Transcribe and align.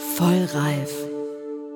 Voll 0.00 0.44
reif. 0.54 0.90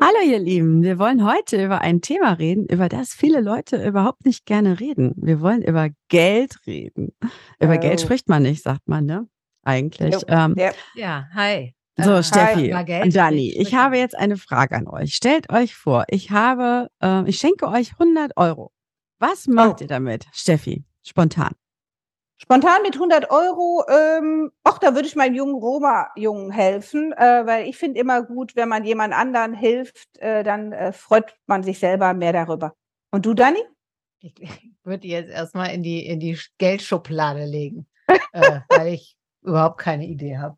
Hallo 0.01 0.19
ihr 0.27 0.39
Lieben, 0.39 0.83
wir 0.83 0.99
wollen 0.99 1.25
heute 1.27 1.63
über 1.65 1.81
ein 1.83 2.01
Thema 2.01 2.33
reden, 2.33 2.67
über 2.67 2.89
das 2.89 3.11
viele 3.13 3.41
Leute 3.41 3.87
überhaupt 3.87 4.25
nicht 4.25 4.47
gerne 4.47 4.81
reden. 4.81 5.13
Wir 5.17 5.41
wollen 5.41 5.63
über 5.63 5.89
Geld 6.09 6.57
reden. 6.67 7.13
Über 7.61 7.79
Geld 7.79 8.01
Oh. 8.01 8.05
spricht 8.05 8.29
man 8.29 8.43
nicht, 8.43 8.63
sagt 8.63 8.87
man, 8.89 9.05
ne? 9.07 9.29
Eigentlich. 9.63 10.15
Jo, 10.15 10.21
Ähm, 10.29 10.55
ja. 10.57 10.73
Ja, 10.95 11.29
hi. 11.35 11.75
so, 11.99 12.13
Äh, 12.13 12.23
Steffi 12.23 12.75
Geld 12.85 13.05
und 13.05 13.17
Dani, 13.17 13.53
ich 13.57 13.75
habe 13.75 13.97
jetzt 13.99 14.17
eine 14.17 14.37
Frage 14.37 14.77
an 14.77 14.89
euch. 14.89 15.15
Stellt 15.15 15.51
euch 15.53 15.75
vor, 15.75 16.05
ich 16.09 16.31
habe, 16.31 16.89
äh, 17.03 17.29
ich 17.29 17.37
schenke 17.39 17.69
euch 17.69 17.99
100 17.99 18.33
Euro. 18.37 18.73
Was 19.19 19.47
macht 19.47 19.81
Oh. 19.81 19.85
ihr 19.85 19.87
damit, 19.89 20.27
Steffi? 20.33 20.85
Spontan. 21.03 21.53
Spontan 22.37 22.83
mit 22.83 22.95
100 22.95 23.31
Euro, 23.31 23.85
ähm, 23.89 24.51
da 24.81 24.95
würde 24.95 25.07
ich 25.07 25.17
meinem 25.17 25.35
jungen 25.35 25.55
Roma-Jungen 25.55 26.51
helfen, 26.51 27.13
äh, 27.13 27.47
weil 27.47 27.69
ich 27.69 27.77
finde 27.77 28.01
immer 28.01 28.23
gut, 28.23 28.55
wenn 28.57 28.69
man 28.69 28.85
jemand 28.85 29.15
anderen 29.15 29.55
hilft, 29.55 30.19
äh, 30.19 30.43
dann 30.43 30.73
äh, 30.73 30.93
freut 30.93 31.35
man 31.47 31.63
sich 31.63 31.79
selber 31.79 32.13
mehr 32.13 32.33
darüber. 32.33 32.75
Und 33.11 33.25
du, 33.25 33.35
Dani? 33.35 33.61
Ich, 34.21 34.35
ich 34.41 34.73
würde 34.83 35.01
die 35.01 35.09
jetzt 35.09 35.31
erstmal 35.31 35.73
in 35.73 35.83
die, 35.83 36.07
in 36.07 36.21
die 36.21 36.39
Geldschublade 36.59 37.45
legen, 37.45 37.87
äh, 38.33 38.61
weil 38.69 38.89
ich 38.89 39.17
überhaupt 39.43 39.79
keine 39.79 40.07
Idee 40.07 40.39
habe. 40.39 40.57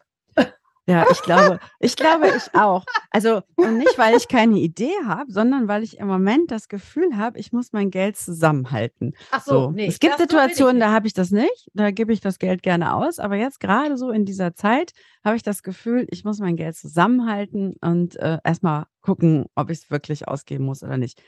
Ja, 0.89 1.05
ich 1.11 1.21
glaube, 1.23 1.59
ich 1.81 1.97
glaube, 1.97 2.29
ich 2.29 2.55
auch. 2.55 2.85
Also 3.11 3.43
und 3.57 3.79
nicht, 3.79 3.99
weil 3.99 4.17
ich 4.17 4.29
keine 4.29 4.59
Idee 4.59 4.93
habe, 5.05 5.33
sondern 5.33 5.67
weil 5.67 5.83
ich 5.83 5.99
im 5.99 6.07
Moment 6.07 6.53
das 6.53 6.69
Gefühl 6.69 7.17
habe, 7.17 7.39
ich 7.41 7.53
muss 7.53 7.73
mein 7.73 7.91
Geld 7.91 8.17
zusammenhalten. 8.17 9.15
Ach 9.33 9.43
So, 9.43 9.71
nee, 9.73 9.87
es 9.87 9.99
gibt 9.99 10.15
so 10.17 10.23
Situationen, 10.23 10.79
da 10.79 10.93
habe 10.93 11.09
ich 11.09 11.13
das 11.13 11.33
nicht, 11.33 11.71
da 11.75 11.91
gebe 11.91 12.13
ich 12.13 12.21
das 12.21 12.39
Geld 12.39 12.63
gerne 12.63 12.95
aus, 12.95 13.19
aber 13.19 13.35
jetzt 13.35 13.59
gerade 13.59 13.97
so 13.97 14.11
in 14.11 14.25
dieser 14.25 14.55
Zeit 14.55 14.93
habe 15.25 15.37
ich 15.37 15.43
das 15.43 15.65
Gefühl, 15.65 16.07
ich 16.11 16.25
muss 16.25 16.39
mein 16.39 16.55
Geld 16.57 16.77
zusammenhalten 16.77 17.75
und 17.81 18.15
äh, 18.17 18.39
erstmal 18.45 18.85
gucken, 19.01 19.47
ob 19.57 19.71
ich 19.71 19.79
es 19.79 19.91
wirklich 19.91 20.29
ausgeben 20.29 20.65
muss 20.65 20.85
oder 20.85 20.99
nicht. 20.99 21.21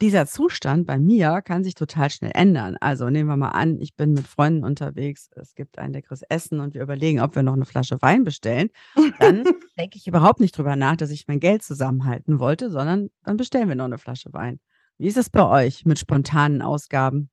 Dieser 0.00 0.26
Zustand 0.26 0.86
bei 0.86 0.98
mir 0.98 1.42
kann 1.42 1.64
sich 1.64 1.74
total 1.74 2.08
schnell 2.10 2.30
ändern. 2.34 2.76
Also 2.80 3.10
nehmen 3.10 3.28
wir 3.28 3.36
mal 3.36 3.48
an, 3.48 3.80
ich 3.80 3.96
bin 3.96 4.12
mit 4.12 4.28
Freunden 4.28 4.64
unterwegs, 4.64 5.28
es 5.34 5.56
gibt 5.56 5.78
ein 5.78 5.92
leckeres 5.92 6.22
Essen 6.22 6.60
und 6.60 6.74
wir 6.74 6.82
überlegen, 6.82 7.20
ob 7.20 7.34
wir 7.34 7.42
noch 7.42 7.54
eine 7.54 7.64
Flasche 7.64 8.00
Wein 8.00 8.22
bestellen. 8.22 8.70
Dann 9.18 9.42
denke 9.78 9.96
ich 9.96 10.06
überhaupt 10.06 10.38
nicht 10.38 10.56
drüber 10.56 10.76
nach, 10.76 10.96
dass 10.96 11.10
ich 11.10 11.26
mein 11.26 11.40
Geld 11.40 11.62
zusammenhalten 11.62 12.38
wollte, 12.38 12.70
sondern 12.70 13.10
dann 13.24 13.36
bestellen 13.36 13.68
wir 13.68 13.74
noch 13.74 13.86
eine 13.86 13.98
Flasche 13.98 14.32
Wein. 14.32 14.60
Wie 14.98 15.08
ist 15.08 15.16
es 15.16 15.30
bei 15.30 15.46
euch 15.46 15.84
mit 15.84 15.98
spontanen 15.98 16.62
Ausgaben? 16.62 17.30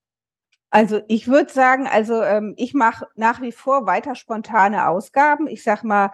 Also 0.71 1.01
ich 1.07 1.27
würde 1.27 1.53
sagen, 1.53 1.87
also 1.87 2.21
ähm, 2.21 2.53
ich 2.57 2.73
mache 2.73 3.07
nach 3.15 3.41
wie 3.41 3.51
vor 3.51 3.85
weiter 3.85 4.15
spontane 4.15 4.87
Ausgaben. 4.87 5.47
Ich 5.47 5.63
sag 5.63 5.83
mal, 5.83 6.11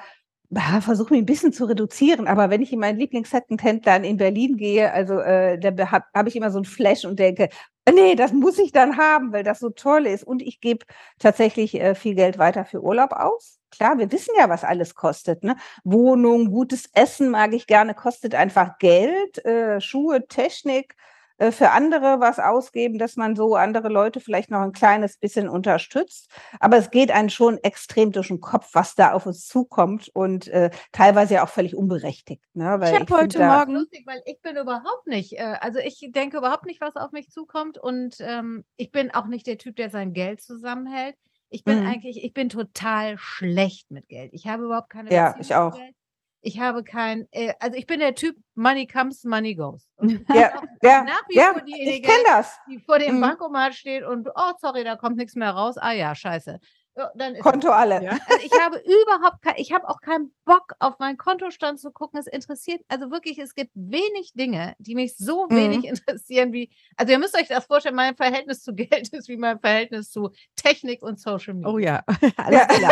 versuche 0.81 1.13
mich 1.13 1.23
ein 1.23 1.25
bisschen 1.25 1.53
zu 1.53 1.65
reduzieren, 1.65 2.27
aber 2.27 2.49
wenn 2.49 2.61
ich 2.61 2.73
in 2.73 2.79
meinen 2.79 2.99
Lieblings-Second-Händler 2.99 4.03
in 4.03 4.17
Berlin 4.17 4.57
gehe, 4.57 4.91
also 4.91 5.19
äh, 5.19 5.57
da 5.57 5.91
habe 5.91 6.05
hab 6.13 6.27
ich 6.27 6.35
immer 6.35 6.51
so 6.51 6.59
ein 6.59 6.65
Flash 6.65 7.05
und 7.05 7.19
denke, 7.19 7.49
nee, 7.89 8.15
das 8.15 8.33
muss 8.33 8.59
ich 8.59 8.71
dann 8.71 8.97
haben, 8.97 9.31
weil 9.31 9.43
das 9.43 9.59
so 9.59 9.69
toll 9.69 10.05
ist. 10.05 10.23
Und 10.23 10.41
ich 10.41 10.59
gebe 10.59 10.85
tatsächlich 11.19 11.75
äh, 11.75 11.95
viel 11.95 12.15
Geld 12.15 12.37
weiter 12.37 12.65
für 12.65 12.81
Urlaub 12.83 13.13
aus. 13.13 13.59
Klar, 13.71 13.97
wir 13.97 14.11
wissen 14.11 14.33
ja, 14.37 14.49
was 14.49 14.63
alles 14.63 14.95
kostet. 14.95 15.43
Ne? 15.43 15.55
Wohnung, 15.83 16.51
gutes 16.51 16.89
Essen 16.93 17.29
mag 17.29 17.53
ich 17.53 17.67
gerne, 17.67 17.93
kostet 17.93 18.35
einfach 18.35 18.77
Geld, 18.79 19.43
äh, 19.45 19.79
Schuhe, 19.79 20.27
Technik 20.27 20.95
äh, 20.95 21.10
für 21.49 21.71
andere 21.71 22.19
was 22.19 22.37
ausgeben, 22.37 22.99
dass 22.99 23.15
man 23.15 23.35
so 23.35 23.55
andere 23.55 23.89
Leute 23.89 24.19
vielleicht 24.19 24.51
noch 24.51 24.59
ein 24.61 24.73
kleines 24.73 25.17
bisschen 25.17 25.49
unterstützt. 25.49 26.29
Aber 26.59 26.77
es 26.77 26.91
geht 26.91 27.09
einem 27.09 27.29
schon 27.29 27.57
extrem 27.63 28.11
durch 28.11 28.27
den 28.27 28.41
Kopf, 28.41 28.69
was 28.73 28.93
da 28.93 29.13
auf 29.13 29.25
uns 29.25 29.47
zukommt 29.47 30.09
und 30.13 30.47
äh, 30.49 30.69
teilweise 30.91 31.35
ja 31.35 31.43
auch 31.43 31.49
völlig 31.49 31.75
unberechtigt. 31.75 32.43
Ne? 32.53 32.75
Weil 32.79 32.93
Ich 32.93 32.99
habe 32.99 33.15
heute 33.15 33.39
Morgen 33.39 33.73
lustig, 33.73 34.03
weil 34.05 34.21
ich 34.25 34.39
bin 34.41 34.57
überhaupt 34.57 35.07
nicht, 35.07 35.33
äh, 35.39 35.55
also 35.61 35.79
ich 35.79 36.05
denke 36.11 36.37
überhaupt 36.37 36.65
nicht, 36.65 36.81
was 36.81 36.95
auf 36.95 37.11
mich 37.11 37.29
zukommt 37.29 37.77
und 37.77 38.17
ähm, 38.19 38.63
ich 38.75 38.91
bin 38.91 39.11
auch 39.11 39.25
nicht 39.25 39.47
der 39.47 39.57
Typ, 39.57 39.77
der 39.77 39.89
sein 39.89 40.13
Geld 40.13 40.41
zusammenhält. 40.41 41.15
Ich 41.49 41.63
bin 41.63 41.79
Mhm. 41.79 41.87
eigentlich, 41.87 42.23
ich 42.23 42.33
bin 42.33 42.49
total 42.49 43.17
schlecht 43.17 43.91
mit 43.91 44.07
Geld. 44.07 44.31
Ich 44.33 44.47
habe 44.47 44.63
überhaupt 44.65 44.89
keine 44.89 45.11
Ja, 45.11 45.33
Beziehung 45.33 45.41
ich 45.41 45.55
auch. 45.55 45.75
Geld. 45.77 45.95
Ich 46.41 46.59
habe 46.59 46.83
kein, 46.83 47.27
äh, 47.31 47.53
also 47.59 47.77
ich 47.77 47.85
bin 47.85 47.99
der 47.99 48.15
Typ, 48.15 48.35
Money 48.55 48.87
comes, 48.87 49.23
Money 49.23 49.53
goes. 49.55 49.87
Ich 50.01 50.07
bin 50.07 50.25
Ja, 50.35 50.51
ja, 50.81 51.03
nach 51.03 51.21
wie 51.29 51.35
ja, 51.37 51.53
vor 51.53 51.61
ich 51.65 51.73
diejenige, 51.73 52.07
kenne 52.07 52.23
das. 52.25 52.57
die 52.67 52.79
vor 52.79 52.97
dem 52.99 53.17
Mhm. 53.17 53.21
Bankomat 53.21 53.75
steht 53.75 54.03
und, 54.03 54.27
oh, 54.33 54.51
sorry, 54.59 54.83
da 54.83 54.95
kommt 54.95 55.17
nichts 55.17 55.35
mehr 55.35 55.51
raus. 55.51 55.77
Ah 55.77 55.91
ja, 55.93 56.15
scheiße. 56.15 56.59
Ja, 56.97 57.09
dann 57.15 57.35
ist 57.35 57.41
Konto 57.41 57.69
alle. 57.69 58.03
Ja. 58.03 58.11
Also 58.11 58.43
ich 58.43 58.51
habe 58.59 58.77
überhaupt 58.79 59.41
kein, 59.41 59.53
ich 59.57 59.71
habe 59.71 59.87
auch 59.87 60.01
keinen 60.01 60.33
Bock 60.43 60.73
auf 60.79 60.99
meinen 60.99 61.17
Kontostand 61.17 61.79
zu 61.79 61.89
gucken. 61.91 62.19
Es 62.19 62.27
interessiert, 62.27 62.81
also 62.89 63.09
wirklich, 63.11 63.39
es 63.39 63.55
gibt 63.55 63.71
wenig 63.75 64.33
Dinge, 64.33 64.75
die 64.77 64.95
mich 64.95 65.15
so 65.15 65.47
Mhm. 65.49 65.55
wenig 65.55 65.85
interessieren 65.85 66.51
wie, 66.51 66.69
also 66.97 67.13
ihr 67.13 67.19
müsst 67.19 67.37
euch 67.37 67.47
das 67.47 67.65
vorstellen, 67.65 67.95
mein 67.95 68.15
Verhältnis 68.17 68.61
zu 68.61 68.73
Geld 68.75 69.07
ist 69.13 69.29
wie 69.29 69.37
mein 69.37 69.59
Verhältnis 69.59 70.11
zu 70.11 70.31
Technik 70.57 71.01
und 71.01 71.19
Social 71.19 71.53
Media. 71.53 71.69
Oh 71.71 71.77
ja, 71.77 72.03
alles 72.37 72.59
Ja. 72.59 72.65
klar. 72.65 72.91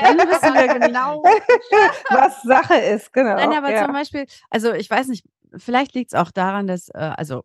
Dann 0.00 0.18
wissen 0.28 0.54
wir 0.54 0.78
genau. 0.88 1.22
was 2.10 2.42
Sache 2.42 2.76
ist, 2.76 3.12
genau. 3.12 3.34
Nein, 3.34 3.52
aber 3.52 3.70
ja. 3.70 3.84
zum 3.84 3.92
Beispiel, 3.92 4.26
also 4.50 4.72
ich 4.72 4.88
weiß 4.88 5.08
nicht, 5.08 5.24
vielleicht 5.56 5.94
liegt 5.94 6.12
es 6.14 6.18
auch 6.18 6.30
daran, 6.30 6.66
dass, 6.66 6.88
äh, 6.88 6.98
also 7.16 7.44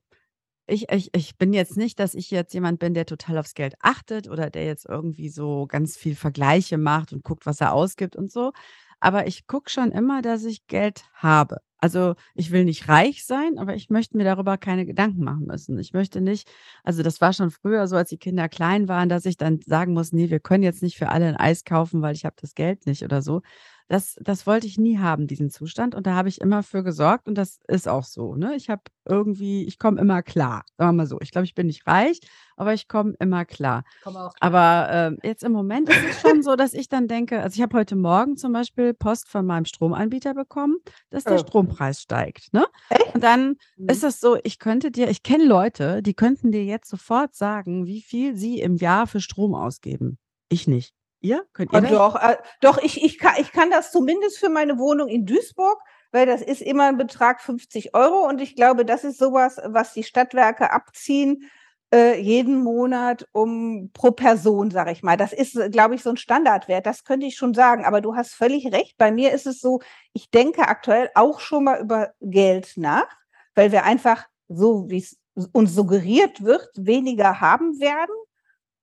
ich, 0.69 0.91
ich, 0.91 1.09
ich 1.13 1.37
bin 1.37 1.53
jetzt 1.53 1.77
nicht, 1.77 1.99
dass 1.99 2.13
ich 2.13 2.31
jetzt 2.31 2.53
jemand 2.53 2.79
bin, 2.79 2.93
der 2.93 3.05
total 3.05 3.37
aufs 3.37 3.53
Geld 3.53 3.75
achtet 3.79 4.29
oder 4.29 4.49
der 4.49 4.65
jetzt 4.65 4.85
irgendwie 4.87 5.29
so 5.29 5.65
ganz 5.67 5.97
viel 5.97 6.15
Vergleiche 6.15 6.77
macht 6.77 7.13
und 7.13 7.23
guckt, 7.23 7.45
was 7.45 7.61
er 7.61 7.73
ausgibt 7.73 8.15
und 8.15 8.31
so. 8.31 8.51
Aber 8.99 9.27
ich 9.27 9.47
gucke 9.47 9.69
schon 9.69 9.91
immer, 9.91 10.21
dass 10.21 10.43
ich 10.43 10.67
Geld 10.67 11.03
habe. 11.13 11.57
Also 11.81 12.15
ich 12.35 12.51
will 12.51 12.65
nicht 12.65 12.89
reich 12.89 13.25
sein, 13.25 13.57
aber 13.57 13.73
ich 13.75 13.89
möchte 13.89 14.17
mir 14.17 14.25
darüber 14.25 14.57
keine 14.57 14.85
Gedanken 14.85 15.23
machen 15.23 15.45
müssen. 15.45 15.79
Ich 15.79 15.93
möchte 15.93 16.19
nicht, 16.19 16.49
also 16.83 17.03
das 17.03 17.21
war 17.21 17.31
schon 17.31 17.51
früher 17.51 17.87
so, 17.87 17.95
als 17.95 18.09
die 18.09 18.17
Kinder 18.17 18.49
klein 18.49 18.89
waren, 18.89 19.07
dass 19.07 19.25
ich 19.25 19.37
dann 19.37 19.61
sagen 19.65 19.93
muss, 19.93 20.11
nee, 20.11 20.29
wir 20.29 20.41
können 20.41 20.63
jetzt 20.63 20.83
nicht 20.83 20.97
für 20.97 21.07
alle 21.09 21.27
ein 21.27 21.37
Eis 21.37 21.63
kaufen, 21.63 22.01
weil 22.01 22.15
ich 22.15 22.25
habe 22.25 22.35
das 22.41 22.53
Geld 22.53 22.85
nicht 22.85 23.03
oder 23.03 23.21
so. 23.21 23.41
Das, 23.89 24.15
das 24.21 24.45
wollte 24.47 24.67
ich 24.67 24.77
nie 24.77 24.99
haben, 24.99 25.25
diesen 25.27 25.49
Zustand. 25.49 25.95
Und 25.95 26.05
da 26.07 26.13
habe 26.13 26.29
ich 26.29 26.39
immer 26.41 26.61
für 26.63 26.83
gesorgt. 26.83 27.27
Und 27.27 27.35
das 27.35 27.59
ist 27.67 27.87
auch 27.87 28.03
so. 28.03 28.35
Ne? 28.35 28.55
Ich 28.55 28.69
habe 28.69 28.83
irgendwie, 29.03 29.65
ich 29.65 29.79
komme 29.79 29.99
immer 29.99 30.21
klar. 30.21 30.63
Sagen 30.77 30.89
wir 30.91 30.93
mal 31.03 31.07
so. 31.07 31.19
Ich 31.21 31.31
glaube, 31.31 31.45
ich 31.45 31.55
bin 31.55 31.65
nicht 31.65 31.87
reich, 31.87 32.19
aber 32.55 32.73
ich 32.75 32.87
komme 32.87 33.15
immer 33.19 33.45
klar. 33.45 33.83
Komm 34.03 34.15
auch 34.15 34.31
Aber 34.39 34.89
ähm, 34.91 35.17
jetzt 35.23 35.43
im 35.43 35.51
Moment 35.53 35.89
ist 35.89 35.97
es 36.07 36.21
schon 36.21 36.43
so, 36.43 36.55
dass 36.55 36.75
ich 36.75 36.87
dann 36.87 37.07
denke, 37.07 37.41
also 37.41 37.55
ich 37.55 37.63
habe 37.63 37.75
heute 37.77 37.95
Morgen 37.95 38.37
zum 38.37 38.53
Beispiel 38.53 38.93
Post 38.93 39.27
von 39.27 39.43
meinem 39.45 39.65
Stromanbieter 39.65 40.35
bekommen, 40.35 40.75
dass 41.09 41.23
der 41.23 41.33
Oh. 41.35 41.39
Strompreis 41.39 41.99
steigt. 42.01 42.53
Ne? 42.53 42.67
Echt? 42.89 43.15
Und 43.15 43.23
dann 43.23 43.55
Mhm. 43.75 43.89
ist 43.89 44.03
es 44.03 44.19
so, 44.19 44.37
ich 44.43 44.59
könnte 44.59 44.91
dir, 44.91 45.09
ich 45.09 45.23
kenne 45.23 45.45
Leute, 45.45 46.03
die 46.03 46.13
könnten 46.13 46.51
dir 46.51 46.63
jetzt 46.63 46.89
sofort 46.89 47.33
sagen, 47.33 47.87
wie 47.87 48.01
viel 48.03 48.35
sie 48.35 48.61
im 48.61 48.75
Jahr 48.75 49.07
für 49.07 49.19
Strom 49.19 49.55
ausgeben. 49.55 50.19
Ich 50.49 50.67
nicht. 50.67 50.93
Ihr? 51.21 51.45
Könnt 51.53 51.73
ihr 51.73 51.81
das? 51.81 51.91
doch, 51.91 52.15
äh, 52.15 52.37
doch 52.61 52.77
ich, 52.81 53.03
ich, 53.03 53.17
kann, 53.17 53.33
ich 53.37 53.51
kann 53.51 53.69
das 53.69 53.91
zumindest 53.91 54.39
für 54.39 54.49
meine 54.49 54.77
Wohnung 54.77 55.07
in 55.07 55.25
Duisburg, 55.25 55.79
weil 56.11 56.25
das 56.25 56.41
ist 56.41 56.61
immer 56.61 56.87
ein 56.87 56.97
Betrag 56.97 57.41
50 57.41 57.93
Euro 57.93 58.27
und 58.27 58.41
ich 58.41 58.55
glaube, 58.55 58.85
das 58.85 59.03
ist 59.03 59.17
sowas, 59.17 59.59
was 59.65 59.93
die 59.93 60.03
Stadtwerke 60.03 60.71
abziehen 60.71 61.49
äh, 61.93 62.19
jeden 62.19 62.63
Monat 62.63 63.27
um 63.31 63.89
pro 63.93 64.11
Person, 64.11 64.71
sage 64.71 64.91
ich 64.91 65.03
mal. 65.03 65.17
Das 65.17 65.33
ist, 65.33 65.71
glaube 65.71 65.95
ich, 65.95 66.03
so 66.03 66.11
ein 66.11 66.17
Standardwert. 66.17 66.85
Das 66.85 67.03
könnte 67.03 67.25
ich 67.25 67.35
schon 67.35 67.53
sagen. 67.53 67.85
Aber 67.85 68.01
du 68.01 68.15
hast 68.15 68.33
völlig 68.33 68.71
recht. 68.71 68.97
Bei 68.97 69.11
mir 69.11 69.31
ist 69.31 69.47
es 69.47 69.59
so, 69.59 69.79
ich 70.13 70.29
denke 70.29 70.67
aktuell 70.67 71.09
auch 71.15 71.39
schon 71.39 71.63
mal 71.63 71.81
über 71.81 72.11
Geld 72.21 72.73
nach, 72.75 73.07
weil 73.55 73.71
wir 73.71 73.83
einfach 73.83 74.27
so, 74.47 74.89
wie 74.89 74.99
es 74.99 75.17
uns 75.51 75.73
suggeriert 75.73 76.43
wird, 76.43 76.69
weniger 76.75 77.41
haben 77.41 77.79
werden. 77.79 78.15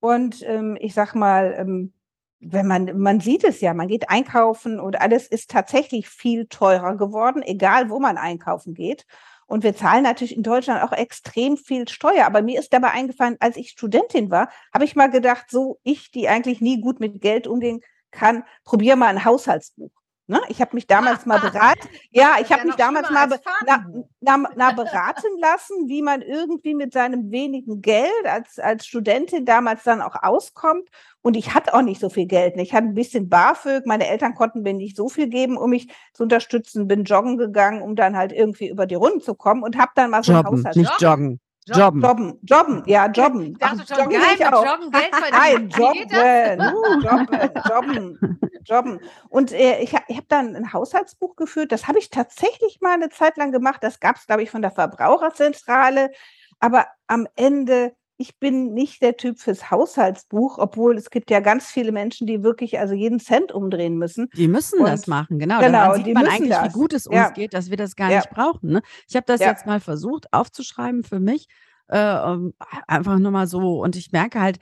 Und 0.00 0.42
ähm, 0.42 0.76
ich 0.80 0.94
sag 0.94 1.14
mal, 1.14 1.54
ähm, 1.56 1.92
wenn 2.40 2.66
man, 2.66 2.98
man 2.98 3.20
sieht 3.20 3.44
es 3.44 3.60
ja, 3.60 3.74
man 3.74 3.88
geht 3.88 4.10
einkaufen 4.10 4.78
und 4.78 5.00
alles 5.00 5.26
ist 5.26 5.50
tatsächlich 5.50 6.08
viel 6.08 6.46
teurer 6.46 6.96
geworden, 6.96 7.42
egal 7.42 7.90
wo 7.90 7.98
man 7.98 8.18
einkaufen 8.18 8.74
geht. 8.74 9.06
Und 9.46 9.62
wir 9.62 9.76
zahlen 9.76 10.02
natürlich 10.02 10.36
in 10.36 10.42
Deutschland 10.42 10.82
auch 10.82 10.92
extrem 10.92 11.56
viel 11.56 11.88
Steuer. 11.88 12.26
Aber 12.26 12.42
mir 12.42 12.58
ist 12.58 12.72
dabei 12.72 12.90
eingefallen, 12.90 13.36
als 13.38 13.56
ich 13.56 13.70
Studentin 13.70 14.30
war, 14.30 14.50
habe 14.74 14.84
ich 14.84 14.96
mal 14.96 15.08
gedacht, 15.08 15.46
so 15.48 15.78
ich, 15.84 16.10
die 16.10 16.28
eigentlich 16.28 16.60
nie 16.60 16.80
gut 16.80 16.98
mit 16.98 17.20
Geld 17.20 17.46
umgehen 17.46 17.80
kann, 18.10 18.44
probiere 18.64 18.96
mal 18.96 19.08
ein 19.08 19.24
Haushaltsbuch. 19.24 19.90
Ne? 20.28 20.40
Ich 20.48 20.60
habe 20.60 20.74
mich 20.74 20.86
damals 20.86 21.24
mal 21.24 21.38
beraten. 21.40 21.88
Ja, 22.10 22.36
ich 22.40 22.48
Ja, 22.48 22.56
habe 22.56 22.66
mich 22.66 22.76
damals 22.76 23.10
mal 23.10 23.28
be 23.28 23.40
na, 23.66 23.86
na, 24.20 24.48
na, 24.56 24.72
beraten 24.72 25.38
lassen, 25.40 25.88
wie 25.88 26.02
man 26.02 26.20
irgendwie 26.22 26.74
mit 26.74 26.92
seinem 26.92 27.30
wenigen 27.30 27.80
Geld 27.80 28.10
als, 28.24 28.58
als 28.58 28.86
Studentin 28.86 29.44
damals 29.44 29.84
dann 29.84 30.02
auch 30.02 30.16
auskommt. 30.22 30.88
Und 31.22 31.36
ich 31.36 31.54
hatte 31.54 31.74
auch 31.74 31.82
nicht 31.82 32.00
so 32.00 32.08
viel 32.08 32.26
Geld. 32.26 32.56
ne? 32.56 32.62
Ich 32.62 32.72
hatte 32.74 32.86
ein 32.86 32.94
bisschen 32.94 33.28
BAföG. 33.28 33.86
Meine 33.86 34.08
Eltern 34.08 34.34
konnten 34.34 34.62
mir 34.62 34.74
nicht 34.74 34.96
so 34.96 35.08
viel 35.08 35.28
geben, 35.28 35.56
um 35.56 35.70
mich 35.70 35.88
zu 36.12 36.22
unterstützen. 36.24 36.88
Bin 36.88 37.04
joggen 37.04 37.36
gegangen, 37.36 37.82
um 37.82 37.96
dann 37.96 38.16
halt 38.16 38.32
irgendwie 38.32 38.68
über 38.68 38.86
die 38.86 38.94
Runden 38.96 39.20
zu 39.20 39.34
kommen 39.34 39.62
und 39.62 39.76
habe 39.78 39.92
dann 39.94 40.10
mal 40.10 40.22
so 40.24 40.32
ein 40.32 40.42
Jobben, 40.42 40.58
Haushalt. 40.58 40.76
nicht 40.76 41.00
joggen. 41.00 41.40
Jobben. 41.68 42.00
Jobben, 42.00 42.38
jobben, 42.42 42.82
ja, 42.86 43.06
jobben. 43.10 43.58
Ach, 43.60 43.70
schon, 43.70 43.98
joggen 43.98 44.20
geil, 44.20 44.22
ich 44.34 44.38
mit 44.38 44.52
auch. 44.52 44.64
Joggen 44.64 44.90
Geld 44.92 45.10
Nein, 45.10 45.70
verdienen. 45.70 45.72
Wie 45.76 45.98
geht 45.98 46.12
das? 46.12 47.02
jobben, 47.02 47.60
jobben, 47.68 48.18
jobben, 48.20 48.40
jobben. 48.64 49.00
Und 49.28 49.52
äh, 49.52 49.80
ich, 49.80 49.92
ich 50.06 50.16
habe 50.16 50.26
dann 50.28 50.54
ein 50.54 50.72
Haushaltsbuch 50.72 51.34
geführt. 51.34 51.72
Das 51.72 51.88
habe 51.88 51.98
ich 51.98 52.10
tatsächlich 52.10 52.80
mal 52.80 52.94
eine 52.94 53.08
Zeit 53.08 53.36
lang 53.36 53.50
gemacht. 53.50 53.82
Das 53.82 53.98
gab 53.98 54.14
es, 54.14 54.26
glaube 54.26 54.44
ich, 54.44 54.50
von 54.50 54.62
der 54.62 54.70
Verbraucherzentrale. 54.70 56.12
Aber 56.60 56.86
am 57.08 57.26
Ende, 57.34 57.96
ich 58.18 58.38
bin 58.38 58.72
nicht 58.72 59.02
der 59.02 59.16
Typ 59.16 59.38
fürs 59.38 59.70
Haushaltsbuch, 59.70 60.58
obwohl 60.58 60.96
es 60.96 61.10
gibt 61.10 61.30
ja 61.30 61.40
ganz 61.40 61.66
viele 61.66 61.92
Menschen, 61.92 62.26
die 62.26 62.42
wirklich 62.42 62.78
also 62.78 62.94
jeden 62.94 63.20
Cent 63.20 63.52
umdrehen 63.52 63.96
müssen. 63.98 64.28
Die 64.34 64.48
müssen 64.48 64.82
das 64.84 65.02
Und- 65.02 65.08
machen, 65.08 65.38
genau. 65.38 65.60
genau, 65.60 65.94
sieht 65.94 66.06
die 66.06 66.12
man 66.14 66.26
eigentlich, 66.26 66.44
wie 66.50 66.64
das. 66.64 66.72
gut 66.72 66.92
es 66.92 67.06
uns 67.06 67.16
Ja. 67.16 67.30
geht, 67.30 67.52
dass 67.54 67.70
wir 67.70 67.76
das 67.76 67.94
gar 67.96 68.10
Ja. 68.10 68.18
nicht 68.18 68.30
brauchen. 68.30 68.70
Ne? 68.70 68.82
Ich 69.08 69.16
habe 69.16 69.26
das 69.26 69.40
Ja. 69.40 69.48
jetzt 69.48 69.66
mal 69.66 69.80
versucht 69.80 70.32
aufzuschreiben 70.32 71.04
für 71.04 71.20
mich, 71.20 71.46
äh, 71.88 71.98
ähm, 71.98 72.54
einfach 72.88 73.18
nur 73.18 73.30
mal 73.32 73.46
so. 73.46 73.80
Und 73.82 73.96
ich 73.96 74.12
merke 74.12 74.40
halt, 74.40 74.58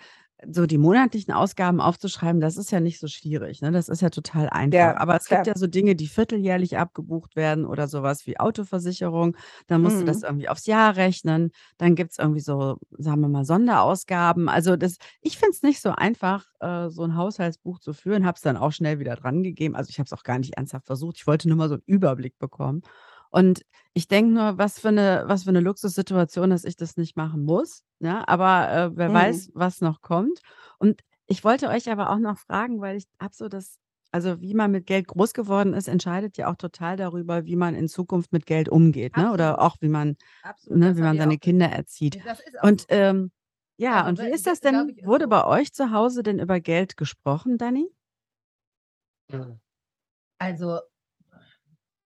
so 0.50 0.67
die 0.67 0.79
monatlichen 0.79 1.32
Ausgaben 1.32 1.81
aufzuschreiben, 1.81 2.41
das 2.41 2.56
ist 2.56 2.70
ja 2.73 2.81
nicht 2.81 2.99
so 3.00 3.06
schwierig. 3.08 3.61
Ne? 3.62 3.70
Das 3.73 3.88
ist 3.88 4.02
ja 4.02 4.11
total 4.11 4.49
einfach. 4.50 4.76
Ja, 4.79 4.96
Aber 4.99 5.17
es 5.17 5.26
gibt 5.29 5.43
klar. 5.44 5.55
ja 5.55 5.58
so 5.58 5.67
Dinge, 5.67 5.94
die 5.96 6.06
vierteljährlich 6.06 6.79
abgebucht 6.79 7.37
werden 7.37 7.64
oder 7.67 7.88
sowas 7.88 8.26
wie 8.26 8.38
Autoversicherung. 8.38 9.37
Dann 9.67 9.82
musst 9.82 10.00
du 10.00 10.05
das 10.05 10.19
Mhm. 10.19 10.25
irgendwie 10.25 10.49
aufs 10.49 10.67
Jahr 10.67 10.96
rechnen. 10.96 11.50
Dann 11.79 11.94
gibt 11.94 12.12
es 12.12 12.19
irgendwie 12.19 12.41
so, 12.41 12.79
sagen 12.99 13.20
wir 13.20 13.29
mal, 13.29 13.44
Sonderausgaben. 13.44 14.49
Also 14.49 14.76
das, 14.76 14.96
ich 15.20 15.38
finde 15.38 15.52
es 15.52 15.62
nicht 15.62 15.81
so 15.81 15.91
einfach, 15.91 16.47
äh, 16.61 16.88
so 16.90 17.02
ein 17.05 17.17
Haushaltsbuch 17.17 17.79
zu 17.81 17.93
führen. 17.93 18.25
Habe 18.26 18.37
es 18.37 18.43
dann 18.43 18.56
auch 18.56 18.73
schnell 18.73 18.99
wieder 18.99 19.17
dran 19.17 19.43
gegeben. 19.43 19.75
Also 19.76 19.90
ich 19.90 19.99
habe 19.99 20.06
es 20.06 20.12
auch 20.12 20.23
gar 20.23 20.38
nicht 20.38 20.55
ernsthaft 20.56 20.87
versucht. 20.87 21.17
Ich 21.19 21.26
wollte 21.26 21.49
nur 21.49 21.56
mal 21.56 21.69
so 21.69 21.75
einen 21.75 21.82
Überblick 21.87 22.38
bekommen. 22.38 22.82
Und 23.35 23.63
ich 23.95 24.09
denke 24.09 24.33
nur, 24.35 24.59
was 24.59 24.79
für 24.81 24.89
eine, 24.89 25.25
was 25.27 25.45
für 25.45 25.51
eine 25.51 25.61
Luxussituation, 25.61 26.51
dass 26.51 26.65
ich 26.65 26.77
das 26.77 26.97
nicht 26.97 27.17
machen 27.17 27.45
muss. 27.45 27.83
Ja, 28.01 28.25
aber 28.29 28.71
äh, 28.73 28.97
wer 28.97 29.09
Mhm. 29.09 29.13
weiß, 29.13 29.51
was 29.55 29.81
noch 29.81 30.01
kommt. 30.03 30.41
Und 30.79 31.03
ich 31.27 31.45
wollte 31.45 31.69
euch 31.69 31.91
aber 31.91 32.11
auch 32.11 32.19
noch 32.19 32.39
fragen, 32.39 32.81
weil 32.81 32.97
ich 32.97 33.07
habe 33.21 33.35
so 33.35 33.49
das, 33.49 33.79
also 34.13 34.41
wie 34.41 34.55
man 34.55 34.71
mit 34.71 34.87
Geld 34.87 35.09
groß 35.09 35.33
geworden 35.35 35.75
ist, 35.75 35.89
entscheidet 35.89 36.37
ja 36.37 36.51
auch 36.51 36.57
total 36.57 36.97
darüber, 36.97 37.45
wie 37.47 37.57
man 37.57 37.75
in 37.75 37.89
Zukunft 37.89 38.33
mit 38.33 38.47
Geld 38.47 38.69
umgeht, 38.69 39.17
ne? 39.17 39.33
Oder 39.33 39.61
auch 39.61 39.77
wie 39.81 39.89
man, 39.89 40.17
Absolut, 40.43 40.79
ne, 40.81 40.97
wie 40.97 41.03
man 41.03 41.17
seine 41.19 41.39
Kinder 41.39 41.67
erzieht. 41.67 42.19
Und 42.63 42.87
ähm, 42.89 43.33
ja, 43.79 44.01
Also, 44.01 44.09
und 44.09 44.21
wie 44.21 44.31
ist 44.31 44.47
das 44.47 44.61
denn? 44.61 44.93
ich, 44.97 45.05
Wurde 45.07 45.29
bei 45.29 45.45
euch 45.47 45.73
zu 45.73 45.91
Hause 45.91 46.23
denn 46.23 46.39
über 46.39 46.61
Geld 46.61 46.97
gesprochen, 46.97 47.59
Dani? 47.59 47.89
Also, 50.41 50.81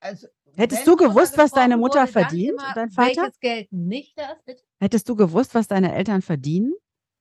also 0.00 0.28
Hättest 0.58 0.86
wenn 0.86 0.96
du 0.96 1.04
gewusst, 1.04 1.38
was 1.38 1.52
deine 1.52 1.76
Mutter 1.76 2.00
wurde, 2.00 2.12
verdient 2.12 2.50
immer, 2.50 2.68
und 2.68 2.76
dein 2.76 2.90
Vater? 2.90 3.22
welches 3.22 3.40
Geld 3.40 3.72
nicht 3.72 4.18
da 4.18 4.32
ist, 4.32 4.44
bitte? 4.44 4.62
Hättest 4.80 5.08
du 5.08 5.16
gewusst, 5.16 5.54
was 5.54 5.68
deine 5.68 5.94
Eltern 5.94 6.20
verdienen? 6.20 6.74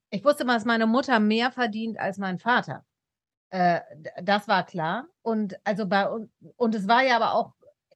Ich 0.09 0.23
wusste 0.23 0.43
mal, 0.45 0.55
dass 0.55 0.65
meine 0.65 0.87
Mutter 0.87 1.19
mehr 1.19 1.51
verdient 1.51 1.99
als 1.99 2.17
mein 2.17 2.39
Vater. 2.39 2.83
Äh, 3.49 3.81
das 4.23 4.47
war 4.47 4.65
klar. 4.65 5.07
Und 5.21 5.55
also 5.63 5.85
bei 5.87 6.09
uns, 6.09 6.29
und 6.55 6.75
es 6.75 6.87
war 6.87 7.03
ja 7.03 7.15
aber 7.17 7.33
auch 7.33 7.53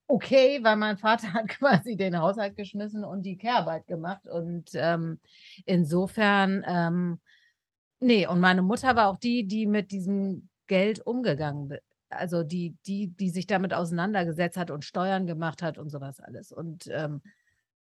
okay, 0.08 0.60
weil 0.62 0.76
mein 0.76 0.98
Vater 0.98 1.34
hat 1.34 1.48
quasi 1.48 1.96
den 1.96 2.20
Haushalt 2.20 2.56
geschmissen 2.56 3.04
und 3.04 3.24
die 3.24 3.38
Kehrarbeit 3.38 3.88
gemacht. 3.88 4.28
Und 4.28 4.70
ähm, 4.76 5.20
insofern, 5.66 6.64
ähm, 6.68 7.20
nee, 8.00 8.28
und 8.28 8.40
meine 8.40 8.62
Mutter 8.62 8.96
war 8.96 9.08
auch 9.10 9.18
die, 9.18 9.48
die 9.48 9.66
mit 9.66 9.92
diesem 9.92 10.50
Geld 10.68 11.00
umgegangen 11.06 11.70
bi- 11.70 11.80
Also 12.12 12.44
die, 12.44 12.76
die, 12.88 13.08
die 13.16 13.30
sich 13.30 13.48
damit 13.48 13.74
auseinandergesetzt 13.74 14.58
hat 14.58 14.72
und 14.72 14.86
Steuern 14.86 15.26
gemacht 15.28 15.62
hat 15.62 15.78
und 15.78 15.90
sowas 15.90 16.20
alles. 16.20 16.52
Und 16.52 16.88
ähm, 16.92 17.22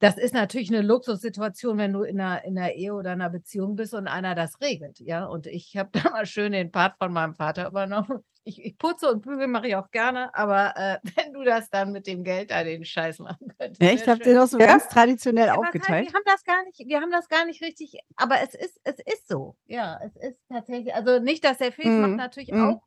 das 0.00 0.18
ist 0.18 0.34
natürlich 0.34 0.68
eine 0.70 0.82
Luxussituation, 0.82 1.78
wenn 1.78 1.92
du 1.92 2.02
in 2.02 2.20
einer, 2.20 2.44
in 2.44 2.58
einer 2.58 2.72
Ehe 2.72 2.94
oder 2.94 3.12
einer 3.12 3.30
Beziehung 3.30 3.76
bist 3.76 3.94
und 3.94 4.08
einer 4.08 4.34
das 4.34 4.60
regelt, 4.60 4.98
ja. 5.00 5.24
Und 5.24 5.46
ich 5.46 5.76
habe 5.76 5.90
da 6.08 6.10
mal 6.10 6.26
schön 6.26 6.52
den 6.52 6.70
Part 6.72 6.96
von 6.98 7.12
meinem 7.12 7.34
Vater 7.34 7.68
übernommen. 7.68 8.24
Ich, 8.46 8.62
ich 8.62 8.76
putze 8.76 9.10
und 9.10 9.22
bügel 9.22 9.46
mache 9.46 9.68
ich 9.68 9.76
auch 9.76 9.90
gerne, 9.90 10.34
aber 10.34 10.74
äh, 10.76 10.98
wenn 11.16 11.32
du 11.32 11.44
das 11.44 11.70
dann 11.70 11.92
mit 11.92 12.06
dem 12.06 12.24
Geld 12.24 12.50
da 12.50 12.62
den 12.62 12.84
Scheiß 12.84 13.20
machen 13.20 13.48
könntest. 13.58 13.80
Wär 13.80 13.96
Habt 14.06 14.20
ihr 14.20 14.24
schön. 14.32 14.36
doch 14.36 14.46
so 14.46 14.58
Ja. 14.58 14.66
ganz 14.66 14.88
traditionell 14.88 15.46
Ja, 15.46 15.54
aufgeteilt? 15.54 16.06
wir 16.08 16.12
haben 16.12 16.24
das 16.26 16.44
gar 16.44 16.62
nicht, 16.64 16.78
wir 16.86 17.00
haben 17.00 17.10
das 17.10 17.28
gar 17.28 17.46
nicht 17.46 17.62
richtig, 17.62 17.96
aber 18.16 18.42
es 18.42 18.54
ist, 18.54 18.78
es 18.84 18.96
ist 18.98 19.28
so. 19.28 19.56
Ja, 19.66 19.98
es 20.04 20.14
ist 20.16 20.38
tatsächlich, 20.50 20.94
also 20.94 21.20
nicht, 21.20 21.42
dass 21.44 21.56
der 21.58 21.72
Felix 21.72 21.96
macht 21.96 22.10
Mhm. 22.10 22.16
natürlich 22.16 22.52
Mhm. 22.52 22.60
auch 22.60 22.82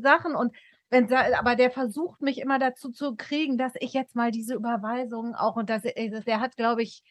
Sachen 0.00 0.34
und 0.34 0.54
wenn, 0.90 1.10
aber 1.12 1.56
der 1.56 1.70
versucht 1.70 2.20
mich 2.20 2.38
immer 2.38 2.58
dazu 2.58 2.90
zu 2.90 3.16
kriegen, 3.16 3.56
dass 3.56 3.72
ich 3.80 3.94
jetzt 3.94 4.14
mal 4.14 4.30
diese 4.30 4.54
Überweisungen 4.54 5.34
auch 5.34 5.56
und 5.56 5.70
dass 5.70 5.84
er- 5.84 6.20
der 6.20 6.40
hat, 6.40 6.56
glaube 6.56 6.82
ich, 6.82 7.02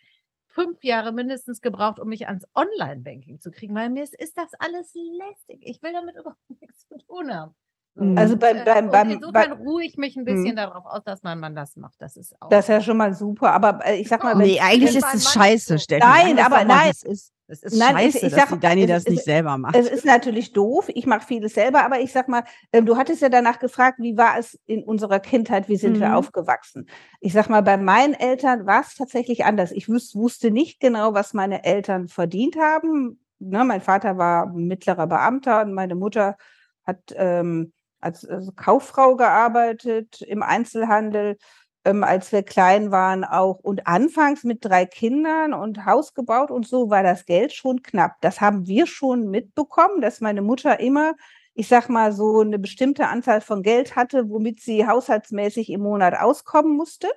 fünf 0.47 0.83
Jahre 0.83 1.13
mindestens 1.13 1.61
gebraucht, 1.61 1.99
um 1.99 2.09
mich 2.09 2.27
ans 2.27 2.45
Online-Banking 2.53 3.39
zu 3.39 3.49
kriegen, 3.51 3.73
weil 3.73 3.89
mir 3.89 4.03
ist, 4.03 4.13
ist 4.19 4.37
das 4.37 4.51
alles 4.59 4.93
lästig. 4.93 5.61
Ich 5.61 5.81
will 5.81 5.93
damit 5.93 6.15
überhaupt 6.19 6.37
nichts 6.61 6.87
zu 6.87 6.97
tun 7.07 7.33
haben. 7.33 7.55
So, 7.95 8.03
Mhm. 8.03 8.17
Also 8.17 8.33
und, 8.35 8.39
beim, 8.39 8.57
äh, 8.57 8.63
beim, 8.65 8.85
und 8.85 8.91
beim, 8.91 9.09
insofern 9.11 9.49
beim 9.49 9.61
ruhe 9.61 9.83
ich 9.83 9.97
mich 9.97 10.15
ein 10.15 10.23
bisschen 10.25 10.51
Mhm. 10.51 10.55
darauf 10.57 10.85
aus, 10.85 11.03
dass 11.03 11.23
mein 11.23 11.39
Mann 11.39 11.55
das 11.55 11.75
macht. 11.75 11.95
Das 12.01 12.15
ist 12.17 12.39
auch. 12.41 12.49
das 12.49 12.65
ist 12.65 12.69
ja 12.69 12.81
schon 12.81 12.97
mal 12.97 13.13
super. 13.13 13.51
Aber 13.51 13.79
äh, 13.85 13.95
ich 13.99 14.07
sag 14.07 14.23
mal, 14.23 14.35
Oh, 14.35 14.39
wenn, 14.39 14.45
Nee, 14.47 14.59
eigentlich 14.61 14.93
wenn 14.93 14.99
ist 14.99 15.13
es 15.25 15.33
scheiße, 15.33 15.79
Steffi. 15.79 16.05
Nein, 16.05 16.37
aber 16.39 16.63
nein. 16.63 16.87
wie's 16.89 17.03
ist. 17.03 17.33
Es 17.51 17.63
ist 17.63 17.77
Nein, 17.77 17.97
ich- 17.97 18.13
scheiße, 18.13 18.25
ich 18.27 18.33
dass 18.33 18.49
sag- 18.49 18.53
die 18.53 18.59
Dani 18.59 18.81
es- 18.83 18.87
das 18.87 19.03
es- 19.03 19.09
nicht 19.09 19.23
selber 19.25 19.57
macht. 19.57 19.75
Es 19.75 19.89
ist 19.89 20.05
natürlich 20.05 20.53
doof. 20.53 20.87
Ich 20.87 21.05
mache 21.05 21.25
vieles 21.27 21.53
selber, 21.53 21.83
aber 21.83 21.99
ich 21.99 22.13
sag 22.13 22.29
mal, 22.29 22.43
ähm, 22.71 22.85
du 22.85 22.95
hattest 22.95 23.21
ja 23.21 23.27
danach 23.29 23.59
gefragt, 23.59 23.99
wie 23.99 24.15
war 24.15 24.37
es 24.39 24.57
in 24.65 24.83
unserer 24.83 25.19
Kindheit, 25.19 25.67
wie 25.67 25.75
sind 25.75 25.97
Mhm. 25.97 25.99
wir 26.01 26.15
aufgewachsen? 26.15 26.87
Ich 27.19 27.33
sag 27.33 27.49
mal, 27.49 27.61
bei 27.61 27.75
meinen 27.75 28.13
Eltern 28.13 28.65
war 28.65 28.81
es 28.81 28.95
tatsächlich 28.95 29.43
anders. 29.43 29.71
Ich 29.73 29.89
wusste 29.89 30.49
nicht 30.49 30.79
genau, 30.79 31.13
was 31.13 31.33
meine 31.33 31.63
Eltern 31.65 32.07
verdient 32.07 32.55
haben. 32.55 33.19
Ne, 33.39 33.65
mein 33.65 33.81
Vater 33.81 34.17
war 34.17 34.47
mittlerer 34.53 35.07
Beamter 35.07 35.61
und 35.63 35.73
meine 35.73 35.95
Mutter 35.95 36.37
hat 36.85 36.99
ähm, 37.15 37.73
als, 37.99 38.23
als 38.25 38.55
Kauffrau 38.55 39.15
gearbeitet 39.15 40.21
im 40.21 40.41
Einzelhandel. 40.41 41.37
Ähm, 41.83 42.03
als 42.03 42.31
wir 42.31 42.43
klein 42.43 42.91
waren 42.91 43.23
auch 43.23 43.59
und 43.59 43.87
anfangs 43.87 44.43
mit 44.43 44.63
drei 44.63 44.85
Kindern 44.85 45.53
und 45.53 45.85
Haus 45.85 46.13
gebaut 46.13 46.51
und 46.51 46.67
so 46.67 46.89
war 46.91 47.01
das 47.03 47.25
Geld 47.25 47.53
schon 47.53 47.81
knapp. 47.81 48.17
Das 48.21 48.39
haben 48.41 48.67
wir 48.67 48.85
schon 48.87 49.29
mitbekommen, 49.31 49.99
dass 50.01 50.21
meine 50.21 50.43
Mutter 50.43 50.79
immer, 50.79 51.15
ich 51.55 51.67
sag 51.67 51.89
mal, 51.89 52.11
so 52.13 52.41
eine 52.41 52.59
bestimmte 52.59 53.07
Anzahl 53.07 53.41
von 53.41 53.63
Geld 53.63 53.95
hatte, 53.95 54.29
womit 54.29 54.61
sie 54.61 54.87
haushaltsmäßig 54.87 55.69
im 55.71 55.81
Monat 55.81 56.13
auskommen 56.19 56.75
musste. 56.77 57.07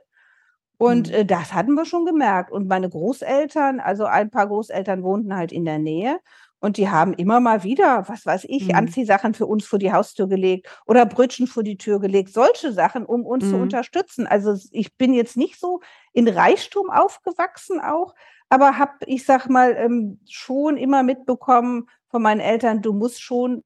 Und 0.79 1.09
Mhm. 1.09 1.15
äh, 1.15 1.25
das 1.25 1.53
hatten 1.55 1.75
wir 1.75 1.85
schon 1.87 2.05
gemerkt. 2.05 2.51
Und 2.53 2.69
meine 2.69 2.89
Großeltern, 2.91 3.81
also 3.81 4.05
ein 4.07 4.31
paar 4.31 4.49
Großeltern 4.49 5.03
wohnten 5.03 5.35
halt 5.37 5.53
in 5.53 5.65
der 5.65 5.79
Nähe. 5.79 6.19
Und 6.65 6.79
die 6.79 6.89
haben 6.91 7.13
immer 7.15 7.41
mal 7.41 7.63
wieder, 7.63 8.05
was 8.09 8.27
weiß 8.27 8.45
ich, 8.49 8.71
Mhm. 8.71 8.75
Anziehsachen 8.75 9.35
für 9.35 9.47
uns 9.47 9.67
vor 9.67 9.79
die 9.79 9.93
Haustür 9.93 10.27
gelegt 10.29 10.69
oder 10.87 11.07
Brötchen 11.07 11.47
vor 11.47 11.63
die 11.63 11.77
Tür 11.77 12.01
gelegt. 12.01 12.33
Solche 12.33 12.73
Sachen, 12.73 13.05
um 13.07 13.27
uns 13.27 13.51
zu 13.51 13.57
Mhm. 13.57 13.63
unterstützen. 13.63 14.27
Also 14.27 14.57
ich 14.73 14.97
bin 14.97 15.15
jetzt 15.15 15.37
nicht 15.37 15.61
so 15.61 15.81
in 16.13 16.29
Reichtum 16.29 16.91
aufgewachsen 16.91 17.81
auch, 17.81 18.15
aber 18.49 18.79
habe, 18.79 18.93
ich 19.07 19.25
sag 19.25 19.49
mal, 19.49 19.75
ähm, 19.77 20.21
schon 20.29 20.77
immer 20.77 21.03
mitbekommen 21.03 21.89
von 22.09 22.23
meinen 22.23 22.41
Eltern, 22.41 22.83
du 22.83 22.93
musst 22.93 23.23
schon 23.23 23.63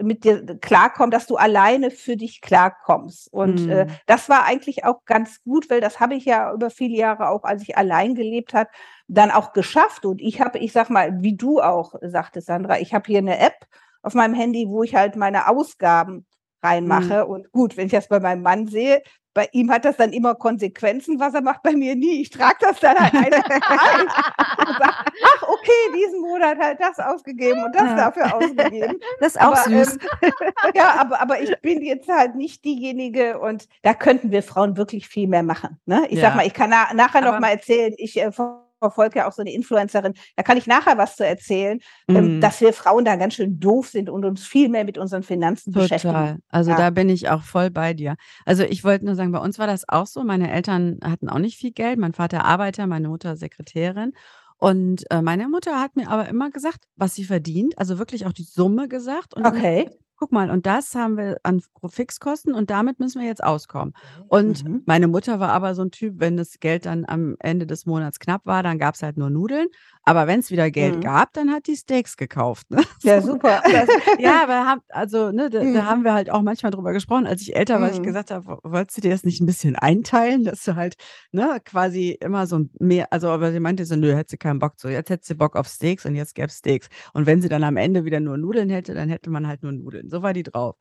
mit 0.00 0.24
dir 0.24 0.44
klarkommen, 0.60 1.10
dass 1.10 1.26
du 1.26 1.36
alleine 1.36 1.90
für 1.90 2.16
dich 2.16 2.40
klarkommst. 2.40 3.32
Und 3.32 3.66
äh, 3.68 3.86
Mhm. 3.86 3.90
das 4.06 4.28
war 4.28 4.44
eigentlich 4.44 4.84
auch 4.84 5.04
ganz 5.04 5.40
gut, 5.42 5.70
weil 5.70 5.80
das 5.80 6.00
habe 6.00 6.14
ich 6.16 6.24
ja 6.24 6.52
über 6.52 6.70
viele 6.70 6.96
Jahre 6.96 7.28
auch, 7.28 7.44
als 7.44 7.62
ich 7.62 7.76
allein 7.76 8.14
gelebt 8.14 8.54
habe, 8.54 8.70
dann 9.08 9.30
auch 9.30 9.52
geschafft. 9.52 10.04
Und 10.06 10.20
ich 10.20 10.40
habe, 10.40 10.58
ich 10.58 10.72
sag 10.72 10.90
mal, 10.90 11.20
wie 11.22 11.36
du 11.36 11.60
auch 11.60 11.94
sagte 12.02 12.40
Sandra, 12.40 12.78
ich 12.78 12.94
habe 12.94 13.06
hier 13.06 13.18
eine 13.18 13.38
App 13.38 13.56
auf 14.02 14.14
meinem 14.14 14.34
Handy, 14.34 14.66
wo 14.68 14.82
ich 14.82 14.94
halt 14.94 15.16
meine 15.16 15.48
Ausgaben 15.48 16.26
reinmache. 16.62 17.26
Und 17.26 17.50
gut, 17.52 17.76
wenn 17.76 17.86
ich 17.86 17.92
das 17.92 18.08
bei 18.08 18.20
meinem 18.20 18.42
Mann 18.42 18.66
sehe, 18.66 19.02
bei 19.34 19.48
ihm 19.52 19.70
hat 19.70 19.84
das 19.84 19.96
dann 19.96 20.12
immer 20.12 20.34
Konsequenzen, 20.34 21.20
was 21.20 21.32
er 21.32 21.42
macht, 21.42 21.62
bei 21.62 21.72
mir 21.72 21.94
nie. 21.94 22.22
Ich 22.22 22.30
trage 22.30 22.56
das 22.60 22.80
dann 22.80 22.98
halt 22.98 23.14
ein 23.14 23.32
und 23.32 24.78
sage, 24.78 24.94
ach 25.22 25.42
okay, 25.42 25.96
diesen 25.96 26.20
Monat 26.22 26.58
halt 26.58 26.80
das 26.80 26.98
ausgegeben 26.98 27.62
und 27.62 27.72
das 27.74 27.84
Ja. 27.84 27.94
dafür 27.96 28.34
ausgegeben. 28.34 28.98
Das 29.20 29.36
ist 29.36 29.40
auch 29.40 29.52
Aber, 29.54 29.62
süß. 29.64 29.98
ähm, 30.22 30.32
ja, 30.74 30.94
aber, 30.98 31.20
aber 31.20 31.40
ich 31.40 31.54
bin 31.60 31.82
jetzt 31.82 32.08
halt 32.08 32.34
nicht 32.34 32.64
diejenige 32.64 33.38
und 33.38 33.68
da 33.82 33.94
könnten 33.94 34.32
wir 34.32 34.42
Frauen 34.42 34.76
wirklich 34.76 35.06
viel 35.08 35.28
mehr 35.28 35.42
machen. 35.44 35.78
Ne? 35.86 36.06
Ich 36.08 36.16
Ja. 36.18 36.28
sag 36.28 36.36
mal, 36.36 36.46
ich 36.46 36.54
kann 36.54 36.70
na, 36.70 36.92
nachher 36.94 37.20
noch 37.20 37.28
Aber- 37.28 37.40
mal 37.40 37.50
erzählen, 37.50 37.94
ich 37.96 38.18
äh, 38.20 38.32
verfolge 38.78 39.18
ja 39.20 39.28
auch 39.28 39.32
so 39.32 39.42
eine 39.42 39.52
Influencerin, 39.52 40.14
da 40.36 40.42
kann 40.42 40.56
ich 40.56 40.66
nachher 40.66 40.98
was 40.98 41.16
zu 41.16 41.26
erzählen, 41.26 41.80
ähm, 42.08 42.36
Mhm. 42.36 42.40
dass 42.40 42.60
wir 42.60 42.72
Frauen 42.72 43.04
da 43.04 43.16
ganz 43.16 43.34
schön 43.34 43.58
doof 43.60 43.88
sind 43.88 44.08
und 44.10 44.24
uns 44.24 44.46
viel 44.46 44.68
mehr 44.68 44.84
mit 44.84 44.98
unseren 44.98 45.22
Finanzen 45.22 45.72
beschäftigen. 45.72 46.12
Total. 46.14 46.38
Also 46.48 46.70
Ja. 46.72 46.76
da 46.76 46.90
bin 46.90 47.08
ich 47.08 47.28
auch 47.28 47.42
voll 47.42 47.70
bei 47.70 47.94
dir. 47.94 48.16
Also 48.46 48.62
ich 48.62 48.84
wollte 48.84 49.04
nur 49.04 49.14
sagen, 49.14 49.32
bei 49.32 49.38
uns 49.40 49.58
war 49.58 49.66
das 49.66 49.88
auch 49.88 50.06
so. 50.06 50.22
Meine 50.24 50.50
Eltern 50.52 50.98
hatten 51.04 51.28
auch 51.28 51.38
nicht 51.38 51.58
viel 51.58 51.72
Geld. 51.72 51.98
Mein 51.98 52.12
Vater 52.14 52.44
Arbeiter, 52.44 52.86
meine 52.86 53.08
Mutter 53.08 53.36
Sekretärin. 53.36 54.12
Und 54.56 55.04
äh, 55.10 55.22
meine 55.22 55.48
Mutter 55.48 55.80
hat 55.80 55.94
mir 55.94 56.08
aber 56.10 56.28
immer 56.28 56.50
gesagt, 56.50 56.84
was 56.96 57.14
sie 57.14 57.24
verdient. 57.24 57.78
Also 57.78 57.98
wirklich 57.98 58.26
auch 58.26 58.32
die 58.32 58.42
Summe 58.42 58.88
gesagt. 58.88 59.34
Und 59.34 59.46
Okay. 59.46 59.84
gesagt, 59.84 60.02
guck 60.18 60.32
mal, 60.32 60.50
und 60.50 60.66
das 60.66 60.94
haben 60.94 61.16
wir 61.16 61.38
an 61.44 61.62
Fixkosten 61.88 62.54
und 62.54 62.70
damit 62.70 63.00
müssen 63.00 63.20
wir 63.20 63.28
jetzt 63.28 63.42
auskommen. 63.44 63.94
Und 64.26 64.62
Mhm. 64.64 64.82
meine 64.86 65.08
Mutter 65.08 65.40
war 65.40 65.50
aber 65.50 65.74
so 65.74 65.82
ein 65.82 65.90
Typ, 65.90 66.14
wenn 66.18 66.36
das 66.36 66.60
Geld 66.60 66.86
dann 66.86 67.04
am 67.06 67.36
Ende 67.40 67.66
des 67.66 67.86
Monats 67.86 68.18
knapp 68.20 68.44
war, 68.46 68.62
dann 68.62 68.78
gab 68.78 68.94
es 68.96 69.02
halt 69.02 69.16
nur 69.16 69.30
Nudeln. 69.30 69.68
Aber 70.08 70.26
wenn 70.26 70.40
es 70.40 70.50
wieder 70.50 70.70
Geld 70.70 71.00
Mhm. 71.00 71.02
gab, 71.02 71.32
dann 71.34 71.50
hat 71.52 71.66
die 71.66 71.76
Steaks 71.76 72.16
gekauft, 72.16 72.70
ne? 72.70 72.82
Ja, 73.02 73.20
So. 73.20 73.22
super. 73.22 73.62
Das 73.70 73.94
ja, 74.16 74.42
aber 74.42 74.66
haben 74.66 74.80
also, 74.88 75.30
ne, 75.30 75.48
da 75.50 75.66
da 75.66 75.84
Mhm. 75.84 75.86
haben 75.86 76.02
wir 76.04 76.12
halt 76.14 76.30
auch 76.30 76.42
manchmal 76.42 76.72
drüber 76.72 76.92
gesprochen, 76.92 77.26
als 77.26 77.42
ich 77.42 77.54
älter 77.54 77.80
war, 77.80 77.90
ich 77.90 78.02
Mhm. 78.02 78.02
gesagt 78.02 78.30
habe: 78.32 78.46
„W 78.48 78.70
wolltest 78.72 78.96
du 78.98 79.00
dir 79.02 79.10
das 79.10 79.22
nicht 79.24 79.40
'n 79.40 79.46
bisschen 79.46 79.76
einteilen, 79.76 80.44
dass 80.44 80.64
du 80.64 80.74
halt, 80.74 80.96
ne, 81.32 81.60
quasi 81.64 82.10
immer 82.20 82.46
so 82.46 82.64
mehr“ 82.80 83.12
also, 83.12 83.28
aber 83.28 83.52
sie 83.52 83.60
meinte 83.60 83.84
so: 83.84 83.94
„Nö, 83.96 84.14
hätte 84.16 84.32
sie 84.32 84.36
keinen 84.38 84.58
Bock 84.58 84.78
zu. 84.80 84.88
Jetzt 84.88 85.10
hätte 85.10 85.24
sie 85.26 85.34
Bock 85.34 85.54
auf 85.56 85.68
Steaks 85.68 86.06
und 86.06 86.16
jetzt 86.16 86.34
gäb's 86.34 86.58
Steaks.“ 86.58 86.88
Und 87.14 87.26
wenn 87.26 87.40
sie 87.40 87.48
dann 87.48 87.62
am 87.64 87.76
Ende 87.76 88.04
wieder 88.04 88.18
nur 88.20 88.36
Nudeln 88.36 88.68
hätte, 88.70 88.94
dann 88.94 89.08
hätte 89.08 89.30
man 89.30 89.46
halt 89.46 89.62
nur 89.62 89.72
Nudeln. 89.72 90.08
So 90.10 90.22
war 90.22 90.32
die 90.32 90.42
drauf. 90.42 90.76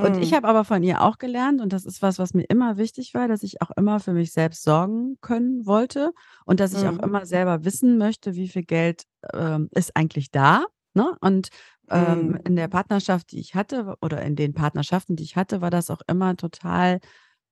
Und 0.00 0.16
ich 0.18 0.32
Mhm. 0.32 0.34
habe 0.34 0.48
aber 0.48 0.64
von 0.64 0.82
ihr 0.82 1.02
auch 1.02 1.18
gelernt 1.18 1.60
und 1.60 1.72
das 1.72 1.84
ist 1.84 2.02
was, 2.02 2.18
was 2.18 2.34
mir 2.34 2.44
immer 2.44 2.76
wichtig 2.76 3.14
war, 3.14 3.28
dass 3.28 3.42
ich 3.42 3.62
auch 3.62 3.70
immer 3.76 4.00
für 4.00 4.12
mich 4.12 4.32
selbst 4.32 4.62
sorgen 4.64 5.16
können 5.20 5.66
wollte 5.66 6.12
und 6.46 6.60
dass 6.60 6.72
ich 6.72 6.88
auch 6.88 6.98
Mhm. 6.98 7.02
immer 7.02 7.26
selber 7.26 7.64
wissen 7.64 7.98
möchte, 7.98 8.34
wie 8.34 8.48
viel 8.48 8.64
Geld, 8.64 9.04
ähm, 9.34 9.68
ist 9.74 9.96
eigentlich 9.96 10.30
da, 10.30 10.64
ne? 10.94 11.16
Und, 11.20 11.48
ähm, 11.90 12.36
Mhm. 12.36 12.44
in 12.44 12.56
der 12.56 12.68
Partnerschaft, 12.68 13.32
die 13.32 13.40
ich 13.40 13.54
hatte 13.54 13.96
oder 14.00 14.22
in 14.22 14.36
den 14.36 14.54
Partnerschaften, 14.54 15.16
die 15.16 15.24
ich 15.24 15.36
hatte, 15.36 15.60
war 15.60 15.70
das 15.70 15.90
auch 15.90 16.00
immer 16.08 16.36
total, 16.36 17.00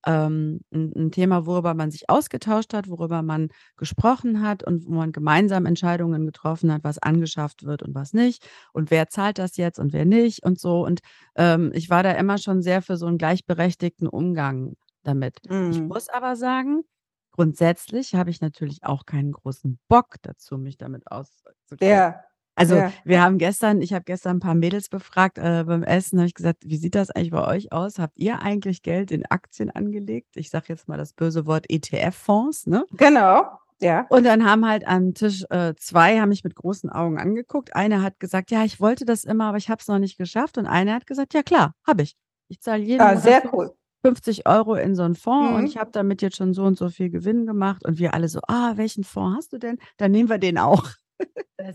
ähm, 0.05 0.61
'n 0.73 0.91
'n 0.95 1.11
Thema, 1.11 1.45
worüber 1.45 1.73
man 1.73 1.91
sich 1.91 2.09
ausgetauscht 2.09 2.73
hat, 2.73 2.89
worüber 2.89 3.21
man 3.23 3.49
gesprochen 3.77 4.41
hat 4.41 4.63
und 4.63 4.85
wo 4.87 4.91
man 4.93 5.11
gemeinsam 5.11 5.65
Entscheidungen 5.65 6.25
getroffen 6.25 6.71
hat, 6.73 6.83
was 6.83 6.97
angeschafft 6.99 7.63
wird 7.65 7.83
und 7.83 7.95
was 7.95 8.13
nicht 8.13 8.47
und 8.73 8.91
wer 8.91 9.07
zahlt 9.09 9.37
das 9.39 9.57
jetzt 9.57 9.79
und 9.79 9.93
wer 9.93 10.05
nicht 10.05 10.43
und 10.43 10.59
so. 10.59 10.85
Und, 10.85 11.01
ähm, 11.35 11.71
ich 11.73 11.89
war 11.89 12.03
da 12.03 12.11
immer 12.13 12.37
schon 12.37 12.61
sehr 12.61 12.81
für 12.81 12.97
so 12.97 13.07
'n 13.07 13.17
gleichberechtigten 13.17 14.07
Umgang 14.07 14.75
damit. 15.03 15.39
Ich 15.67 15.83
Mhm. 15.83 15.93
muss 15.93 16.09
aber 16.09 16.35
sagen, 16.35 16.83
grundsätzlich 17.31 18.15
habe 18.15 18.29
ich 18.29 18.41
natürlich 18.41 18.83
auch 18.83 19.05
keinen 19.05 19.31
großen 19.31 19.79
Bock 19.87 20.15
dazu, 20.23 20.57
mich 20.57 20.77
damit 20.77 21.09
auszukennen. 21.11 21.81
Ja, 21.81 22.23
Also, 22.57 22.83
ja. 22.83 23.01
wir 23.05 23.21
haben 23.21 23.37
gestern 23.37 23.81
ich 23.81 23.93
habe 23.93 24.03
gestern 24.03 24.37
'n 24.37 24.39
paar 24.39 24.55
Mädels 24.55 24.89
befragt, 24.89 25.37
äh, 25.37 25.63
beim 25.65 25.83
Essen, 25.83 26.19
habe 26.19 26.27
ich 26.27 26.33
gesagt: 26.33 26.63
„Wie 26.65 26.75
sieht 26.77 26.95
das 26.95 27.09
eigentlich 27.09 27.31
bei 27.31 27.47
euch 27.47 27.71
aus? 27.71 27.97
Habt 27.97 28.17
ihr 28.19 28.41
eigentlich 28.41 28.81
Geld 28.83 29.11
in 29.11 29.25
Aktien 29.25 29.69
angelegt?“ 29.71 30.35
Ich 30.35 30.49
sage 30.49 30.65
jetzt 30.69 30.87
mal 30.87 30.97
das 30.97 31.13
böse 31.13 31.45
Wort 31.45 31.65
ETF-Fonds, 31.69 32.67
ne? 32.67 32.85
Genau, 32.93 33.59
ja. 33.79 34.07
Und 34.11 34.25
dann 34.25 34.43
haben 34.43 34.65
halt 34.67 34.85
am 34.85 35.13
Tisch, 35.13 35.45
äh, 35.51 35.73
2 35.77 36.19
haben 36.19 36.27
mich 36.29 36.43
mit 36.43 36.53
großen 36.55 36.89
Augen 36.89 37.17
angeguckt. 37.17 37.73
Eine 37.77 38.01
hat 38.01 38.19
gesagt: 38.19 38.51
„Ja, 38.51 38.65
ich 38.65 38.81
wollte 38.81 39.05
das 39.05 39.23
immer, 39.23 39.45
aber 39.45 39.57
ich 39.57 39.69
habe 39.69 39.79
es 39.81 39.87
noch 39.87 39.99
nicht 39.99 40.17
geschafft.“ 40.17 40.57
Und 40.57 40.65
eine 40.67 40.93
hat 40.93 41.07
gesagt: 41.07 41.33
„Ja 41.33 41.43
klar, 41.43 41.75
habe 41.87 42.03
ich. 42.03 42.15
Ich 42.49 42.59
zahle 42.59 42.83
jeden 42.83 43.07
Ah, 43.07 43.15
sehr 43.17 43.41
cool. 43.53 43.75
50 44.05 44.47
€ 44.47 44.75
in 44.75 44.95
so 44.95 45.03
'n 45.03 45.15
Fonds 45.15 45.57
und 45.57 45.65
ich 45.67 45.77
Mhm. 45.77 45.77
habe 45.77 45.91
damit 45.93 46.21
jetzt 46.21 46.37
schon 46.37 46.53
so 46.53 46.63
und 46.65 46.77
so 46.77 46.89
viel 46.89 47.09
Gewinn 47.09 47.45
gemacht.“ 47.45 47.85
Und 47.85 47.99
wir 47.99 48.13
alle 48.13 48.27
so: 48.27 48.41
„Ah, 48.49 48.73
welchen 48.77 49.05
Fonds 49.05 49.37
hast 49.37 49.53
du 49.53 49.59
denn? 49.59 49.77
Dann 49.97 50.11
nehmen 50.11 50.29
wir 50.29 50.39
den 50.39 50.57
auch.“ 50.57 50.83
Das 50.83 51.00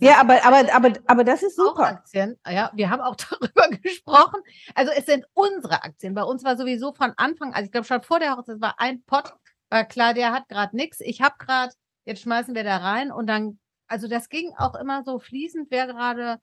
Ja, 0.00 0.20
aber 0.20 0.44
aber 0.44 0.74
aber 0.74 0.92
aber 1.06 1.24
das 1.24 1.42
ist 1.42 1.58
auch 1.60 1.68
super. 1.68 1.86
Aktien. 1.86 2.36
Ja, 2.48 2.70
wir 2.74 2.90
haben 2.90 3.00
auch 3.00 3.14
darüber 3.30 3.68
gesprochen. 3.82 4.40
Also, 4.74 4.92
es 4.92 5.06
sind 5.06 5.26
unsere 5.32 5.82
Aktien. 5.84 6.14
Bei 6.14 6.24
uns 6.24 6.42
war 6.44 6.56
sowieso 6.56 6.92
von 6.92 7.12
Anfang 7.16 7.54
also, 7.54 7.66
ich 7.66 7.72
glaube 7.72 7.86
schon 7.86 8.02
vor 8.02 8.18
der 8.18 8.36
Hochzeit 8.36 8.60
war 8.60 8.74
ein 8.78 9.02
Pott, 9.04 9.32
war 9.70 9.84
klar, 9.84 10.12
der 10.12 10.32
hat 10.32 10.48
grad 10.48 10.74
nix. 10.74 11.00
Ich 11.00 11.20
habe 11.22 11.36
grad 11.38 11.74
jetzt 12.04 12.22
schmeißen 12.22 12.54
wir 12.54 12.64
da 12.64 12.78
rein 12.78 13.12
und 13.12 13.26
dann 13.28 13.58
also, 13.88 14.08
das 14.08 14.28
ging 14.28 14.52
auch 14.58 14.74
immer 14.74 15.04
so 15.04 15.18
fließend, 15.18 15.70
wer 15.70 15.86
grade 15.86 16.38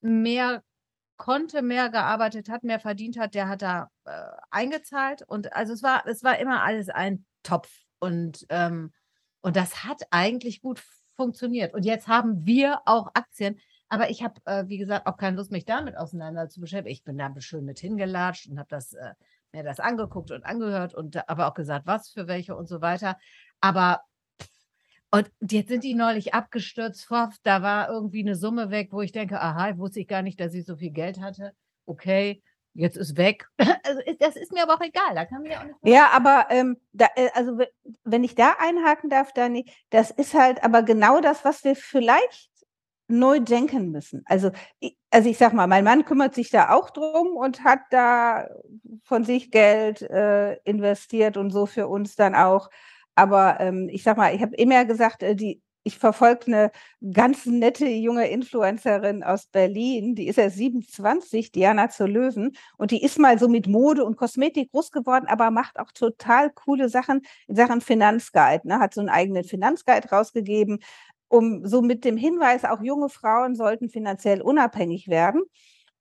mehr 0.00 0.62
konnte, 1.16 1.62
mehr 1.62 1.90
gearbeitet 1.90 2.48
hat, 2.48 2.64
mehr 2.64 2.80
verdient 2.80 3.18
hat, 3.18 3.34
der 3.34 3.48
hat 3.48 3.62
da, 3.62 3.90
äh, 4.04 4.10
eingezahlt. 4.50 5.22
Und 5.26 5.52
also, 5.52 5.72
es 5.72 5.82
war 5.82 6.06
es 6.06 6.24
war 6.24 6.38
immer 6.38 6.62
alles 6.62 6.88
ein 6.88 7.24
Topf 7.42 7.70
und, 8.00 8.46
ähm 8.50 8.92
und 9.40 9.54
das 9.54 9.84
hat 9.84 10.02
eigentlich 10.10 10.60
gut 10.62 10.82
funktioniert. 11.18 11.74
Und 11.74 11.84
jetzt 11.84 12.08
haben 12.08 12.46
wir 12.46 12.80
auch 12.86 13.08
Aktien, 13.14 13.60
aber 13.90 14.10
ich 14.10 14.24
habe, 14.24 14.40
äh, 14.46 14.68
wie 14.68 14.78
gesagt, 14.78 15.06
auch 15.08 15.18
keine 15.18 15.36
Lust, 15.36 15.52
mich 15.52 15.66
damit 15.66 15.98
auseinander 15.98 16.48
zu 16.48 16.60
beschäftigen. 16.62 16.94
Ich 16.94 17.04
bin 17.04 17.18
da 17.18 17.32
schön 17.40 17.66
mit 17.66 17.80
hingelatscht 17.80 18.48
und 18.48 18.58
habe 18.60 18.70
das 18.70 18.94
äh, 18.94 19.14
mir 19.52 19.64
das 19.64 19.80
angeguckt 19.80 20.30
und 20.32 20.44
angehört 20.46 20.94
und 20.94 21.28
aber 21.28 21.48
auch 21.48 21.54
gesagt, 21.54 21.86
was 21.86 22.10
für 22.10 22.28
welche 22.28 22.56
und 22.56 22.68
so 22.68 22.80
weiter. 22.82 23.18
Aber 23.60 24.02
und 25.10 25.30
jetzt 25.50 25.68
sind 25.68 25.84
die 25.84 25.94
neulich 25.94 26.34
abgestürzt. 26.34 27.08
Da 27.42 27.62
war 27.62 27.88
irgendwie 27.88 28.22
'ne 28.24 28.34
Summe 28.36 28.70
weg, 28.70 28.88
wo 28.92 29.00
ich 29.02 29.12
denke: 29.12 29.40
„Aha, 29.40 29.76
wusste 29.78 30.00
ich 30.00 30.08
gar 30.08 30.22
nicht, 30.22 30.38
dass 30.40 30.54
ich 30.54 30.66
so 30.66 30.76
viel 30.76 30.90
Geld 30.90 31.20
hatte. 31.20 31.52
Okay, 31.86 32.42
jetzt 32.78 32.96
ist 32.96 33.16
weg.“ 33.16 33.48
Also, 33.84 34.00
ist 34.00 34.20
das 34.22 34.36
ist 34.36 34.52
mir 34.52 34.62
aber 34.62 34.74
auch 34.74 34.80
egal. 34.80 35.14
Da 35.14 35.24
kann 35.24 35.42
mir 35.42 35.52
ja 35.52 35.60
auch 35.60 35.64
nicht 35.64 35.76
Ja, 35.82 36.10
aber, 36.12 36.46
ähm, 36.50 36.76
da 36.92 37.06
äh, 37.16 37.28
also, 37.34 37.58
we 37.58 37.68
wenn 38.04 38.24
ich 38.24 38.34
da 38.34 38.54
einhaken 38.58 39.10
darf, 39.10 39.32
Dani, 39.32 39.70
das 39.90 40.10
ist 40.10 40.34
halt 40.34 40.62
aber 40.64 40.82
genau 40.82 41.20
das, 41.20 41.44
was 41.44 41.64
wir 41.64 41.76
vielleicht 41.76 42.50
neu 43.08 43.40
denken 43.40 43.90
müssen. 43.90 44.22
Also, 44.26 44.50
also, 45.10 45.28
ich 45.30 45.38
sage 45.38 45.56
mal, 45.56 45.66
mein 45.66 45.84
Mann 45.84 46.04
kümmert 46.04 46.34
sich 46.34 46.50
da 46.50 46.70
auch 46.70 46.90
drum 46.90 47.36
und 47.36 47.64
hat 47.64 47.80
da 47.90 48.48
von 49.04 49.24
sich 49.24 49.50
Geld, 49.50 50.02
äh, 50.02 50.54
investiert 50.64 51.36
und 51.36 51.50
so 51.50 51.66
für 51.66 51.88
uns 51.88 52.16
dann 52.16 52.34
auch. 52.34 52.68
Aber, 53.14 53.58
ähm, 53.60 53.88
ich 53.90 54.02
sage 54.02 54.20
mal, 54.20 54.34
ich 54.34 54.42
habe 54.42 54.54
immer 54.56 54.84
gesagt, 54.84 55.22
äh, 55.22 55.34
die 55.34 55.62
ich 55.88 55.98
verfolge 55.98 56.50
'ne 56.50 56.72
ganz 57.14 57.46
nette 57.46 57.86
junge 57.88 58.28
Influencerin 58.30 59.24
aus 59.24 59.46
Berlin, 59.48 60.14
die 60.14 60.28
ist 60.28 60.38
erst 60.38 60.56
27, 60.58 61.52
Diana 61.52 61.90
zur 61.90 62.08
Löwen, 62.08 62.52
und 62.78 62.92
die 62.92 63.02
ist 63.04 63.18
mal 63.18 63.38
so 63.38 63.48
mit 63.48 63.66
Mode 63.68 64.04
und 64.04 64.16
Kosmetik 64.16 64.70
groß 64.72 64.92
geworden, 64.92 65.26
aber 65.28 65.50
macht 65.50 65.78
auch 65.80 65.92
total 65.92 66.50
coole 66.52 66.88
Sachen 66.90 67.22
in 67.48 67.56
Sachen 67.56 67.80
Finanzguide, 67.82 68.68
ne? 68.68 68.80
Hat 68.80 68.94
so 68.94 69.00
'n 69.02 69.10
eigenen 69.10 69.44
Finanzguide 69.44 70.08
rausgegeben, 70.10 70.80
um 71.28 71.66
so 71.66 71.82
mit 71.82 72.04
dem 72.04 72.16
Hinweis, 72.18 72.64
auch 72.64 72.82
junge 72.82 73.08
Frauen 73.10 73.54
sollten 73.56 73.90
finanziell 73.90 74.42
unabhängig 74.42 75.08
werden. 75.08 75.42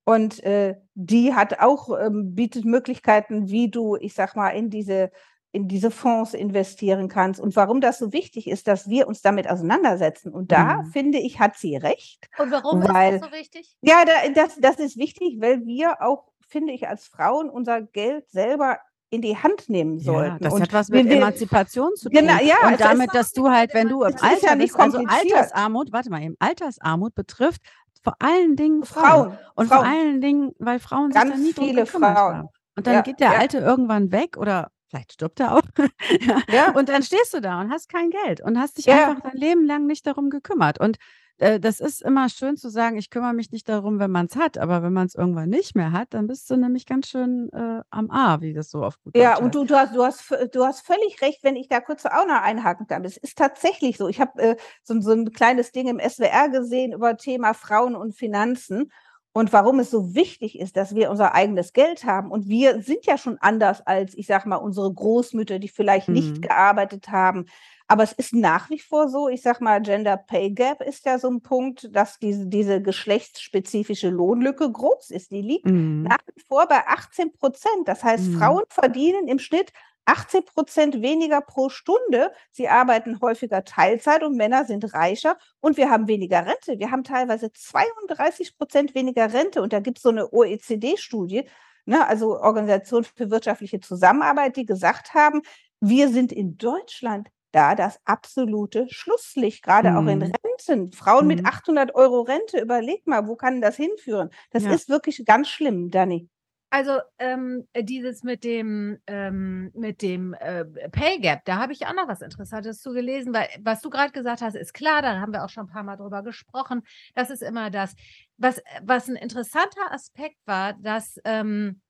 Und, 0.06 0.44
äh, 0.44 0.76
die 0.96 1.34
hat 1.36 1.60
auch 1.62 1.90
ähm, 2.00 2.36
bietet 2.36 2.66
Möglichkeiten, 2.66 3.50
wie 3.50 3.70
du, 3.72 3.98
ich 3.98 4.14
sage 4.16 4.34
mal, 4.38 4.50
in 4.52 4.70
diese 4.72 5.12
in 5.58 5.68
diese 5.68 5.92
Fonds 5.92 6.34
investieren 6.34 7.08
kannst 7.10 7.40
und 7.40 7.56
warum 7.56 7.82
das 7.82 7.98
so 8.00 8.14
wichtig 8.14 8.48
ist, 8.48 8.68
dass 8.68 8.88
wir 8.88 9.08
uns 9.08 9.22
damit 9.22 9.50
auseinandersetzen. 9.50 10.32
Und 10.34 10.52
da 10.52 10.84
Mhm. 10.84 10.86
finde 10.94 11.18
ich, 11.18 11.40
hat 11.40 11.58
sie 11.58 11.76
recht, 11.78 12.30
Und 12.38 12.52
warum 12.52 12.82
weil 12.84 13.16
ist 13.16 13.22
das 13.24 13.30
so 13.30 13.36
wichtig? 13.36 13.76
ja, 13.82 14.06
da 14.06 14.14
das 14.34 14.58
das 14.60 14.78
ist 14.80 14.98
wichtig, 14.98 15.38
weil 15.42 15.66
wir 15.66 16.02
auch, 16.02 16.26
finde 16.48 16.74
ich, 16.74 16.88
als 16.88 17.08
Frauen 17.08 17.50
unser 17.50 17.82
Geld 17.82 18.30
selber 18.30 18.80
in 19.10 19.22
die 19.22 19.38
Hand 19.38 19.70
nehmen 19.70 19.98
Ja, 20.00 20.04
sollten. 20.06 20.44
das 20.44 20.54
Und 20.54 20.62
hat 20.62 20.74
was 20.74 20.90
mit 20.90 21.06
wir 21.06 21.12
Emanzipation 21.14 21.96
zu 21.96 22.10
tun. 22.10 22.28
Genau, 22.28 22.38
ja, 22.44 22.56
Und 22.68 22.80
damit, 22.80 23.16
dass 23.16 23.32
du 23.34 23.50
halt, 23.50 23.74
wenn 23.74 23.88
du 23.90 24.04
im 24.04 24.14
ist 24.14 24.22
ja 24.22 24.30
Alter 24.30 24.56
nicht 24.56 24.74
bist 24.74 24.80
also. 24.80 24.98
Altersarmut 25.08 25.92
warte 25.92 26.10
mal 26.10 26.22
eben, 26.22 26.36
Altersarmut 26.40 27.16
betrifft 27.16 27.62
vor 28.04 28.16
allen 28.20 28.56
Dingen 28.56 28.84
Frauen. 28.84 29.24
Frauen, 29.30 29.38
Und 29.56 29.68
vor 29.68 29.78
Frauen. 29.78 29.86
allen 29.88 30.22
Dingen, 30.22 30.52
weil 30.60 30.80
Frauen 30.80 31.12
sich 31.12 31.24
da 31.24 31.30
Ganz 31.30 31.42
nie 31.42 31.54
viele 31.54 31.86
Frauen. 31.86 32.16
haben. 32.16 32.50
Und 32.76 32.86
dann 32.88 32.94
Ja, 32.96 33.02
geht 33.02 33.20
der 33.20 33.32
ja. 33.32 33.40
Alte 33.40 33.58
irgendwann 33.60 34.12
weg 34.12 34.38
oder 34.38 34.72
vielleicht 34.90 35.14
stirbt 35.14 35.40
er 35.40 35.56
auch. 35.56 35.62
Ja. 36.22 36.42
Ja. 36.50 36.74
Und 36.74 36.90
dann 36.90 37.04
stehst 37.04 37.34
du 37.34 37.42
da 37.42 37.62
und 37.62 37.72
hast 37.72 37.90
kein 37.90 38.10
Geld 38.12 38.42
und 38.42 38.60
hast 38.60 38.78
dich 38.78 38.90
Ja. 38.90 38.92
einfach 38.92 39.20
dein 39.22 39.36
Leben 39.38 39.66
lang 39.66 39.86
nicht 39.88 40.06
darum 40.08 40.30
gekümmert. 40.30 40.80
Und, 40.80 40.98
äh, 41.40 41.60
das 41.60 41.80
ist 41.80 42.02
immer 42.02 42.30
schön 42.30 42.58
zu 42.58 42.70
sagen: 42.70 42.98
„Ich 42.98 43.10
kümmere 43.10 43.34
mich 43.34 43.52
nicht 43.52 43.68
darum, 43.70 44.00
wenn 44.00 44.12
man's 44.12 44.36
hat.“ 44.36 44.58
Aber 44.58 44.84
wenn 44.84 44.94
man's 44.94 45.16
irgendwann 45.16 45.50
nicht 45.50 45.76
mehr 45.76 45.92
hat, 45.92 46.14
dann 46.14 46.28
bist 46.28 46.50
du 46.50 46.58
nämlich 46.58 46.86
ganz 46.86 47.08
schön, 47.10 47.50
äh, 47.54 47.82
am 47.92 48.10
A, 48.12 48.42
wie 48.42 48.54
das 48.54 48.70
so 48.72 48.84
auf 48.84 49.00
gut 49.02 49.16
Ja, 49.16 49.36
und 49.38 49.56
du 49.56 49.64
du 49.64 49.76
hast 49.76 49.96
du 49.96 50.04
hast 50.04 50.30
du 50.54 50.66
hast 50.66 50.82
völlig 50.86 51.22
recht, 51.22 51.44
wenn 51.44 51.56
ich 51.56 51.68
da 51.70 51.80
kurz 51.80 52.06
auch 52.06 52.26
noch 52.28 52.42
einhaken 52.42 52.88
darf. 52.88 53.04
Es 53.06 53.18
ist 53.18 53.38
tatsächlich 53.38 53.98
so. 53.98 54.08
Ich 54.10 54.20
habe, 54.20 54.40
äh, 54.42 54.56
so 54.84 55.00
so 55.02 55.12
'n 55.12 55.32
kleines 55.32 55.72
Ding 55.72 55.88
im 55.88 56.00
SWR 56.00 56.50
gesehen 56.50 56.92
über 56.94 57.16
Thema 57.18 57.54
Frauen 57.54 57.96
und 57.96 58.16
Finanzen 58.16 58.92
und 59.38 59.54
warum 59.54 59.80
es 59.80 59.92
so 59.92 60.16
wichtig 60.16 60.58
ist, 60.60 60.78
dass 60.78 60.96
wir 60.96 61.12
unser 61.12 61.36
eigenes 61.36 61.74
Geld 61.74 62.06
haben. 62.06 62.32
Und 62.32 62.48
wir 62.50 62.82
sind 62.82 63.06
ja 63.06 63.18
schon 63.18 63.38
anders 63.40 63.86
als, 63.86 64.16
ich 64.16 64.28
sage 64.28 64.50
mal, 64.50 64.56
unsere 64.58 64.92
Großmütter, 64.94 65.60
die 65.60 65.70
vielleicht 65.70 66.12
nicht 66.12 66.42
Mhm. 66.42 66.42
gearbeitet 66.42 67.10
haben. 67.10 67.46
Aber 67.88 68.04
es 68.04 68.14
ist 68.14 68.34
nach 68.34 68.70
wie 68.70 68.80
vor 68.80 69.10
so, 69.10 69.30
ich 69.30 69.42
sage 69.44 69.64
mal, 69.64 69.82
Gender 69.82 70.18
Pay 70.18 70.52
Gap 70.52 70.82
ist 70.82 71.06
ja 71.06 71.20
so 71.20 71.28
'n 71.30 71.42
Punkt, 71.42 71.90
dass 71.96 72.20
diese 72.20 72.48
diese 72.48 72.82
geschlechtsspezifische 72.82 74.10
Lohnlücke 74.10 74.72
groß 74.72 75.12
ist. 75.12 75.32
Die 75.32 75.42
liegt 75.42 75.66
Mhm. 75.66 76.10
nach 76.10 76.18
wie 76.36 76.42
vor 76.48 76.68
bei 76.68 76.86
18% 76.88 77.88
Das 77.88 78.04
heißt, 78.04 78.28
Mhm. 78.28 78.34
Frauen 78.34 78.64
verdienen 78.70 79.28
im 79.28 79.40
Schnitt 79.40 79.72
18% 80.08 81.02
weniger 81.02 81.42
pro 81.42 81.70
Stunde. 81.70 82.32
Sie 82.52 82.68
arbeiten 82.70 83.22
häufiger 83.22 83.64
Teilzeit 83.66 84.24
und 84.24 84.36
Männer 84.38 84.66
sind 84.66 84.94
reicher 84.94 85.38
und 85.62 85.78
wir 85.78 85.90
haben 85.92 86.08
weniger 86.08 86.46
Rente. 86.46 86.80
Wir 86.80 86.92
haben 86.92 87.04
teilweise 87.04 87.52
32% 87.54 88.96
weniger 88.96 89.34
Rente 89.34 89.62
und 89.62 89.74
da 89.74 89.80
gibt's 89.82 90.02
so 90.04 90.12
'ne 90.12 90.28
OECD-Studie, 90.34 91.48
ne, 91.86 92.08
also 92.08 92.40
Organisation 92.40 93.04
für 93.04 93.30
wirtschaftliche 93.32 93.80
Zusammenarbeit, 93.82 94.56
die 94.58 94.66
gesagt 94.66 95.14
haben, 95.14 95.42
wir 95.82 96.10
sind 96.10 96.32
in 96.32 96.58
Deutschland 96.58 97.30
da 97.52 97.76
das 97.76 98.00
absolute 98.06 98.88
Schlusslicht, 98.90 99.64
grade 99.64 99.96
auch 99.98 100.08
in 100.08 100.22
Mhm. 100.22 100.32
Renten. 100.58 100.92
Frauen 100.92 101.28
mit 101.28 101.46
Mhm. 101.46 101.48
800 101.48 101.96
€ 101.96 102.22
Rente, 102.22 102.60
überleg 102.62 103.08
mal, 103.08 103.28
wo 103.28 103.36
kann 103.36 103.62
das 103.62 103.78
hinführen? 103.78 104.30
Das 104.52 104.66
Ja. 104.66 104.78
ist 104.78 104.90
wirklich 104.90 105.24
ganz 105.26 105.48
schlimm, 105.50 105.90
Dani. 105.92 106.30
Also 106.70 107.00
ähm, 107.18 107.66
dieses 107.80 108.24
mit 108.24 108.44
dem, 108.44 108.98
ähm, 109.08 109.72
mit 109.74 110.02
dem 110.02 110.34
äh, 110.34 110.66
Pay 110.90 111.20
Gap, 111.20 111.46
da 111.46 111.58
habe 111.58 111.72
ich 111.72 111.88
auch 111.88 111.94
noch 111.94 112.10
was 112.10 112.22
Interessantes 112.22 112.82
zu 112.82 112.92
gelesen, 112.92 113.34
weil 113.34 113.48
was 113.62 113.82
du 113.82 113.90
gerade 113.90 114.12
gesagt 114.12 114.42
hast, 114.42 114.56
ist 114.56 114.74
klar, 114.74 115.02
da 115.02 115.22
haben 115.22 115.32
wir 115.32 115.46
auch 115.46 115.50
schon 115.50 115.66
ein 115.66 115.72
paar 115.72 115.84
Mal 115.84 115.96
drüber 115.96 116.24
gesprochen. 116.24 116.82
Das 117.16 117.30
ist 117.30 117.42
immer 117.42 117.70
das. 117.70 117.96
Was, 118.38 118.62
was 118.84 119.08
ein 119.08 119.16
interessanter 119.16 119.92
Aspekt 119.92 120.38
war, 120.46 120.74
dass, 120.74 121.18
ähm, 121.24 121.82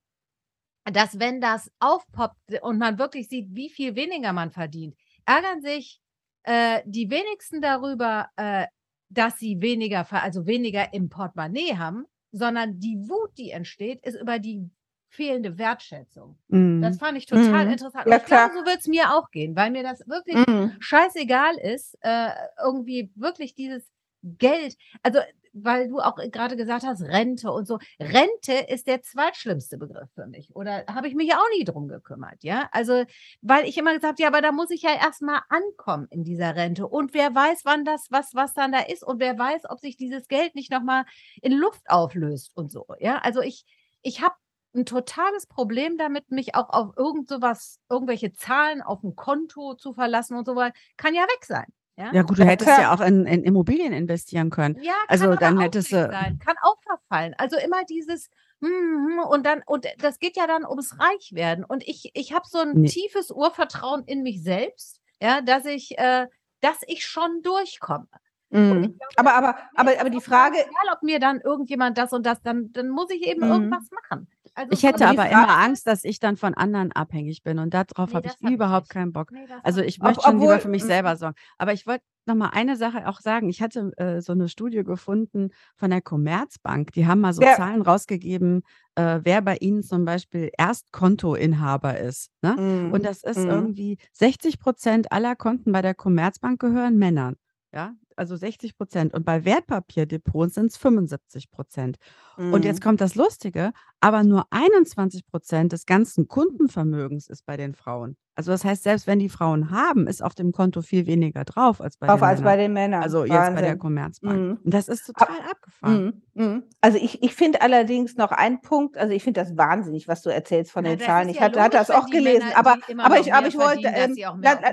dass 0.86 1.20
wenn 1.20 1.42
das 1.42 1.72
aufpoppt 1.80 2.62
und 2.62 2.78
man 2.78 3.00
wirklich 3.00 3.30
sieht, 3.30 3.48
wie 3.50 3.70
viel 3.70 3.96
weniger 3.96 4.32
man 4.32 4.52
verdient, 4.52 4.96
ärgern 5.26 5.62
sich 5.62 6.00
äh, 6.44 6.84
die 6.86 7.10
wenigsten 7.10 7.62
darüber, 7.62 8.30
äh, 8.36 8.68
dass 9.10 9.40
sie 9.40 9.60
weniger, 9.60 10.06
also 10.12 10.46
weniger 10.46 10.94
im 10.94 11.10
Portemonnaie 11.10 11.78
haben, 11.78 12.06
sondern 12.38 12.80
die 12.80 12.98
Wut, 13.10 13.32
die 13.38 13.52
entsteht, 13.52 14.02
ist 14.06 14.16
über 14.20 14.40
die 14.40 14.70
fehlende 15.10 15.58
Wertschätzung. 15.58 16.38
Mhm. 16.50 16.82
Das 16.82 16.98
fand 16.98 17.18
ich 17.18 17.26
total 17.26 17.66
Mhm. 17.66 17.72
interessant. 17.72 18.08
Ja, 18.08 18.18
ich 18.18 18.26
glaube, 18.26 18.50
klar. 18.50 18.52
so 18.54 18.66
wird 18.66 18.80
es 18.80 18.88
mir 18.88 19.14
auch 19.16 19.32
gehen, 19.32 19.56
weil 19.56 19.72
mir 19.72 19.84
das 19.84 20.08
wirklich 20.08 20.36
Mhm. 20.48 20.76
scheißegal 20.80 21.56
ist, 21.58 21.98
äh, 22.02 22.30
irgendwie 22.64 23.10
wirklich 23.16 23.56
dieses 23.56 23.90
Geld, 24.24 24.78
also 25.04 25.20
weil 25.64 25.88
du 25.88 26.00
auch 26.00 26.16
gerade 26.32 26.56
gesagt 26.56 26.86
hast, 26.86 27.02
Rente 27.02 27.52
und 27.52 27.68
so. 27.68 27.80
Rente 28.00 28.54
ist 28.68 28.88
der 28.88 29.02
zweitschlimmste 29.02 29.78
Begriff 29.78 30.10
für 30.14 30.28
mich. 30.28 30.56
Oder 30.56 30.86
habe 30.88 31.08
ich 31.08 31.16
mich 31.16 31.34
auch 31.34 31.50
nie 31.58 31.64
drum 31.64 31.88
gekümmert, 31.88 32.44
ja? 32.44 32.70
Also, 32.72 33.04
weil 33.42 33.66
ich 33.66 33.78
immer 33.78 33.94
gesagt 33.94 34.14
habe, 34.14 34.22
ja, 34.22 34.28
aber 34.28 34.42
da 34.42 34.52
muss 34.52 34.72
ich 34.72 34.82
ja 34.82 34.94
erstmal 34.94 35.42
ankommen 35.50 36.08
in 36.10 36.24
dieser 36.24 36.56
Rente. 36.56 36.88
Und 36.88 37.14
wer 37.14 37.34
weiß, 37.34 37.62
wann 37.66 37.86
das, 37.86 38.08
was, 38.10 38.34
was 38.34 38.54
dann 38.54 38.72
da 38.72 38.80
ist 38.80 39.04
und 39.04 39.20
wer 39.20 39.38
weiß, 39.38 39.64
ob 39.70 39.80
sich 39.80 39.98
dieses 39.98 40.28
Geld 40.28 40.56
nicht 40.56 40.72
nochmal 40.72 41.06
in 41.42 41.54
Luft 41.54 41.90
auflöst 41.90 42.52
und 42.56 42.72
so, 42.72 42.86
ja? 43.00 43.18
Also 43.20 43.42
ich, 43.42 43.66
ich 44.02 44.22
habe 44.22 44.36
ein 44.76 44.86
totales 44.86 45.48
Problem 45.48 45.98
damit, 45.98 46.32
mich 46.32 46.56
auch 46.56 46.70
auf 46.70 46.96
irgend 46.98 47.28
sowas, 47.30 47.80
irgendwelche 47.90 48.34
Zahlen 48.34 48.82
auf 48.82 49.02
dem 49.02 49.16
Konto 49.16 49.76
zu 49.76 49.94
verlassen 49.94 50.38
und 50.38 50.46
so 50.46 50.56
weiter. 50.56 50.76
Kann 50.98 51.16
ja 51.16 51.24
weg 51.24 51.46
sein. 51.46 51.66
Ja, 51.98 52.12
Ja 52.14 52.22
gut, 52.22 52.38
du 52.38 52.44
Ja, 52.44 52.50
hättest 52.50 52.70
klar. 52.70 52.82
ja 52.82 52.94
auch 52.94 53.02
in, 53.02 53.26
in 53.26 53.44
Immobilien 53.44 53.92
investieren 53.92 54.50
können. 54.52 54.76
Ja, 54.82 54.94
kann 54.94 55.06
Also, 55.08 55.26
aber 55.26 55.36
dann 55.38 55.58
auch 55.58 55.62
hättest 55.64 55.92
du- 55.92 55.96
sein. 56.12 56.40
Kann 56.44 56.56
auch 56.62 56.78
verfallen. 56.84 57.34
Also 57.38 57.58
immer 57.58 57.84
dieses 57.86 58.30
hm, 58.62 58.70
hm, 58.70 59.20
und 59.30 59.46
dann 59.46 59.62
und 59.66 59.86
das 60.00 60.20
geht 60.20 60.36
ja 60.38 60.48
dann 60.48 60.66
ums 60.66 60.96
Reichwerden. 61.00 61.64
Und 61.66 61.88
ich 61.88 62.12
ich 62.14 62.34
habe 62.34 62.46
so 62.48 62.60
ein 62.60 62.74
Nee. 62.82 62.88
tiefes 62.90 63.32
Urvertrauen 63.32 64.04
in 64.06 64.22
mich 64.24 64.42
selbst, 64.44 65.00
ja, 65.22 65.42
dass 65.42 65.66
ich 65.66 65.98
äh, 65.98 66.28
dass 66.62 66.78
ich 66.88 67.06
schon 67.06 67.42
durchkomme. 67.44 68.08
Mhm. 68.50 68.98
glaube, 68.98 68.98
Aber, 69.18 69.34
aber, 69.36 69.56
aber, 69.76 70.00
aber 70.00 70.10
die 70.10 70.22
Frage, 70.22 70.58
egal, 70.60 70.96
ob 70.96 71.04
mir 71.04 71.20
dann 71.20 71.42
irgendjemand 71.42 71.98
das 71.98 72.14
und 72.14 72.26
das, 72.26 72.42
dann 72.44 72.72
dann 72.74 72.90
muss 72.90 73.10
ich 73.12 73.28
eben 73.28 73.42
Mhm. 73.44 73.52
irgendwas 73.52 73.90
machen. 73.92 74.28
Also 74.58 74.72
Ich 74.72 74.82
hätte 74.82 75.08
aber 75.08 75.30
immer 75.30 75.56
Angst, 75.60 75.86
dass 75.86 76.04
ich 76.04 76.20
dann 76.20 76.36
von 76.36 76.56
anderen 76.56 76.92
abhängig 76.92 77.44
bin 77.44 77.60
und 77.60 77.76
darauf 77.76 78.10
Nee, 78.10 78.16
habe 78.16 78.28
ich 78.28 78.34
hab 78.34 78.42
ich 78.42 78.52
überhaupt 78.52 78.86
nicht. 78.86 78.90
keinen 78.92 79.14
Bock. 79.14 79.32
Nee, 79.32 79.46
Also 79.62 79.82
ich 79.82 80.00
möchte 80.00 80.24
schon 80.24 80.40
lieber 80.40 80.60
für 80.60 80.68
mich 80.68 80.84
mm. 80.84 80.88
selber 80.88 81.16
sorgen. 81.16 81.36
Aber 81.60 81.74
ich 81.74 81.86
wollte 81.86 82.04
noch 82.26 82.34
mal 82.34 82.50
eine 82.50 82.76
Sache 82.76 83.08
auch 83.08 83.20
sagen. 83.22 83.50
Ich 83.50 83.62
hatte 83.62 83.92
äh, 83.98 84.20
so 84.20 84.34
eine 84.34 84.50
Studie 84.50 84.84
gefunden 84.84 85.52
von 85.76 85.92
der 85.92 86.02
Commerzbank. 86.02 86.92
Die 86.94 87.06
haben 87.06 87.22
mal 87.22 87.34
so 87.34 87.44
Ja. 87.44 87.56
Zahlen 87.56 87.84
rausgegeben, 87.84 88.64
äh, 88.96 89.20
wer 89.24 89.44
bei 89.44 89.58
ihnen 89.58 89.84
zum 89.84 90.06
Beispiel 90.06 90.50
Erstkontoinhaber 90.58 92.00
ist. 92.00 92.32
Ne? 92.42 92.56
Mhm. 92.58 92.92
Und 92.94 93.06
das 93.06 93.24
ist 93.24 93.38
Mhm. 93.40 93.50
irgendwie 93.50 93.98
60 94.14 94.60
Prozent 94.60 95.12
aller 95.12 95.36
Konten 95.36 95.72
bei 95.72 95.84
der 95.84 95.94
Commerzbank 95.94 96.60
gehören 96.60 96.98
Männern. 96.98 97.36
Ja, 97.74 97.94
also 98.16 98.36
60 98.36 98.78
Prozent. 98.78 99.14
Und 99.14 99.24
bei 99.26 99.46
Wertpapierdepots 99.46 100.56
sind 100.56 100.68
es 100.68 100.78
75 100.78 101.52
Prozent. 101.52 101.98
Und 102.38 102.66
jetzt 102.66 102.80
Mhm. 102.80 102.84
kommt 102.84 103.02
das 103.02 103.16
Lustige, 103.16 103.72
aber 104.00 104.24
nur 104.24 104.46
21 104.52 105.26
Prozent 105.26 105.72
des 105.74 105.86
ganzen 105.86 106.28
Kundenvermögens 106.28 107.28
ist 107.28 107.46
bei 107.46 107.58
den 107.58 107.74
Frauen. 107.74 108.18
Also 108.38 108.52
das 108.52 108.64
heißt, 108.64 108.84
selbst 108.84 109.08
wenn 109.08 109.18
die 109.18 109.30
Frauen 109.30 109.72
haben, 109.72 110.06
ist 110.06 110.24
auf 110.24 110.36
dem 110.36 110.52
Konto 110.52 110.84
viel 110.84 111.08
weniger 111.08 111.44
drauf 111.44 111.82
als 111.82 111.98
bei 111.98 112.06
drauf 112.06 112.20
den 112.20 112.28
als 112.28 112.42
bei 112.42 112.52
Männern. 112.52 112.60
den 112.60 112.74
Männern. 112.74 113.02
Also 113.02 113.24
jetzt 113.24 113.32
bei 113.32 113.50
der 113.50 113.56
Wahnsinn. 113.56 113.80
Commerzbank. 113.80 114.40
Mhm. 114.40 114.60
Und 114.64 114.74
das 114.76 114.88
ist 114.90 115.08
total 115.08 115.40
abgefahren. 115.50 116.22
Mhm. 116.36 116.44
Mhm. 116.44 116.64
Also 116.80 117.00
ich, 117.00 117.24
ich 117.24 117.34
finde 117.34 117.62
allerdings 117.62 118.16
noch 118.16 118.32
einen 118.32 118.62
Punkt, 118.62 118.96
also 118.96 119.12
ich 119.12 119.24
finde 119.24 119.42
das 119.42 119.58
wahnsinnig, 119.58 120.08
was 120.08 120.22
du 120.22 120.30
erzählst 120.30 120.72
von 120.72 120.84
Na, 120.84 120.92
den 120.92 121.00
Zahlen. 121.00 121.30
Ich 121.30 121.38
ja 121.38 121.46
hatte, 121.46 121.60
hatte 121.60 121.78
das 121.78 121.90
auch 121.90 122.06
gelesen, 122.12 122.50
Männer, 122.50 122.60
aber, 122.60 122.78
aber 123.00 123.20
ich, 123.20 123.34
aber 123.34 123.48
ich 123.48 123.58
wollte, 123.58 123.88
ähm, 123.88 124.16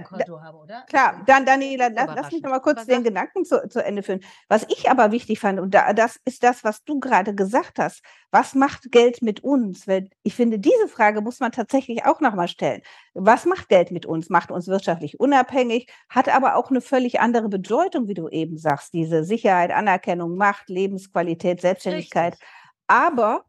Konto 0.05 0.43
haben, 0.43 0.59
oder? 0.59 0.83
Klar, 0.87 1.23
dann, 1.25 1.47
Daniela, 1.47 1.89
lass, 1.89 2.11
lass 2.15 2.33
mich 2.33 2.43
noch 2.43 2.51
mal 2.51 2.61
kurz 2.61 2.85
den 2.85 3.03
Gedanken 3.03 3.47
zu, 3.47 3.67
zu 3.71 3.83
Ende 3.83 4.03
führen. 4.03 4.21
Was 4.49 4.67
ich 4.69 4.91
aber 4.91 5.11
wichtig 5.11 5.41
fand, 5.41 5.59
und 5.59 5.73
da, 5.73 5.95
das 5.95 6.21
ist 6.27 6.43
das, 6.43 6.65
was 6.65 6.85
du 6.85 7.01
gerade 7.01 7.35
gesagt 7.35 7.79
hast. 7.79 8.03
Was 8.31 8.55
macht 8.55 8.93
Geld 8.93 9.14
mit 9.23 9.45
uns? 9.45 9.87
Weil 9.87 10.09
ich 10.23 10.35
finde, 10.35 10.59
diese 10.59 10.89
Frage 10.89 11.21
muss 11.21 11.41
man 11.41 11.53
tatsächlich 11.53 12.05
auch 12.05 12.21
noch 12.21 12.35
mal 12.35 12.49
stellen. 12.49 12.83
Was 13.15 13.45
macht 13.47 13.69
Geld 13.69 13.91
mit 13.91 14.07
uns? 14.07 14.31
Macht 14.31 14.51
uns 14.51 14.69
wirtschaftlich 14.69 15.21
unabhängig, 15.21 15.91
hat 16.09 16.29
aber 16.29 16.57
auch 16.57 16.71
eine 16.71 16.81
völlig 16.81 17.21
andere 17.21 17.49
Bedeutung, 17.49 18.09
wie 18.09 18.15
du 18.15 18.29
eben 18.29 18.59
sagst. 18.59 18.93
Diese 18.93 19.25
Sicherheit, 19.25 19.71
Anerkennung, 19.71 20.37
Macht, 20.37 20.69
Lebensqualität, 20.69 21.61
Selbstständigkeit. 21.61 22.35
Richtig. 22.35 22.49
Aber 22.87 23.45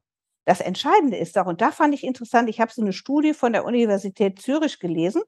das 0.45 0.61
Entscheidende 0.61 1.17
ist 1.17 1.35
doch, 1.35 1.47
und 1.47 1.61
da 1.61 1.71
fand 1.71 1.93
ich 1.93 2.03
interessant, 2.03 2.49
ich 2.49 2.61
habe 2.61 2.71
so 2.71 2.81
eine 2.81 2.93
Studie 2.93 3.33
von 3.33 3.51
der 3.51 3.65
Universität 3.65 4.39
Zürich 4.39 4.79
gelesen 4.79 5.23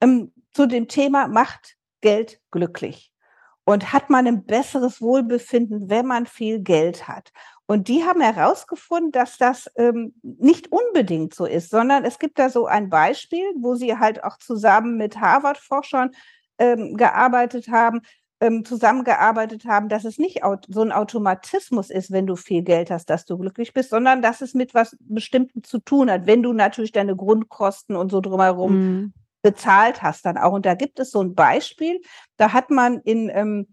ähm, 0.00 0.32
zu 0.52 0.66
dem 0.66 0.88
Thema 0.88 1.28
Macht 1.28 1.76
Geld 2.00 2.40
glücklich. 2.50 3.12
Und 3.64 3.92
hat 3.92 4.10
man 4.10 4.26
ein 4.26 4.44
besseres 4.44 5.00
Wohlbefinden, 5.00 5.88
wenn 5.88 6.06
man 6.06 6.26
viel 6.26 6.60
Geld 6.60 7.06
hat? 7.06 7.32
Und 7.66 7.88
die 7.88 8.04
haben 8.04 8.20
herausgefunden, 8.20 9.12
dass 9.12 9.38
das 9.38 9.70
ähm, 9.76 10.14
nicht 10.22 10.70
unbedingt 10.72 11.34
so 11.34 11.46
ist, 11.46 11.70
sondern 11.70 12.04
es 12.04 12.18
gibt 12.18 12.38
da 12.38 12.50
so 12.50 12.66
ein 12.66 12.90
Beispiel, 12.90 13.44
wo 13.56 13.74
sie 13.74 13.98
halt 13.98 14.24
auch 14.24 14.36
zusammen 14.38 14.96
mit 14.96 15.20
Harvard-Forschern 15.20 16.10
ähm, 16.58 16.96
gearbeitet 16.96 17.68
haben, 17.68 18.00
ähm, 18.40 18.64
zusammengearbeitet 18.64 19.64
haben, 19.64 19.88
dass 19.88 20.04
es 20.04 20.18
nicht 20.18 20.40
so 20.68 20.82
ein 20.82 20.90
Automatismus 20.92 21.90
ist, 21.90 22.10
wenn 22.10 22.26
du 22.26 22.34
viel 22.34 22.62
Geld 22.62 22.90
hast, 22.90 23.08
dass 23.08 23.24
du 23.24 23.38
glücklich 23.38 23.72
bist, 23.72 23.90
sondern 23.90 24.20
dass 24.20 24.40
es 24.40 24.52
mit 24.52 24.74
was 24.74 24.96
Bestimmtem 25.00 25.62
zu 25.62 25.78
tun 25.78 26.10
hat, 26.10 26.26
wenn 26.26 26.42
du 26.42 26.52
natürlich 26.52 26.90
deine 26.92 27.14
Grundkosten 27.14 27.94
und 27.94 28.10
so 28.10 28.20
drumherum 28.20 28.72
Mhm. 28.72 29.12
bezahlt 29.42 30.02
hast 30.02 30.26
dann 30.26 30.36
auch. 30.38 30.52
Und 30.52 30.66
da 30.66 30.74
gibt 30.74 30.98
es 30.98 31.12
so 31.12 31.22
ein 31.22 31.34
Beispiel, 31.34 32.00
da 32.36 32.52
hat 32.52 32.70
man 32.70 32.98
in, 33.00 33.30
ähm, 33.32 33.68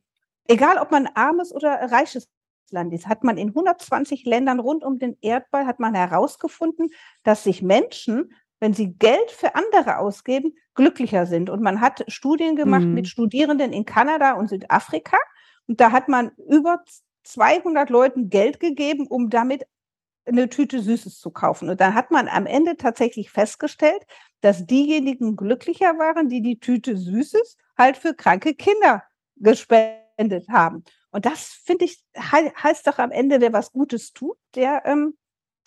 egal 0.48 0.78
ob 0.78 0.92
man 0.92 1.08
armes 1.16 1.54
oder 1.54 1.92
reiches 1.92 2.28
Land 2.72 2.94
ist, 2.94 3.08
hat 3.08 3.24
man 3.24 3.38
in 3.38 3.50
120 3.50 4.26
Ländern 4.26 4.60
rund 4.60 4.84
um 4.84 5.00
den 5.00 5.18
Erdball, 5.22 5.66
hat 5.66 5.80
man 5.80 5.94
herausgefunden, 5.96 6.90
dass 7.24 7.44
sich 7.44 7.62
Menschen, 7.62 8.34
wenn 8.60 8.74
sie 8.74 8.94
Geld 8.94 9.32
für 9.32 9.56
andere 9.56 9.98
ausgeben, 10.00 10.54
glücklicher 10.76 11.26
sind. 11.26 11.50
Und 11.50 11.62
man 11.62 11.82
hat 11.82 12.04
Studien 12.08 12.56
gemacht 12.56 12.86
Mhm. 12.86 12.94
mit 12.94 13.08
Studierenden 13.08 13.72
in 13.74 13.86
Kanada 13.86 14.34
und 14.34 14.50
Südafrika. 14.50 15.18
Und 15.68 15.80
da 15.82 15.92
hat 15.92 16.08
man 16.08 16.32
über 16.50 16.84
200 17.24 17.90
Leuten 17.90 18.30
Geld 18.30 18.60
gegeben, 18.60 19.08
um 19.08 19.30
damit 19.30 19.66
eine 20.26 20.50
Tüte 20.50 20.80
Süßes 20.82 21.20
zu 21.20 21.32
kaufen. 21.32 21.70
Und 21.70 21.82
dann 21.82 21.94
hat 21.96 22.12
man 22.12 22.28
am 22.28 22.46
Ende 22.46 22.78
tatsächlich 22.78 23.32
festgestellt, 23.32 24.06
dass 24.42 24.66
diejenigen 24.66 25.36
glücklicher 25.36 25.98
waren, 25.98 26.30
die 26.30 26.42
die 26.42 26.60
Tüte 26.60 26.98
Süßes 26.98 27.58
halt 27.78 27.98
für 27.98 28.14
kranke 28.14 28.54
Kinder 28.54 29.04
gespendet 29.38 30.48
haben. 30.50 30.84
Und 31.12 31.26
das 31.26 31.48
finde 31.66 31.86
ich, 31.86 32.04
hei- 32.18 32.52
heißt 32.62 32.86
doch 32.88 33.00
am 33.00 33.12
Ende, 33.12 33.42
wer 33.42 33.54
was 33.54 33.72
Gutes 33.72 34.14
tut, 34.14 34.38
der 34.56 34.84
ähm, 34.86 35.18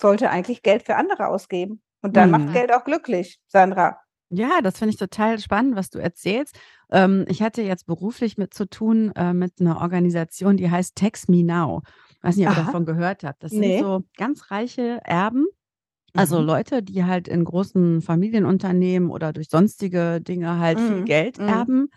sollte 0.01 0.31
eigentlich 0.31 0.63
Geld 0.63 0.85
für 0.85 0.97
andere 0.97 1.29
ausgeben. 1.29 1.83
Und 2.03 2.17
dann 2.17 2.31
Mhm. 2.31 2.33
macht 2.33 2.53
Geld 2.53 2.73
auch 2.73 2.85
glücklich, 2.85 3.41
Sandra. 3.49 3.99
Ja, 4.31 4.63
das 4.63 4.79
finde 4.79 4.91
ich 4.93 4.97
total 4.99 5.39
spannend, 5.39 5.77
was 5.77 5.91
du 5.91 5.99
erzählst. 5.99 6.59
Ähm, 6.91 7.27
ich 7.29 7.43
hatte 7.43 7.61
jetzt 7.63 7.87
beruflich 7.87 8.39
mit 8.39 8.55
zu 8.55 8.67
tun 8.67 9.13
äh, 9.15 9.35
mit 9.35 9.61
einer 9.61 9.81
Organisation, 9.81 10.57
die 10.57 10.71
heißt 10.71 10.97
Text 10.97 11.29
Me 11.29 11.45
Now. 11.45 11.83
Weiß 12.23 12.37
nicht, 12.37 12.47
ob 12.49 12.53
ihr 12.57 12.63
davon 12.65 12.87
gehört 12.87 13.25
habt. 13.25 13.43
Das 13.43 13.53
Nee. 13.53 13.77
sind 13.79 13.87
so 13.87 14.05
ganz 14.17 14.51
reiche 14.51 15.01
Erben, 15.05 15.47
also 16.15 16.41
Mhm. 16.41 16.47
Leute, 16.47 16.83
die 16.83 17.05
halt 17.05 17.29
in 17.29 17.45
großen 17.45 18.03
Familienunternehmen 18.03 19.11
oder 19.11 19.33
durch 19.33 19.49
sonstige 19.51 20.21
Dinge 20.21 20.59
halt 20.59 20.81
viel 20.81 21.03
Mhm. 21.03 21.05
Geld 21.05 21.39
Mhm. 21.39 21.49
erben, 21.49 21.89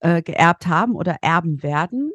äh, 0.00 0.22
geerbt 0.22 0.66
haben 0.68 0.94
oder 0.96 1.18
erben 1.22 1.62
werden. 1.62 2.12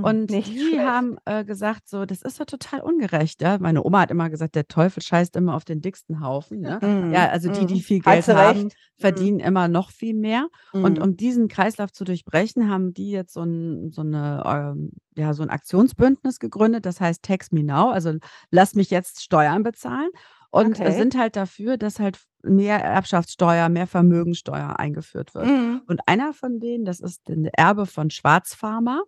Und 0.00 0.30
Nicht 0.30 0.46
die 0.48 0.68
schlecht. 0.70 0.80
haben 0.86 1.16
äh, 1.24 1.44
gesagt, 1.44 1.88
so, 1.88 2.04
das 2.06 2.22
ist 2.22 2.40
doch 2.40 2.46
total 2.46 2.80
ungerecht. 2.80 3.42
Ja? 3.42 3.58
Meine 3.58 3.84
Oma 3.84 4.00
hat 4.00 4.10
immer 4.10 4.30
gesagt, 4.30 4.54
der 4.54 4.66
Teufel 4.68 5.02
scheißt 5.02 5.36
immer 5.36 5.54
auf 5.54 5.64
den 5.64 5.80
dicksten 5.80 6.20
Haufen. 6.20 6.60
Ne? 6.60 6.78
Mhm. 6.80 7.12
Ja, 7.12 7.28
also 7.28 7.48
die, 7.48 7.66
die 7.66 7.74
Mhm. 7.74 7.80
viel 7.80 8.00
Geld 8.00 8.26
haben, 8.28 8.62
recht. 8.62 8.76
verdienen 8.98 9.40
immer 9.40 9.68
noch 9.68 9.90
viel 9.90 10.14
mehr. 10.14 10.48
Und 10.72 10.98
Mhm. 10.98 11.04
um 11.04 11.16
diesen 11.16 11.48
Kreislauf 11.48 11.92
zu 11.92 12.04
durchbrechen, 12.04 12.70
haben 12.70 12.94
die 12.94 13.10
jetzt 13.10 13.34
so 13.34 13.42
ein, 13.42 13.90
so 13.90 14.02
eine, 14.02 14.42
ähm, 14.46 14.92
ja, 15.16 15.34
so 15.34 15.42
ein 15.42 15.50
Aktionsbündnis 15.50 16.38
gegründet, 16.38 16.86
das 16.86 17.00
heißt 17.00 17.22
Tax 17.22 17.52
Me 17.52 17.62
Now, 17.62 17.90
also 17.90 18.14
lass 18.50 18.74
mich 18.74 18.90
jetzt 18.90 19.22
Steuern 19.22 19.62
bezahlen. 19.62 20.08
Und 20.50 20.78
äh, 20.80 20.82
Okay. 20.88 20.92
sind 20.98 21.16
halt 21.16 21.36
dafür, 21.36 21.78
dass 21.78 21.98
halt 21.98 22.18
mehr 22.42 22.78
Erbschaftssteuer, 22.82 23.68
mehr 23.70 23.86
Vermögensteuer 23.86 24.78
eingeführt 24.78 25.34
wird. 25.34 25.46
Und 25.86 26.00
einer 26.06 26.34
von 26.34 26.60
denen, 26.60 26.84
das 26.84 27.00
ist 27.00 27.22
der 27.28 27.38
Erbe 27.58 27.86
von 27.86 28.10
Schwarzpharma, 28.10 29.02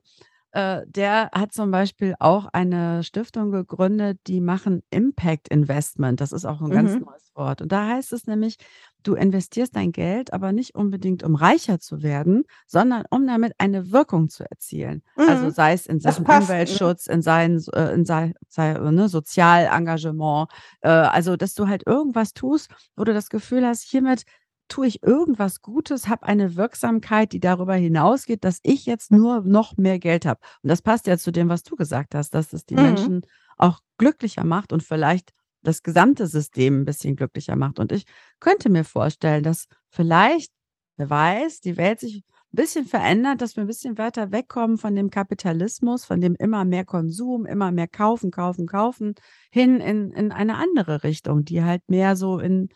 äh, 0.54 0.82
der 0.86 1.30
hat 1.32 1.52
zum 1.52 1.70
Beispiel 1.70 2.14
auch 2.20 2.46
eine 2.52 3.02
Stiftung 3.04 3.50
gegründet, 3.50 4.20
die 4.26 4.40
machen 4.40 4.82
Impact 4.90 5.48
Investment. 5.48 6.20
Das 6.20 6.32
ist 6.32 6.44
auch 6.44 6.60
ein 6.62 6.72
ganz 6.72 6.98
Mhm. 6.98 7.00
neues 7.00 7.30
Wort. 7.34 7.60
Und 7.62 7.72
da 7.72 7.86
heißt 7.88 8.12
es 8.12 8.26
nämlich, 8.26 8.56
du 9.02 9.14
investierst 9.14 9.76
dein 9.76 9.92
Geld, 9.92 10.32
aber 10.32 10.52
nicht 10.52 10.74
unbedingt, 10.74 11.22
um 11.24 11.34
reicher 11.34 11.80
zu 11.80 12.02
werden, 12.02 12.44
sondern 12.66 13.04
um 13.10 13.26
damit 13.26 13.52
eine 13.58 13.92
Wirkung 13.92 14.28
zu 14.28 14.44
erzielen. 14.48 15.02
Also 15.26 15.48
Mhm. 15.48 15.50
sei 15.50 15.72
es 15.74 15.86
in 15.86 16.00
Sachen 16.00 16.26
passt, 16.26 16.62
ne? 16.66 16.80
Umweltschutz, 16.80 17.06
in 17.06 17.22
sein, 17.22 17.62
äh, 17.74 17.94
in 17.94 18.04
sei, 18.04 18.34
sei, 18.48 18.74
ne, 18.74 19.08
Sozialengagement, 19.08 20.48
äh, 20.82 20.88
also 20.88 21.36
dass 21.36 21.54
du 21.54 21.68
halt 21.68 21.86
irgendwas 21.86 22.32
tust, 22.34 22.70
wo 22.96 23.04
du 23.04 23.12
das 23.14 23.28
Gefühl 23.30 23.66
hast, 23.66 23.82
hiermit 23.84 24.24
tue 24.68 24.86
ich 24.86 25.02
irgendwas 25.02 25.60
Gutes, 25.62 26.08
habe 26.08 26.24
eine 26.24 26.56
Wirksamkeit, 26.56 27.32
die 27.32 27.40
darüber 27.40 27.74
hinausgeht, 27.74 28.44
dass 28.44 28.60
ich 28.62 28.86
jetzt 28.86 29.10
nur 29.12 29.42
noch 29.42 29.76
mehr 29.76 29.98
Geld 29.98 30.26
habe. 30.26 30.40
Und 30.62 30.68
das 30.70 30.82
passt 30.82 31.06
ja 31.06 31.18
zu 31.18 31.30
dem, 31.32 31.48
was 31.48 31.62
du 31.62 31.76
gesagt 31.76 32.14
hast, 32.14 32.30
dass 32.34 32.52
es 32.52 32.64
die 32.66 32.76
Mhm. 32.76 32.82
Menschen 32.82 33.22
auch 33.56 33.80
glücklicher 33.98 34.44
macht 34.44 34.72
und 34.72 34.82
vielleicht 34.82 35.32
das 35.62 35.82
gesamte 35.82 36.26
System 36.26 36.80
ein 36.82 36.84
bisschen 36.84 37.16
glücklicher 37.16 37.56
macht. 37.56 37.78
Und 37.78 37.92
ich 37.92 38.04
könnte 38.40 38.68
mir 38.70 38.84
vorstellen, 38.84 39.42
dass 39.42 39.66
vielleicht, 39.90 40.52
wer 40.96 41.10
weiß, 41.10 41.60
die 41.60 41.76
Welt 41.76 42.00
sich 42.00 42.16
ein 42.52 42.56
bisschen 42.56 42.86
verändert, 42.86 43.40
dass 43.40 43.56
wir 43.56 43.64
ein 43.64 43.66
bisschen 43.66 43.98
weiter 43.98 44.30
wegkommen 44.32 44.78
von 44.78 44.94
dem 44.94 45.10
Kapitalismus, 45.10 46.04
von 46.04 46.20
dem 46.20 46.36
immer 46.36 46.64
mehr 46.64 46.84
Konsum, 46.84 47.46
immer 47.46 47.72
mehr 47.72 47.88
kaufen, 47.88 48.30
kaufen, 48.30 48.66
kaufen, 48.66 49.14
hin 49.50 49.80
in, 49.80 50.10
in 50.12 50.32
eine 50.32 50.56
andere 50.56 51.02
Richtung, 51.02 51.44
die 51.44 51.62
halt 51.64 51.82
mehr 51.88 52.16
so 52.16 52.38
in, 52.38 52.68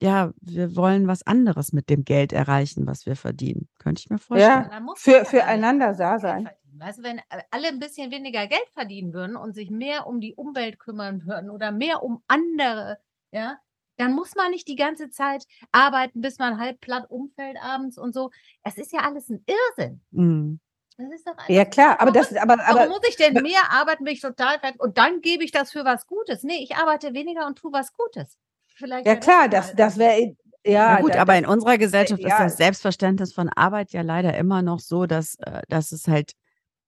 ja, 0.00 0.32
wir 0.40 0.76
wollen 0.76 1.08
was 1.08 1.26
anderes 1.26 1.72
mit 1.72 1.90
dem 1.90 2.04
Geld 2.04 2.32
erreichen, 2.32 2.86
was 2.86 3.06
wir 3.06 3.16
verdienen. 3.16 3.68
Könnte 3.78 4.00
ich 4.00 4.10
mir 4.10 4.18
vorstellen. 4.18 4.70
Ja, 4.70 4.86
für, 4.96 5.24
füreinander 5.24 5.94
da 5.94 6.18
sein. 6.18 6.48
Weißt 6.78 6.98
du, 6.98 7.02
wenn 7.02 7.20
alle 7.50 7.68
ein 7.68 7.80
bisschen 7.80 8.12
weniger 8.12 8.46
Geld 8.46 8.68
verdienen 8.72 9.12
würden 9.12 9.36
und 9.36 9.54
sich 9.54 9.70
mehr 9.70 10.06
um 10.06 10.20
die 10.20 10.34
Umwelt 10.34 10.78
kümmern 10.78 11.26
würden 11.26 11.50
oder 11.50 11.72
mehr 11.72 12.04
um 12.04 12.22
andere, 12.28 12.98
ja, 13.32 13.58
dann 13.96 14.12
muss 14.12 14.36
man 14.36 14.52
nicht 14.52 14.68
die 14.68 14.76
ganze 14.76 15.10
Zeit 15.10 15.44
arbeiten, 15.72 16.20
bis 16.20 16.38
man 16.38 16.60
halb 16.60 16.80
platt 16.80 17.10
umfällt 17.10 17.56
abends 17.60 17.98
und 17.98 18.14
so. 18.14 18.30
Es 18.62 18.78
ist 18.78 18.92
ja 18.92 19.00
alles 19.00 19.28
ein 19.28 19.44
Irrsinn. 19.46 20.00
Mhm. 20.12 20.60
Das 20.96 21.12
ist 21.12 21.26
doch 21.26 21.32
einfach, 21.32 21.48
Ja, 21.48 21.64
klar, 21.64 22.00
aber 22.00 22.12
warum, 22.12 22.14
das, 22.14 22.36
aber, 22.36 22.58
warum 22.58 22.78
aber, 22.78 22.88
muss 22.88 23.08
ich 23.08 23.16
denn 23.16 23.34
mehr 23.34 23.70
arbeiten, 23.70 24.04
bin 24.04 24.14
ich 24.14 24.20
total 24.20 24.58
fertig 24.58 24.80
und 24.80 24.98
dann 24.98 25.20
gebe 25.20 25.44
ich 25.44 25.50
das 25.50 25.72
für 25.72 25.84
was 25.84 26.06
Gutes? 26.06 26.42
Nee, 26.42 26.62
ich 26.62 26.76
arbeite 26.76 27.12
weniger 27.12 27.46
und 27.46 27.58
tue 27.58 27.72
was 27.72 27.92
Gutes. 27.92 28.36
Vielleicht 28.78 29.06
ja 29.06 29.16
klar, 29.16 29.48
das, 29.48 29.74
das 29.74 29.98
wäre, 29.98 30.36
ja, 30.64 30.94
Na 30.94 31.00
gut, 31.00 31.14
da, 31.14 31.20
aber 31.22 31.32
das, 31.32 31.42
in 31.42 31.46
unserer 31.48 31.78
Gesellschaft 31.78 32.22
ist 32.22 32.28
ja. 32.30 32.44
das 32.44 32.56
Selbstverständnis 32.56 33.32
von 33.32 33.48
Arbeit 33.48 33.92
ja 33.92 34.02
leider 34.02 34.36
immer 34.36 34.62
noch 34.62 34.78
so, 34.80 35.06
dass, 35.06 35.34
äh, 35.40 35.62
dass 35.68 35.92
es 35.92 36.06
halt 36.08 36.32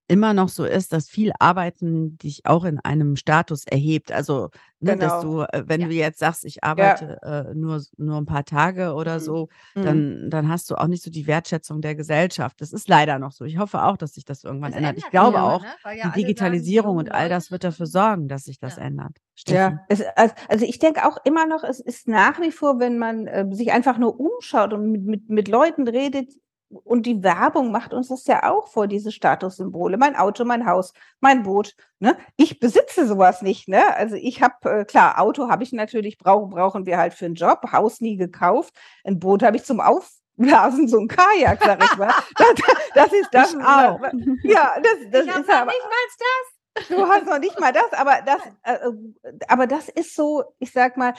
immer 0.09 0.35
noch 0.35 0.49
so 0.49 0.65
ist, 0.65 0.93
dass 0.93 1.09
viel 1.09 1.31
Arbeiten 1.39 2.19
dich 2.19 2.45
auch 2.45 2.65
in 2.65 2.81
einem 2.81 3.15
Status 3.15 3.65
erhebt. 3.65 4.11
Also, 4.11 4.51
ne, 4.81 4.97
dass 4.97 5.21
Genau. 5.21 5.45
du, 5.47 5.53
äh, 5.57 5.63
wenn 5.69 5.83
Ja. 5.83 5.87
du 5.87 5.93
jetzt 5.95 6.19
sagst, 6.19 6.45
ich 6.45 6.65
arbeite 6.65 7.19
äh, 7.23 7.55
nur, 7.55 7.81
nur 7.97 8.17
ein 8.19 8.27
paar 8.27 8.45
Tage 8.45 8.95
oder 8.95 9.17
Mhm. 9.17 9.21
so, 9.21 9.49
Mhm. 9.77 9.83
dann, 9.83 10.31
dann 10.31 10.49
hast 10.49 10.69
du 10.71 10.75
auch 10.75 10.89
nicht 10.89 11.05
so 11.05 11.11
die 11.13 11.29
Wertschätzung 11.29 11.81
der 11.81 11.95
Gesellschaft. 11.95 12.61
Das 12.61 12.73
ist 12.73 12.89
leider 12.89 13.21
noch 13.21 13.31
so. 13.31 13.45
Ich 13.45 13.59
hoffe 13.59 13.85
auch, 13.85 13.97
dass 13.97 14.15
sich 14.15 14.25
das 14.25 14.43
irgendwann 14.43 14.73
Das 14.73 14.79
ändert. 14.79 14.99
Ich 14.99 15.05
ändert 15.05 15.13
glaube 15.13 15.37
sich 15.37 15.39
aber, 15.39 15.55
auch, 15.55 15.63
ne? 15.63 15.69
Ja 15.69 15.93
die 15.95 16.01
alle 16.03 16.11
sagen, 16.11 16.15
Digitalisierung 16.17 16.91
junge 16.97 16.99
und 17.01 17.13
all 17.13 17.29
das 17.29 17.51
wird 17.53 17.63
dafür 17.63 17.87
und- 17.87 17.93
sorgen, 17.93 18.29
dass 18.29 18.45
sich 18.45 18.59
das 18.59 18.77
Ja. 18.77 18.83
ändert. 18.83 19.17
Steffi. 19.41 19.57
Ja, 19.57 19.79
es, 19.89 20.03
also 20.49 20.67
ich 20.67 20.79
denke 20.79 21.07
auch 21.07 21.17
immer 21.25 21.47
noch, 21.47 21.65
es 21.65 21.81
ist 21.81 22.09
nach 22.09 22.41
wie 22.41 22.53
vor, 22.53 22.79
wenn 22.79 22.99
man 22.99 23.27
äh, 23.27 23.47
sich 23.51 23.73
einfach 23.73 23.97
nur 23.97 24.21
umschaut 24.21 24.73
und 24.75 24.91
mit, 24.91 25.05
mit, 25.05 25.31
mit 25.31 25.49
Leuten 25.49 25.89
redet 25.89 26.31
und 26.69 27.07
die 27.07 27.23
Werbung 27.23 27.73
macht 27.73 27.95
uns 27.95 28.09
das 28.09 28.27
ja 28.27 28.51
auch 28.51 28.69
vor, 28.69 28.87
diese 28.87 29.11
Statussymbole. 29.11 29.97
Mein 29.97 30.15
Auto, 30.15 30.45
mein 30.45 30.67
Haus, 30.67 30.93
mein 31.21 31.43
Boot. 31.43 31.75
Ne? 32.01 32.17
Ich 32.37 32.61
besitze 32.61 33.07
sowas 33.07 33.41
nicht. 33.41 33.67
Ne? 33.67 33.97
Also 33.97 34.15
ich 34.15 34.43
habe, 34.43 34.81
äh, 34.81 34.85
klar, 34.85 35.19
Auto 35.19 35.49
habe 35.49 35.65
ich 35.65 35.73
natürlich, 35.73 36.19
brauch, 36.19 36.49
brauchen 36.51 36.87
wir 36.87 36.99
halt 36.99 37.15
für 37.15 37.25
einen 37.25 37.35
Job, 37.35 37.61
Haus 37.73 38.01
nie 38.01 38.17
gekauft. 38.17 38.75
Ein 39.05 39.19
Boot 39.19 39.43
habe 39.43 39.57
ich 39.57 39.65
zum 39.65 39.81
Aufblasen, 39.81 40.87
so 40.87 40.99
ein 41.01 41.09
Kajak, 41.09 41.65
sag 41.65 41.83
ich 41.83 41.97
mal. 41.97 42.13
Das, 42.37 42.55
das 42.95 43.13
ist 43.15 43.29
das. 43.33 43.55
Ich 43.55 43.61
auch. 43.61 44.01
Ja, 44.43 44.73
das, 44.83 45.11
das 45.11 45.25
ich 45.25 45.29
ist 45.29 45.51
aber. 45.51 45.73
nicht 45.73 45.83
mal 45.83 46.07
das. 46.19 46.60
Du 46.89 47.07
hast 47.07 47.27
noch 47.27 47.39
nicht 47.39 47.59
mal 47.61 47.73
das, 47.73 47.93
aber 47.93 48.21
das, 48.27 48.43
äh, 48.65 48.75
äh, 48.75 49.33
aber 49.49 49.67
das 49.67 49.89
ist 49.89 50.15
so, 50.17 50.43
ich 50.59 50.73
sag 50.73 50.97
mal, 50.97 51.15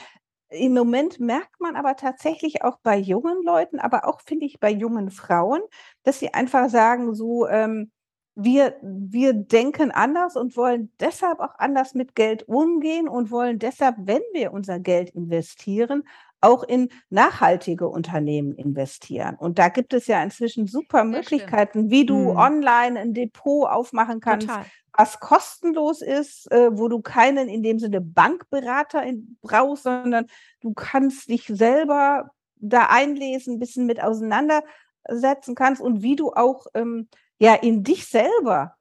im 0.50 0.74
Moment 0.74 1.18
merkt 1.18 1.60
man 1.60 1.76
aber 1.76 1.96
tatsächlich 1.96 2.62
auch 2.62 2.78
bei 2.82 2.96
jungen 2.98 3.42
Leuten, 3.42 3.78
aber 3.78 4.06
auch 4.06 4.20
finde 4.20 4.44
ich 4.44 4.60
bei 4.60 4.70
jungen 4.70 5.10
Frauen, 5.10 5.62
dass 6.02 6.18
sie 6.20 6.34
einfach 6.34 6.68
sagen, 6.68 7.14
so, 7.14 7.46
ähm, 7.48 7.90
wir, 8.34 8.76
wir 8.82 9.32
denken 9.34 9.90
anders 9.90 10.36
und 10.36 10.56
wollen 10.56 10.92
deshalb 11.00 11.40
auch 11.40 11.54
anders 11.58 11.94
mit 11.94 12.14
Geld 12.14 12.48
umgehen 12.48 13.08
und 13.08 13.30
wollen 13.30 13.58
deshalb, 13.58 13.96
wenn 14.00 14.22
wir 14.32 14.52
unser 14.52 14.78
Geld 14.78 15.10
investieren, 15.10 16.02
auch 16.40 16.64
in 16.64 16.88
nachhaltige 17.10 17.88
Unternehmen 17.88 18.52
investieren. 18.54 19.36
Und 19.38 19.58
da 19.58 19.68
gibt 19.68 19.92
es 19.94 20.06
ja 20.06 20.22
inzwischen 20.22 20.66
super. 20.66 21.04
Möglichkeiten, 21.04 21.90
wie 21.90 22.04
du 22.06 22.32
Mhm. 22.32 22.36
online 22.36 22.98
ein 23.00 23.14
Depot 23.14 23.68
aufmachen 23.68 24.20
kannst, 24.20 24.48
Total. 24.48 24.70
Was 24.96 25.20
kostenlos 25.20 26.02
ist, 26.02 26.50
äh, 26.52 26.76
wo 26.76 26.88
du 26.88 27.00
keinen 27.00 27.48
in 27.48 27.62
dem 27.62 27.78
Sinne 27.78 28.00
Bankberater 28.00 29.02
in, 29.02 29.38
brauchst, 29.40 29.84
sondern 29.84 30.26
du 30.60 30.74
kannst 30.74 31.28
dich 31.28 31.46
selber 31.46 32.30
da 32.56 32.86
einlesen, 32.86 33.54
ein 33.54 33.58
bisschen 33.58 33.86
mit 33.86 34.02
auseinandersetzen 34.02 35.54
kannst 35.54 35.80
und 35.80 36.02
wie 36.02 36.16
du 36.16 36.32
auch 36.32 36.66
ähm, 36.74 37.08
ja 37.38 37.54
in 37.54 37.82
dich 37.82 38.06
selber 38.06 38.76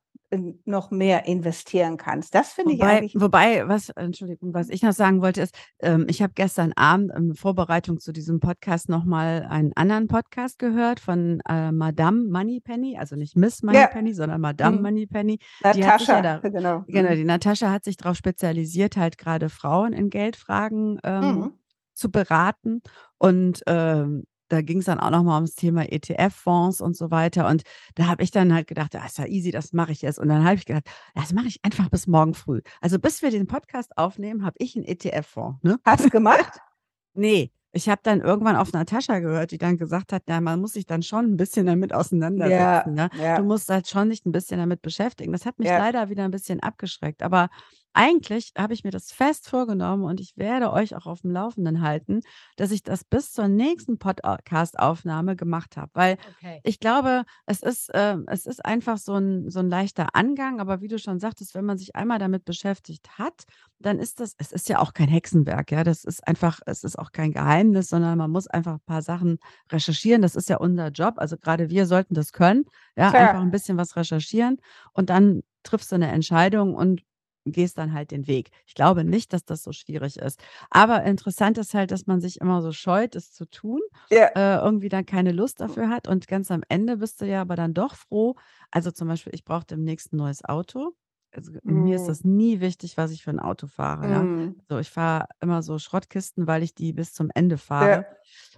noch 0.66 0.92
mehr 0.92 1.26
investieren 1.26 1.98
kannst. 1.98 2.34
Das 2.36 2.54
finde 2.54 2.74
ich 2.74 2.82
eigentlich. 2.84 3.16
wobei, 3.20 3.68
was, 3.68 3.90
Entschuldigung, 3.90 4.54
was 4.54 4.70
ich 4.70 4.82
noch 4.82 4.94
sagen 4.94 5.22
wollte, 5.22 5.42
ist, 5.42 5.54
ähm, 5.80 6.06
ich 6.10 6.22
habe 6.22 6.34
gestern 6.36 6.72
Abend 6.74 7.12
in 7.16 7.36
Vorbereitung 7.36 8.00
zu 8.00 8.12
diesem 8.14 8.40
Podcast 8.40 8.88
nochmal 8.88 9.46
einen 9.50 9.74
anderen 9.76 10.08
Podcast 10.08 10.58
gehört 10.60 11.00
von 11.02 11.42
äh, 11.50 11.72
Madame 11.72 12.24
Moneypenny, 12.30 12.98
also 12.98 13.16
nicht 13.16 13.36
Miss 13.36 13.62
Moneypenny, 13.62 14.14
sondern 14.14 14.40
Madame 14.42 14.78
Mhm. 14.78 14.84
Moneypenny. 14.84 15.38
Die 15.38 15.66
hat 15.66 15.76
sich 15.76 15.84
ja 15.84 15.92
Natascha, 15.92 16.22
da, 16.22 16.38
genau. 16.50 16.84
genau, 16.88 17.10
Mhm. 17.12 17.16
die 17.16 17.24
Natascha 17.26 17.70
hat 17.70 17.84
sich 17.84 17.98
darauf 17.98 18.16
spezialisiert, 18.16 18.96
halt 18.98 19.18
gerade 19.18 19.50
Frauen 19.50 19.92
in 19.94 20.10
Geldfragen 20.10 21.00
ähm, 21.04 21.22
Mhm. 21.36 21.54
zu 21.94 22.10
beraten. 22.10 22.82
Und 23.18 23.62
ähm, 23.68 24.24
da 24.52 24.62
ging 24.62 24.80
es 24.80 24.86
dann 24.86 25.00
auch 25.00 25.10
nochmal 25.10 25.36
ums 25.36 25.56
Thema 25.56 25.92
ETF-Fonds 25.92 26.82
und 26.82 26.96
so 26.96 27.12
weiter. 27.12 27.48
Und 27.48 27.64
da 27.96 28.08
habe 28.08 28.24
ich 28.24 28.32
dann 28.32 28.54
halt 28.54 28.68
gedacht, 28.68 28.94
das 28.94 29.06
ist 29.06 29.18
ja 29.18 29.26
easy, 29.26 29.52
das 29.52 29.74
mache 29.74 29.92
ich 29.92 30.02
jetzt. 30.02 30.20
Und 30.20 30.28
dann 30.30 30.44
habe 30.44 30.56
ich 30.56 30.66
gedacht, 30.66 30.86
das 31.16 31.34
mache 31.34 31.48
ich 31.48 31.60
einfach 31.64 31.90
bis 31.90 32.08
morgen 32.08 32.34
früh. 32.34 32.62
Also 32.82 33.00
bis 33.00 33.22
wir 33.22 33.32
den 33.32 33.48
Podcast 33.48 33.98
aufnehmen, 33.98 34.46
habe 34.46 34.56
ich 34.60 34.76
einen 34.76 34.86
ETF-Fonds. 34.86 35.64
Ne? 35.64 35.80
Hast 35.86 36.06
du 36.06 36.10
gemacht? 36.10 36.60
Nee, 37.14 37.52
ich 37.74 37.90
habe 37.90 38.00
dann 38.04 38.22
irgendwann 38.22 38.56
auf 38.56 38.72
Natascha 38.72 39.20
gehört, 39.20 39.52
die 39.52 39.58
dann 39.58 39.78
gesagt 39.78 40.14
hat, 40.14 40.24
ja, 40.30 40.40
man 40.40 40.62
muss 40.62 40.74
sich 40.74 40.86
dann 40.86 41.04
schon 41.04 41.26
ein 41.26 41.36
bisschen 41.36 41.66
damit 41.66 41.92
ja, 41.92 41.98
auseinandersetzen. 41.98 42.94
Ne? 42.94 43.10
Du 43.14 43.22
ja, 43.22 43.42
musst 43.42 43.70
halt 43.70 43.90
schon 43.90 44.10
dich 44.10 44.26
ein 44.26 44.32
bisschen 44.32 44.60
damit 44.60 44.82
beschäftigen. 44.82 45.34
Das 45.34 45.46
hat 45.46 45.60
mich 45.60 45.68
ja. 45.68 45.78
leider 45.78 46.10
wieder 46.10 46.24
ein 46.24 46.32
bisschen 46.32 46.62
abgeschreckt. 46.62 47.22
Aber 47.22 47.50
eigentlich 47.94 48.52
habe 48.58 48.74
ich 48.74 48.84
mir 48.84 48.92
das 48.92 49.12
fest 49.12 49.50
vorgenommen 49.50 50.04
und 50.04 50.20
ich 50.20 50.38
werde 50.38 50.72
euch 50.72 50.96
auch 50.96 51.06
auf 51.06 51.22
dem 51.22 51.32
Laufenden 51.32 51.82
halten, 51.82 52.22
dass 52.56 52.72
ich 52.72 52.84
das 52.84 53.04
bis 53.04 53.32
zur 53.34 53.48
nächsten 53.48 53.98
Podcast-Aufnahme 53.98 55.36
gemacht 55.36 55.78
habe. 55.78 55.92
Weil 55.94 56.18
Okay. 56.30 56.60
ich 56.64 56.80
glaube, 56.80 57.24
es 57.46 57.62
ist, 57.62 57.92
ähm, 57.94 58.26
es 58.28 58.46
ist 58.46 58.64
einfach 58.66 58.98
so 58.98 59.16
ein, 59.16 59.50
so 59.50 59.60
ein 59.60 59.70
leichter 59.70 60.10
Angang, 60.14 60.60
aber 60.60 60.82
wie 60.82 60.88
du 60.88 61.00
schon 61.00 61.20
sagtest, 61.20 61.56
wenn 61.56 61.66
man 61.66 61.78
sich 61.78 61.96
einmal 61.96 62.20
damit 62.20 62.46
beschäftigt 62.46 63.18
hat, 63.18 63.44
dann 63.80 64.00
ist 64.00 64.20
das, 64.20 64.36
es 64.38 64.52
ist 64.52 64.70
ja 64.70 64.80
auch 64.80 64.94
kein 64.94 65.10
Hexenwerk, 65.10 65.72
ja. 65.72 65.84
Das 65.84 66.04
ist 66.04 66.26
einfach, 66.28 66.60
es 66.66 66.84
ist 66.84 66.98
auch 67.00 67.12
kein 67.12 67.32
Geheimnis, 67.32 67.90
sondern 67.90 68.18
man 68.18 68.32
muss 68.32 68.48
einfach 68.48 68.74
ein 68.74 68.86
paar 68.86 69.02
Sachen 69.02 69.40
recherchieren. 69.72 70.22
Das 70.22 70.36
ist 70.36 70.50
ja 70.50 70.58
unser 70.58 70.90
Job. 70.90 71.16
Also 71.18 71.38
gerade 71.38 71.70
wir 71.70 71.86
sollten 71.86 72.14
das 72.14 72.32
können, 72.32 72.66
ja, 72.96 73.12
einfach 73.14 73.32
Klar. 73.32 73.42
ein 73.42 73.52
bisschen 73.52 73.78
was 73.78 73.96
recherchieren 73.96 74.58
und 74.94 75.10
dann 75.10 75.42
triffst 75.64 75.92
du 75.92 75.96
eine 75.96 76.12
Entscheidung 76.12 76.74
und 76.76 77.02
gehst 77.46 77.78
dann 77.78 77.94
halt 77.94 78.12
den 78.12 78.28
Weg. 78.28 78.52
Ich 78.68 78.76
glaube 78.76 79.04
nicht, 79.04 79.34
dass 79.34 79.46
das 79.46 79.64
so 79.64 79.72
schwierig 79.72 80.18
ist. 80.18 80.40
Aber 80.70 81.04
interessant 81.04 81.58
ist 81.58 81.74
halt, 81.74 81.92
dass 81.92 82.08
man 82.08 82.22
sich 82.22 82.40
immer 82.42 82.62
so 82.62 82.72
scheut, 82.72 83.16
es 83.16 83.34
zu 83.34 83.46
tun, 83.50 83.82
Ja. 84.12 84.30
äh, 84.36 84.58
irgendwie 84.64 84.90
dann 84.90 85.06
keine 85.06 85.32
Lust 85.32 85.60
dafür 85.62 85.90
hat 85.90 86.08
und 86.08 86.28
ganz 86.28 86.52
am 86.52 86.64
Ende 86.70 86.98
bist 86.98 87.22
du 87.22 87.26
ja 87.26 87.42
aber 87.42 87.56
dann 87.56 87.74
doch 87.74 87.96
froh. 87.96 88.36
Also 88.72 88.92
zum 88.92 89.08
Beispiel, 89.08 89.34
ich 89.36 89.44
brauche 89.44 89.66
demnächst 89.66 90.14
ein 90.14 90.18
neues 90.18 90.44
Auto. 90.46 90.94
Also 91.34 91.54
mir 91.64 91.96
ist 91.96 92.04
Mm. 92.04 92.08
das 92.08 92.24
nie 92.24 92.60
wichtig, 92.60 92.98
was 92.98 93.12
ich 93.12 93.24
für 93.24 93.30
ein 93.32 93.40
Auto 93.40 93.68
fahre, 93.68 94.10
ja. 94.10 94.24
Mm. 94.24 94.56
So, 94.70 94.80
ich 94.80 94.90
fahre 94.90 95.28
immer 95.42 95.64
so 95.64 95.80
Schrottkisten, 95.80 96.48
weil 96.48 96.64
ich 96.64 96.76
die 96.76 96.94
bis 96.94 97.14
zum 97.14 97.30
Ende 97.34 97.58
fahre. 97.58 98.06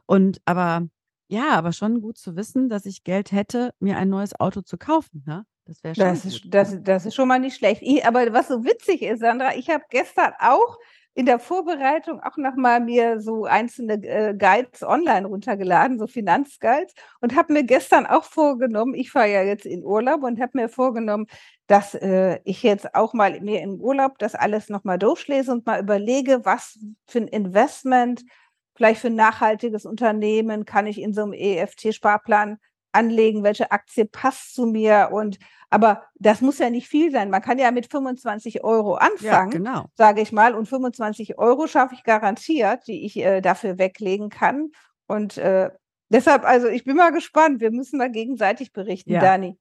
Und 0.05 0.41
aber 0.45 0.87
ja, 1.29 1.51
aber 1.57 1.71
schon 1.73 2.01
gut 2.01 2.17
zu 2.17 2.35
wissen, 2.35 2.69
dass 2.69 2.85
ich 2.85 3.03
Geld 3.03 3.31
hätte, 3.31 3.73
mir 3.79 3.97
ein 3.97 4.09
neues 4.09 4.39
Auto 4.39 4.61
zu 4.61 4.77
kaufen, 4.77 5.23
ne? 5.25 5.45
Das 5.65 5.83
wäre 5.83 5.95
schon 5.95 6.05
Das 6.05 6.25
ist, 6.25 6.41
das, 6.47 6.83
das 6.83 7.05
ist 7.05 7.15
schon 7.15 7.27
mal 7.27 7.39
nicht 7.39 7.55
schlecht. 7.55 7.81
Ich, 7.81 8.05
aber 8.05 8.33
was 8.33 8.49
so 8.49 8.63
witzig 8.63 9.01
ist, 9.01 9.19
Sandra, 9.19 9.55
ich 9.55 9.69
habe 9.69 9.83
gestern 9.89 10.33
auch 10.39 10.77
in 11.15 11.25
der 11.27 11.39
Vorbereitung 11.39 12.19
auch 12.21 12.37
nochmal 12.37 12.79
mir 12.79 13.19
so 13.19 13.45
einzelne 13.45 13.93
äh, 14.03 14.33
Guides 14.35 14.81
online 14.81 15.27
runtergeladen, 15.27 15.99
so 15.99 16.07
Finanzguides, 16.07 16.93
und 17.21 17.35
habe 17.35 17.53
mir 17.53 17.63
gestern 17.63 18.07
auch 18.07 18.23
vorgenommen, 18.23 18.95
ich 18.95 19.11
fahre 19.11 19.31
ja 19.31 19.43
jetzt 19.43 19.65
in 19.65 19.83
Urlaub 19.83 20.23
und 20.23 20.41
habe 20.41 20.51
mir 20.55 20.69
vorgenommen, 20.69 21.27
dass 21.67 21.93
äh, 21.93 22.39
ich 22.45 22.63
jetzt 22.63 22.95
auch 22.95 23.13
mal 23.13 23.39
mir 23.41 23.61
im 23.61 23.79
Urlaub 23.79 24.17
das 24.17 24.33
alles 24.33 24.69
nochmal 24.69 24.97
durchlese 24.97 25.51
und 25.51 25.65
mal 25.65 25.79
überlege, 25.79 26.45
was 26.45 26.79
für 27.07 27.19
ein 27.19 27.27
Investment, 27.27 28.23
vielleicht 28.75 29.01
für 29.01 29.07
ein 29.07 29.15
nachhaltiges 29.15 29.85
Unternehmen 29.85 30.65
kann 30.65 30.87
ich 30.87 30.99
in 30.99 31.13
so 31.13 31.21
einem 31.21 31.33
EFT-Sparplan 31.33 32.57
anlegen, 32.93 33.43
welche 33.43 33.71
Aktie 33.71 34.05
passt 34.05 34.53
zu 34.55 34.65
mir 34.65 35.09
und 35.11 35.37
aber 35.69 36.03
das 36.15 36.41
muss 36.41 36.59
ja 36.59 36.69
nicht 36.69 36.87
viel 36.87 37.11
sein. 37.11 37.31
Man 37.31 37.41
kann 37.41 37.57
ja 37.57 37.71
mit 37.71 37.89
25 37.89 38.63
Euro 38.63 38.93
anfangen, 38.93 39.23
ja, 39.23 39.45
genau. 39.45 39.85
sage 39.95 40.21
ich 40.21 40.31
mal, 40.31 40.53
und 40.53 40.67
25 40.67 41.39
Euro 41.39 41.65
schaffe 41.65 41.95
ich 41.95 42.03
garantiert, 42.03 42.85
die 42.85 43.05
ich 43.07 43.17
äh, 43.17 43.41
dafür 43.41 43.79
weglegen 43.79 44.29
kann. 44.29 44.69
Und 45.07 45.39
äh, 45.39 45.71
deshalb, 46.09 46.45
also 46.45 46.67
ich 46.67 46.83
bin 46.83 46.95
mal 46.95 47.11
gespannt. 47.11 47.59
Wir 47.59 47.71
müssen 47.71 47.97
mal 47.97 48.11
gegenseitig 48.11 48.71
berichten, 48.71 49.13
ja. 49.13 49.19
Dani. 49.19 49.57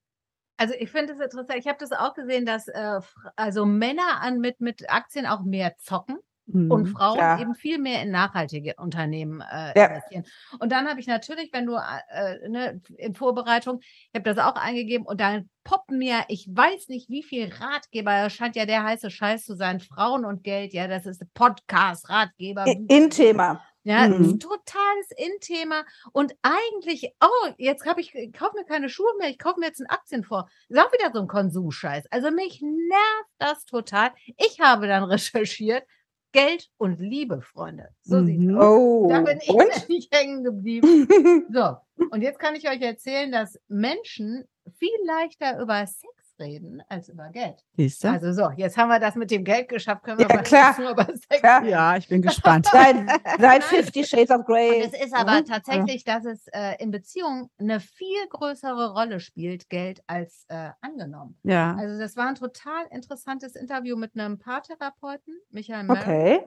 Also 0.59 0.75
ich 0.79 0.91
finde 0.91 1.15
es 1.15 1.19
interessant. 1.19 1.59
Ich 1.59 1.67
habe 1.67 1.79
das 1.81 1.93
auch 1.93 2.13
gesehen, 2.13 2.45
dass 2.45 2.69
äh, 2.69 3.01
also 3.37 3.65
Männer 3.65 4.21
an 4.21 4.39
mit 4.39 4.61
mit 4.61 4.91
Aktien 4.91 5.25
auch 5.25 5.43
mehr 5.43 5.79
zocken 5.79 6.19
und 6.47 6.83
mhm, 6.83 6.87
Frauen 6.87 7.19
ja. 7.19 7.41
eben 7.41 7.55
viel 7.55 7.79
mehr 7.79 8.03
in 8.03 8.11
nachhaltige 8.11 8.75
Unternehmen 8.77 9.41
äh, 9.41 9.79
ja. 9.79 9.87
investieren. 9.87 10.25
Und 10.59 10.73
dann 10.73 10.89
habe 10.89 11.01
ich 11.01 11.07
natürlich, 11.07 11.51
wenn 11.53 11.67
du 11.67 11.77
äh, 11.77 12.49
ne, 12.49 12.81
in 12.97 13.15
Vorbereitung, 13.15 13.81
ich 13.81 14.11
habe 14.15 14.35
das 14.35 14.39
auch 14.39 14.57
eingegeben 14.57 15.07
und 15.07 15.21
dann 15.21 15.49
poppen 15.65 15.99
mir, 15.99 16.25
ich 16.29 16.49
weiß 16.51 16.89
nicht, 16.89 17.09
wie 17.09 17.23
viel 17.23 17.53
Ratgeber, 17.53 18.25
das 18.25 18.33
scheint 18.33 18.57
ja 18.57 18.67
der 18.67 18.83
heiße 18.83 19.11
Scheiß 19.11 19.45
zu 19.45 19.55
sein, 19.55 19.81
Frauen 19.81 20.25
und 20.25 20.43
Geld, 20.43 20.73
ja, 20.73 20.89
das 20.89 21.07
ist 21.07 21.23
Podcast, 21.35 22.09
Ratgeber. 22.09 22.67
In 22.67 23.11
Thema. 23.11 23.63
Ja, 23.85 24.07
mhm. 24.07 24.35
ein 24.35 24.39
totales 24.39 25.11
In-Thema. 25.17 25.85
Und 26.13 26.35
eigentlich, 26.43 27.13
oh, 27.21 27.51
jetzt 27.59 27.85
habe 27.85 28.01
ich, 28.01 28.15
ich 28.15 28.33
kaufe 28.33 28.57
mir 28.57 28.65
keine 28.65 28.89
Schuhe 28.89 29.13
mehr, 29.19 29.29
ich 29.29 29.39
kaufe 29.39 29.59
mir 29.59 29.67
jetzt 29.67 29.81
einen 29.81 29.91
Aktien 29.91 30.23
vor. 30.23 30.49
Ist 30.69 30.79
auch 30.79 30.93
wieder 30.93 31.11
so 31.13 31.21
ein 31.21 31.27
Konsumscheiß. 31.27 32.05
Also 32.11 32.31
mich 32.31 32.63
nervt 32.63 33.31
das 33.39 33.65
total. 33.65 34.13
Ich 34.37 34.61
habe 34.61 34.87
dann 34.87 35.03
recherchiert, 35.05 35.85
Geld 36.33 36.71
und 36.79 36.99
Liebe, 36.99 37.41
Freunde. 37.43 37.89
So 38.03 38.17
mhm. 38.17 38.27
sieht's 38.27 38.55
aus. 38.55 38.65
Oh, 38.65 39.09
da 39.09 39.21
bin 39.21 39.39
ich 39.41 39.49
nämlich 39.49 40.09
hängen 40.13 40.45
geblieben. 40.45 41.47
so, 41.53 41.77
und 42.11 42.23
jetzt 42.23 42.39
kann 42.39 42.55
ich 42.55 42.69
euch 42.69 42.81
erzählen, 42.81 43.31
dass 43.31 43.61
Menschen 43.69 44.45
viel 44.75 44.91
leichter 45.05 45.61
über 45.61 45.87
Sex 45.87 46.13
reden 46.39 46.83
als 46.89 47.09
über 47.09 47.31
Geld. 47.31 47.65
Siehst 47.77 48.05
du? 48.05 48.09
Also 48.09 48.33
so, 48.33 48.51
jetzt 48.57 48.77
haben 48.77 48.89
wir 48.89 48.99
das 48.99 49.15
mit 49.15 49.31
dem 49.31 49.45
Geld 49.45 49.69
geschafft, 49.69 50.05
können 50.05 50.19
wir 50.19 50.29
ja, 50.29 50.43
klar. 50.43 50.79
über 50.79 51.05
Sex 51.05 51.41
klar. 51.41 51.65
Ja, 51.65 51.97
ich 51.97 52.09
bin 52.09 52.23
gespannt. 52.23 52.67
seit, 52.71 52.97
seit 53.39 53.65
50 53.65 54.07
Shades 54.07 54.31
of 54.31 54.45
Grey. 54.45 54.83
Und 54.83 54.95
es 54.95 55.05
ist 55.05 55.15
aber 55.15 55.41
mhm. 55.41 55.45
tatsächlich, 55.45 56.05
dass 56.05 56.25
es 56.25 56.47
äh, 56.49 56.77
in 56.83 56.91
Beziehungen 56.91 57.51
eine 57.59 57.81
viel 57.81 58.27
größere 58.29 58.93
Rolle 58.93 59.21
spielt, 59.21 59.69
Geld, 59.69 60.03
als 60.07 60.45
äh, 60.49 60.71
angenommen. 60.81 61.39
Ja. 61.43 61.75
Also 61.77 61.99
das 61.99 62.17
war 62.17 62.29
ein 62.29 62.35
total 62.35 62.87
interessantes 62.91 63.55
Interview 63.55 63.97
mit 63.97 64.15
einem 64.15 64.39
Paartherapeuten, 64.39 65.35
Michael 65.51 65.85
Mary. 65.85 66.01
Okay. 66.01 66.41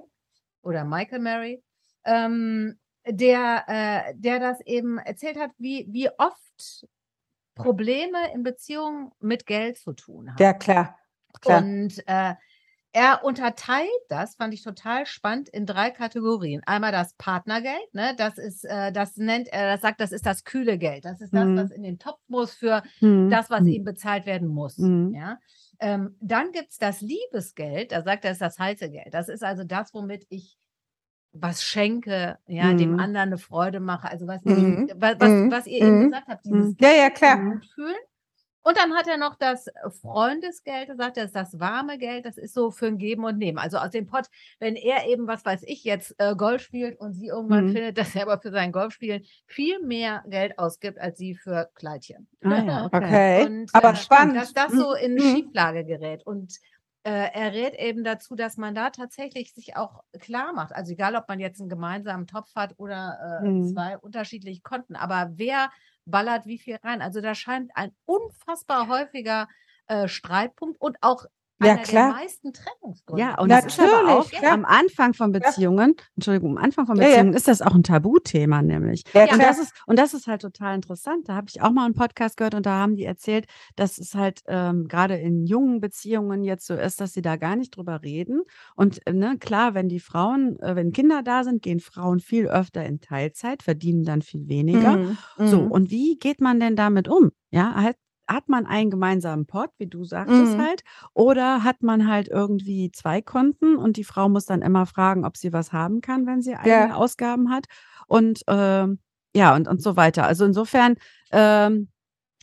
Oder 0.61 0.83
Michael 0.83 1.19
Mary. 1.19 1.63
Ähm, 2.05 2.79
der, 3.07 3.65
äh, 3.67 4.13
der 4.15 4.39
das 4.39 4.61
eben 4.61 4.97
erzählt 4.97 5.37
hat, 5.37 5.51
wie, 5.57 5.85
wie 5.89 6.09
oft 6.17 6.87
Probleme 7.55 8.33
in 8.33 8.43
Beziehungen 8.43 9.11
mit 9.19 9.45
Geld 9.45 9.77
zu 9.77 9.93
tun 9.93 10.29
haben. 10.29 10.41
Ja, 10.41 10.53
klar. 10.53 10.97
klar. 11.41 11.63
Und 11.63 12.07
äh, 12.07 12.35
er 12.95 13.25
unterteilt 13.25 13.89
das, 14.07 14.35
fand 14.35 14.53
ich 14.53 14.63
total 14.63 15.05
spannend, 15.05 15.49
in 15.49 15.65
drei 15.65 15.89
Kategorien. 15.89 16.61
Einmal 16.65 16.93
das 16.93 17.13
Partnergeld, 17.15 17.93
ne? 17.93 18.13
das 18.15 18.37
ist, 18.37 18.63
äh, 18.63 18.93
das 18.93 19.17
nennt 19.17 19.49
er, 19.49 19.73
das 19.73 19.81
sagt, 19.81 19.99
das 19.99 20.13
ist 20.13 20.25
das 20.25 20.45
kühle 20.45 20.77
Geld. 20.77 21.03
Das 21.03 21.19
ist 21.19 21.33
das, 21.33 21.43
mhm. 21.43 21.57
was 21.57 21.71
in 21.71 21.83
den 21.83 21.99
Topf 21.99 22.21
muss 22.29 22.53
für 22.53 22.83
mhm. 23.01 23.29
das, 23.29 23.49
was 23.49 23.63
mhm. 23.63 23.67
ihm 23.67 23.83
bezahlt 23.83 24.25
werden 24.25 24.47
muss. 24.47 24.77
Mhm. 24.77 25.13
Ja? 25.13 25.39
Ähm, 25.81 26.15
dann 26.21 26.53
gibt 26.53 26.71
es 26.71 26.77
das 26.77 27.01
Liebesgeld, 27.01 27.91
da 27.91 28.01
sagt 28.01 28.23
er, 28.23 28.31
ist 28.31 28.41
das 28.41 28.57
heiße 28.59 28.89
Geld. 28.89 29.13
Das 29.13 29.27
ist 29.27 29.43
also 29.43 29.65
das, 29.65 29.93
womit 29.93 30.25
ich 30.29 30.57
was 31.37 31.63
schenke, 31.63 32.37
ja, 32.47 32.65
mhm. 32.65 32.77
dem 32.77 32.99
anderen 32.99 33.29
eine 33.29 33.37
Freude 33.37 33.79
mache, 33.79 34.09
also 34.09 34.27
was, 34.27 34.43
mhm. 34.43 34.89
was, 34.95 35.15
was, 35.19 35.29
mhm. 35.29 35.51
was, 35.51 35.67
ihr 35.67 35.81
eben 35.81 35.99
mhm. 35.99 36.03
gesagt 36.05 36.27
habt, 36.27 36.45
dieses 36.45 36.69
mhm. 36.69 36.77
ja, 36.79 36.91
ja, 36.91 37.09
klar. 37.09 37.61
fühlen. 37.73 37.95
Und 38.67 38.75
dann 38.77 38.95
hat 38.95 39.07
er 39.07 39.17
noch 39.17 39.35
das 39.35 39.67
Freundesgeld 40.01 40.87
gesagt, 40.89 41.17
das 41.17 41.25
ist 41.25 41.35
das 41.35 41.59
warme 41.59 41.99
Geld, 41.99 42.25
das 42.25 42.35
ist 42.35 42.55
so 42.55 42.71
für 42.71 42.87
ein 42.87 42.97
Geben 42.97 43.23
und 43.23 43.37
Nehmen. 43.37 43.59
Also 43.59 43.77
aus 43.77 43.91
dem 43.91 44.07
Pott, 44.07 44.25
wenn 44.59 44.75
er 44.75 45.05
eben, 45.05 45.27
was 45.27 45.45
weiß 45.45 45.61
ich, 45.67 45.83
jetzt 45.83 46.15
äh, 46.17 46.35
Golf 46.35 46.63
spielt 46.63 46.99
und 46.99 47.13
sie 47.13 47.27
irgendwann 47.27 47.67
mhm. 47.67 47.73
findet, 47.73 47.97
dass 47.99 48.15
er 48.15 48.23
aber 48.23 48.39
für 48.41 48.49
sein 48.49 48.71
Golfspielen 48.71 49.23
viel 49.45 49.79
mehr 49.81 50.23
Geld 50.27 50.57
ausgibt 50.57 50.99
als 50.99 51.19
sie 51.19 51.35
für 51.35 51.69
Kleidchen. 51.75 52.27
Ah, 52.41 52.63
ja, 52.63 52.85
okay. 52.85 52.97
okay. 52.97 53.45
Und, 53.45 53.75
aber 53.75 53.91
äh, 53.91 53.95
spannend. 53.95 54.37
Dass 54.37 54.53
das 54.53 54.71
so 54.71 54.95
in 54.95 55.19
Schieflage 55.19 55.85
gerät. 55.85 56.25
Und 56.25 56.57
er 57.09 57.53
rät 57.53 57.75
eben 57.75 58.03
dazu, 58.03 58.35
dass 58.35 58.57
man 58.57 58.73
da 58.73 58.89
tatsächlich 58.89 59.53
sich 59.53 59.77
auch 59.77 60.03
klar 60.19 60.53
macht. 60.53 60.73
Also 60.73 60.93
egal, 60.93 61.15
ob 61.15 61.27
man 61.27 61.39
jetzt 61.39 61.59
einen 61.59 61.69
gemeinsamen 61.69 62.25
Topf 62.25 62.55
hat 62.55 62.73
oder 62.77 63.41
äh, 63.43 63.47
mhm. 63.47 63.67
zwei 63.67 63.97
unterschiedliche 63.97 64.61
Konten, 64.61 64.95
aber 64.95 65.31
wer 65.35 65.69
ballert 66.05 66.45
wie 66.45 66.57
viel 66.57 66.77
rein? 66.77 67.01
Also 67.01 67.21
da 67.21 67.35
scheint 67.35 67.71
ein 67.75 67.91
unfassbar 68.05 68.87
häufiger 68.87 69.47
äh, 69.87 70.07
Streitpunkt 70.07 70.81
und 70.81 70.97
auch 71.01 71.25
ja, 71.63 71.77
klar. 71.77 72.13
der 72.13 72.23
meisten 72.23 72.53
Trennungsgründe. 72.53 73.21
Ja, 73.21 73.39
und 73.39 73.49
das 73.49 73.65
ist 73.65 73.79
aber 73.79 74.19
auch 74.19 74.31
ja. 74.31 74.51
am 74.51 74.65
Anfang 74.65 75.13
von 75.13 75.31
Beziehungen, 75.31 75.95
ja. 75.97 76.03
Entschuldigung, 76.15 76.57
am 76.57 76.63
Anfang 76.63 76.85
von 76.85 76.97
Beziehungen 76.97 77.31
ja, 77.31 77.37
ist 77.37 77.47
das 77.47 77.61
auch 77.61 77.73
ein 77.73 77.83
Tabuthema 77.83 78.61
nämlich. 78.61 79.03
Ja, 79.13 79.31
und, 79.31 79.41
das 79.41 79.59
ist, 79.59 79.73
und 79.85 79.97
das 79.97 80.13
ist 80.13 80.27
halt 80.27 80.41
total 80.41 80.75
interessant. 80.75 81.29
Da 81.29 81.35
habe 81.35 81.47
ich 81.49 81.61
auch 81.61 81.71
mal 81.71 81.85
einen 81.85 81.93
Podcast 81.93 82.37
gehört 82.37 82.55
und 82.55 82.65
da 82.65 82.73
haben 82.79 82.95
die 82.95 83.05
erzählt, 83.05 83.45
dass 83.75 83.97
es 83.97 84.15
halt 84.15 84.41
ähm, 84.47 84.87
gerade 84.87 85.15
in 85.15 85.45
jungen 85.45 85.79
Beziehungen 85.79 86.43
jetzt 86.43 86.67
so 86.67 86.73
ist, 86.73 86.99
dass 86.99 87.13
sie 87.13 87.21
da 87.21 87.37
gar 87.37 87.55
nicht 87.55 87.75
drüber 87.75 88.01
reden. 88.03 88.41
Und 88.75 89.05
äh, 89.07 89.13
ne, 89.13 89.37
klar, 89.39 89.73
wenn 89.73 89.87
die 89.87 89.99
Frauen, 89.99 90.59
äh, 90.59 90.75
wenn 90.75 90.91
Kinder 90.91 91.23
da 91.23 91.43
sind, 91.43 91.61
gehen 91.61 91.79
Frauen 91.79 92.19
viel 92.19 92.47
öfter 92.47 92.85
in 92.85 92.99
Teilzeit, 92.99 93.63
verdienen 93.63 94.03
dann 94.03 94.21
viel 94.21 94.47
weniger. 94.49 94.97
Mhm. 94.97 95.17
So, 95.37 95.61
mhm. 95.61 95.71
und 95.71 95.89
wie 95.89 96.17
geht 96.17 96.41
man 96.41 96.59
denn 96.59 96.75
damit 96.75 97.07
um? 97.07 97.31
Ja, 97.51 97.75
halt 97.75 97.95
hat 98.27 98.49
man 98.49 98.65
einen 98.65 98.89
gemeinsamen 98.89 99.45
Pot, 99.45 99.69
wie 99.77 99.87
du 99.87 100.03
sagtest 100.03 100.57
mhm. 100.57 100.61
halt, 100.61 100.83
oder 101.13 101.63
hat 101.63 101.83
man 101.83 102.07
halt 102.07 102.27
irgendwie 102.27 102.91
zwei 102.91 103.21
Konten 103.21 103.75
und 103.75 103.97
die 103.97 104.03
Frau 104.03 104.29
muss 104.29 104.45
dann 104.45 104.61
immer 104.61 104.85
fragen, 104.85 105.25
ob 105.25 105.37
sie 105.37 105.53
was 105.53 105.73
haben 105.73 106.01
kann, 106.01 106.25
wenn 106.25 106.41
sie 106.41 106.55
eigene 106.55 106.89
ja. 106.89 106.95
Ausgaben 106.95 107.51
hat 107.51 107.65
und 108.07 108.43
ähm, 108.47 108.99
ja 109.35 109.55
und, 109.55 109.67
und 109.67 109.81
so 109.81 109.95
weiter. 109.95 110.25
Also 110.25 110.45
insofern 110.45 110.95
ähm, 111.31 111.89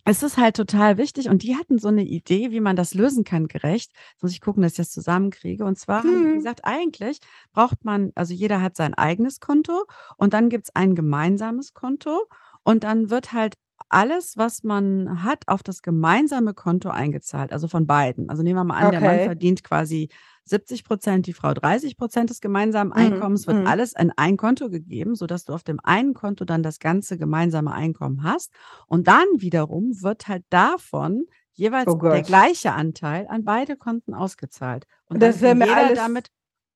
es 0.05 0.23
ist 0.23 0.37
halt 0.37 0.57
total 0.57 0.99
wichtig 0.99 1.29
und 1.29 1.43
die 1.43 1.57
hatten 1.57 1.79
so 1.79 1.89
eine 1.89 2.03
Idee, 2.03 2.51
wie 2.51 2.61
man 2.61 2.75
das 2.75 2.95
lösen 2.95 3.23
kann, 3.23 3.47
gerecht. 3.47 3.93
Jetzt 4.13 4.23
muss 4.23 4.33
ich 4.33 4.41
gucken, 4.41 4.63
dass 4.63 4.73
ich 4.73 4.79
das 4.79 4.91
zusammenkriege. 4.91 5.65
Und 5.65 5.79
zwar, 5.79 6.05
mhm. 6.05 6.33
wie 6.33 6.35
gesagt, 6.35 6.65
eigentlich 6.65 7.19
braucht 7.53 7.85
man, 7.85 8.11
also 8.17 8.35
jeder 8.35 8.61
hat 8.61 8.77
sein 8.77 8.95
eigenes 8.95 9.39
Konto 9.39 9.85
und 10.17 10.35
dann 10.35 10.49
gibt 10.49 10.65
es 10.65 10.75
ein 10.75 10.95
gemeinsames 10.97 11.73
Konto 11.73 12.27
und 12.65 12.83
dann 12.85 13.11
wird 13.11 13.33
halt 13.33 13.55
alles, 13.89 14.37
was 14.37 14.63
man 14.63 15.25
hat, 15.25 15.45
auf 15.47 15.63
das 15.63 15.83
gemeinsame 15.83 16.55
Konto 16.55 16.89
eingezahlt, 16.91 17.53
also 17.53 17.69
von 17.69 17.87
beiden. 17.87 18.29
Also 18.31 18.43
nehmen 18.43 18.57
wir 18.57 18.65
mal 18.65 18.77
an, 18.77 18.91
der 18.91 19.01
Mann 19.01 19.21
verdient 19.21 19.65
quasi 19.65 20.09
70 20.45 20.85
Prozent, 20.85 21.27
die 21.27 21.33
Frau 21.33 21.55
30 21.55 21.97
Prozent 21.97 22.31
des 22.31 22.41
gemeinsamen 22.41 22.91
Mhm, 22.91 22.97
Einkommens, 22.97 23.47
wird 23.47 23.59
mhm. 23.59 23.67
alles 23.67 23.93
in 23.93 24.13
ein 24.17 24.37
Konto 24.37 24.71
gegeben, 24.71 25.15
sodass 25.15 25.45
du 25.45 25.53
auf 25.53 25.63
dem 25.63 25.79
einen 25.83 26.15
Konto 26.15 26.45
dann 26.45 26.63
das 26.63 26.79
ganze 26.79 27.17
gemeinsame 27.19 27.73
Einkommen 27.73 28.23
hast. 28.25 28.53
Und 28.87 29.07
dann 29.07 29.27
wiederum 29.37 30.03
wird 30.03 30.29
halt 30.29 30.45
davon 30.51 31.27
jeweils 31.53 31.87
Oh 31.89 31.97
der 31.97 32.23
gleiche 32.23 32.73
Anteil 32.73 33.27
an 33.29 33.45
beide 33.45 33.77
Konten 33.77 34.15
ausgezahlt. 34.15 34.87
Und 35.07 35.23
dann 35.23 35.31
Das 35.31 35.41
wäre 35.41 35.55
mir 35.55 35.67
jeder 35.67 35.77
alles 35.77 35.99
damit 35.99 36.29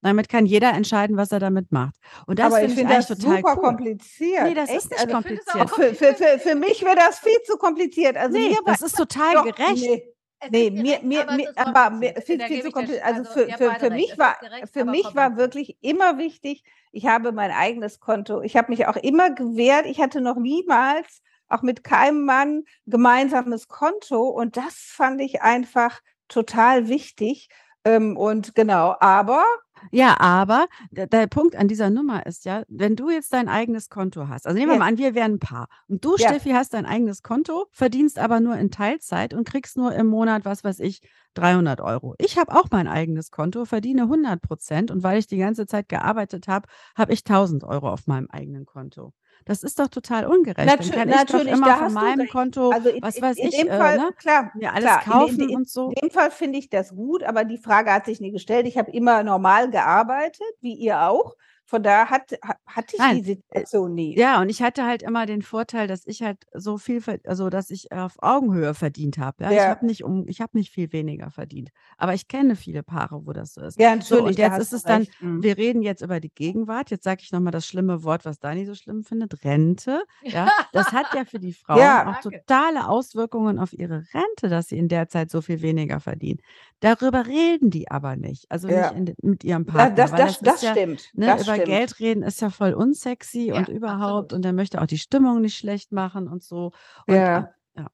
damit 0.06 0.28
kann 0.28 0.46
jeder 0.46 0.72
entscheiden, 0.72 1.16
was 1.16 1.32
er 1.32 1.40
damit 1.40 1.72
macht. 1.72 1.94
Und 2.26 2.38
das 2.38 2.46
Aber 2.46 2.62
ich 2.62 2.74
finde 2.74 2.94
das 2.94 3.08
total 3.08 3.36
super 3.36 3.54
cool. 3.56 3.62
kompliziert. 3.62 4.44
Nee, 4.44 4.54
das 4.54 4.70
Echt? 4.70 4.78
ist 4.78 4.90
nicht 4.90 5.00
also 5.00 5.14
kompliziert. 5.14 5.70
Für, 5.70 5.94
für, 5.94 6.14
für, 6.14 6.38
für, 6.38 6.54
mich 6.54 6.82
wäre 6.82 6.96
das 6.96 7.18
viel 7.18 7.40
zu 7.44 7.56
kompliziert. 7.56 8.16
Also 8.16 8.38
nee, 8.38 8.56
das 8.64 8.82
ist 8.82 8.96
total 8.96 9.34
doch, 9.34 9.44
gerecht. 9.44 9.82
Nee. 9.82 10.12
Nee, 10.50 10.70
mir, 10.70 11.00
mir, 11.02 11.26
mir, 11.32 11.52
aber 11.56 11.90
mir, 11.96 12.14
viel, 12.24 12.40
viel 12.40 12.62
zu 12.62 12.70
kompliziert. 12.70 13.04
Also, 13.04 13.20
also 13.20 13.32
für, 13.32 13.48
für, 13.56 13.74
für 13.80 13.90
mich 13.90 14.18
war, 14.18 14.36
gerecht, 14.38 14.72
für 14.72 14.84
mich 14.84 15.14
war 15.14 15.36
wirklich 15.36 15.78
immer 15.80 16.18
wichtig, 16.18 16.62
ich 16.92 17.06
habe 17.06 17.32
mein 17.32 17.50
eigenes 17.50 18.00
Konto. 18.00 18.42
Ich 18.42 18.56
habe 18.56 18.70
mich 18.70 18.86
auch 18.86 18.96
immer 18.96 19.30
gewehrt. 19.30 19.86
Ich 19.86 20.00
hatte 20.00 20.20
noch 20.20 20.36
niemals, 20.36 21.22
auch 21.48 21.62
mit 21.62 21.84
keinem 21.84 22.24
Mann, 22.24 22.64
gemeinsames 22.86 23.68
Konto. 23.68 24.28
Und 24.28 24.56
das 24.56 24.74
fand 24.76 25.20
ich 25.20 25.42
einfach 25.42 26.00
total 26.28 26.88
wichtig. 26.88 27.48
Ähm, 27.84 28.16
und 28.16 28.54
genau, 28.54 28.96
aber 29.00 29.44
Ja, 29.92 30.18
aber 30.20 30.66
der 30.90 31.06
der 31.06 31.26
Punkt 31.26 31.54
an 31.56 31.68
dieser 31.68 31.90
Nummer 31.90 32.26
ist 32.26 32.44
ja, 32.44 32.62
wenn 32.68 32.96
du 32.96 33.10
jetzt 33.10 33.32
dein 33.32 33.48
eigenes 33.48 33.88
Konto 33.88 34.28
hast 34.28 34.46
also 34.46 34.58
nehmen 34.58 34.72
wir 34.72 34.74
Ja. 34.74 34.78
mal 34.78 34.88
an, 34.88 34.98
wir 34.98 35.14
wären 35.14 35.34
'n 35.34 35.38
Paar 35.38 35.68
und 35.88 36.04
du, 36.04 36.16
Ja. 36.16 36.18
Steffi, 36.18 36.50
hast 36.50 36.74
dein 36.74 36.86
eigenes 36.86 37.22
Konto, 37.22 37.66
verdienst 37.72 38.18
aber 38.18 38.40
nur 38.40 38.56
in 38.56 38.70
Teilzeit 38.70 39.32
und 39.34 39.46
kriegst 39.48 39.76
nur 39.76 39.94
im 39.94 40.06
Monat, 40.08 40.44
was 40.44 40.64
weiß 40.64 40.80
ich, 40.80 41.00
300 41.34 41.80
€. 41.80 42.14
Ich 42.18 42.38
habe 42.38 42.52
auch 42.54 42.66
mein 42.70 42.88
eigenes 42.88 43.30
Konto, 43.30 43.64
verdiene 43.64 44.08
100% 44.08 44.90
und 44.90 45.02
weil 45.02 45.18
ich 45.18 45.26
die 45.26 45.36
ganze 45.38 45.66
Zeit 45.66 45.88
gearbeitet 45.88 46.48
habe, 46.48 46.66
habe 46.96 47.12
ich 47.12 47.24
1.000 47.24 47.62
€ 47.64 47.88
auf 47.90 48.06
meinem 48.06 48.28
eigenen 48.30 48.64
Konto. 48.66 49.12
Das 49.46 49.62
ist 49.62 49.78
doch 49.78 49.86
total 49.88 50.26
ungerecht. 50.26 50.58
Dann 50.58 50.66
Natü 50.66 50.90
kann 50.90 51.08
ich 51.08 51.14
doch 51.14 51.38
natürlich, 51.38 51.52
immer 51.52 51.66
da 51.66 51.76
von 51.76 51.92
meinem. 51.92 52.28
Konto, 52.28 52.70
Also 52.70 52.88
in 52.90 53.02
was 53.02 53.16
in 53.16 53.22
weiß 53.22 53.36
in 53.38 53.48
ich, 53.48 53.56
dem 53.56 53.68
äh, 53.68 53.78
Fall 53.78 53.96
ne, 53.96 54.10
klar, 54.18 54.50
mir 54.54 54.72
alles 54.74 54.84
klar. 54.84 55.02
In 55.06 55.12
kaufen 55.12 55.40
in 55.40 55.48
in 55.50 55.56
und 55.56 55.68
so. 55.68 55.88
in 55.90 55.94
dem 56.02 56.10
Fall 56.10 56.30
finde 56.32 56.58
ich 56.58 56.68
das 56.68 56.94
gut, 56.94 57.22
aber 57.22 57.44
die 57.44 57.58
Frage 57.58 57.92
hat 57.92 58.06
sich 58.06 58.20
nie 58.20 58.32
gestellt. 58.32 58.66
Ich 58.66 58.76
habe 58.76 58.90
immer 58.90 59.22
normal 59.22 59.70
gearbeitet, 59.70 60.42
wie 60.60 60.74
ihr 60.74 61.00
auch. 61.02 61.36
Von 61.66 61.82
daher 61.82 62.10
hat 62.10 62.32
ha 62.44 62.56
hatte 62.66 62.96
ich 62.96 63.06
Nein, 63.08 63.20
die 63.20 63.22
Situation 63.22 63.94
nie. 63.94 64.18
Ja, 64.18 64.40
und 64.42 64.48
ich 64.50 64.62
hatte 64.62 64.84
halt 64.86 65.02
immer 65.02 65.26
den 65.26 65.42
Vorteil, 65.42 65.88
dass 65.88 66.06
ich 66.06 66.22
halt 66.22 66.46
so 66.54 66.78
viel 66.78 67.02
also, 67.26 67.50
dass 67.50 67.70
ich 67.70 67.92
auf 67.92 68.16
Augenhöhe 68.22 68.74
verdient 68.74 69.18
habe, 69.18 69.44
ja? 69.44 69.52
Ich 69.54 69.68
Ja. 69.68 69.70
habe 69.70 69.86
nicht 69.86 70.04
um 70.04 70.26
ich 70.28 70.40
habe 70.40 70.56
nicht 70.58 70.72
viel 70.72 70.92
weniger 70.92 71.30
verdient. 71.30 71.70
Aber 71.98 72.14
ich 72.14 72.28
kenne 72.28 72.56
viele 72.56 72.82
Paare, 72.82 73.26
wo 73.26 73.32
das 73.34 73.54
so 73.54 73.62
ist. 73.62 73.78
Ja, 73.78 73.94
So, 74.04 74.24
natürlich, 74.24 74.24
und 74.24 74.38
da 74.40 74.56
jetzt 74.56 74.58
ist 74.58 74.72
es 74.72 74.84
dann 74.86 75.06
recht. 75.06 75.14
Mhm. 75.20 75.42
wir 75.42 75.58
reden 75.58 75.82
jetzt 75.82 76.02
über 76.02 76.20
die 76.20 76.30
Gegenwart. 76.34 76.90
Jetzt 76.90 77.04
sage 77.04 77.22
ich 77.22 77.32
noch 77.32 77.40
mal 77.40 77.50
das 77.52 77.66
schlimme 77.66 78.04
Wort, 78.04 78.24
was 78.24 78.38
Dani 78.40 78.66
so 78.66 78.74
schlimm 78.74 79.04
findet, 79.04 79.44
Rente, 79.44 80.02
ja? 80.32 80.50
Das 80.72 80.92
hat 80.92 81.12
ja 81.12 81.24
für 81.26 81.38
die 81.40 81.52
Frauen 81.54 82.00
Ja. 82.00 82.04
auch 82.04 82.16
Danke. 82.16 82.46
totale 82.46 82.88
Auswirkungen 82.88 83.58
auf 83.58 83.72
ihre 83.74 84.04
Rente, 84.14 84.48
dass 84.48 84.68
sie 84.68 84.78
in 84.78 84.88
der 84.88 85.08
Zeit 85.08 85.30
so 85.30 85.42
viel 85.42 85.62
weniger 85.62 86.00
verdienen. 86.00 86.40
Darüber 86.80 87.26
reden 87.26 87.70
die 87.70 87.90
aber 87.90 88.16
nicht, 88.16 88.46
also 88.50 88.68
Ja. 88.68 88.90
nicht 88.90 88.92
in 88.92 89.14
mit 89.22 89.44
ihrem 89.44 89.66
Da 89.74 89.88
Partner, 89.88 90.08
das 90.14 90.14
das 90.14 90.40
das 90.40 90.40
das 90.42 90.62
ja 90.62 90.76
stimmt. 90.76 91.14
ne, 91.14 91.38
Das 91.38 91.40
über 91.40 91.55
stimmt. 91.56 91.68
Geld 91.68 91.98
reden 92.00 92.22
ist 92.22 92.40
ja 92.40 92.50
voll 92.50 92.72
unsexy 92.74 93.46
Ja, 93.48 93.56
und 93.56 93.68
überhaupt 93.68 94.26
absolut. 94.26 94.32
und 94.34 94.44
er 94.46 94.52
möchte 94.52 94.80
auch 94.80 94.86
die 94.86 94.98
Stimmung 94.98 95.40
nicht 95.40 95.56
schlecht 95.58 95.92
machen 95.92 96.28
und 96.28 96.42
so. 96.42 96.72
Und, 97.06 97.14
Ja. 97.14 97.38
äh, 97.76 97.80
ja. 97.80 97.86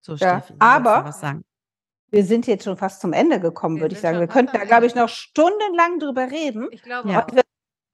So, 0.00 0.16
Ja, 0.16 0.40
Steffi, 0.42 0.54
aber 0.60 1.04
was 1.04 1.20
sagen. 1.20 1.44
wir 2.10 2.24
sind 2.24 2.46
jetzt 2.46 2.64
schon 2.64 2.76
fast 2.76 3.00
zum 3.00 3.12
Ende 3.12 3.40
gekommen, 3.40 3.76
Wir 3.76 3.82
würde 3.82 3.94
ich 3.96 4.00
sagen. 4.00 4.20
Wir 4.20 4.28
könnten 4.28 4.52
da, 4.56 4.64
glaube 4.64 4.86
ich, 4.86 4.94
noch 4.94 5.08
stundenlang 5.08 5.98
drüber 5.98 6.30
reden. 6.30 6.68
Ich 6.72 6.82
glaube 6.82 7.10
Ja. 7.10 7.26
wir 7.32 7.42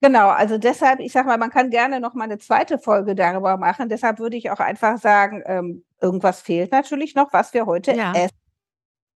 genau, 0.01 0.29
also 0.29 0.57
deshalb, 0.57 0.99
ich 0.99 1.11
sage 1.13 1.27
mal, 1.27 1.37
man 1.37 1.49
kann 1.51 1.69
gerne 1.71 1.99
noch 1.99 2.13
mal 2.15 2.27
'ne 2.27 2.37
zweite 2.39 2.79
Folge 2.79 3.15
darüber 3.15 3.57
machen. 3.57 3.89
Deshalb 3.89 4.19
würde 4.19 4.37
ich 4.37 4.49
auch 4.51 4.59
einfach 4.59 4.97
sagen, 4.99 5.43
ähm, 5.45 5.85
irgendwas 6.01 6.41
fehlt 6.41 6.71
natürlich 6.71 7.15
noch, 7.15 7.33
was 7.33 7.53
wir 7.53 7.65
heute 7.67 7.93
Ja. 7.93 8.13
essen. 8.13 8.35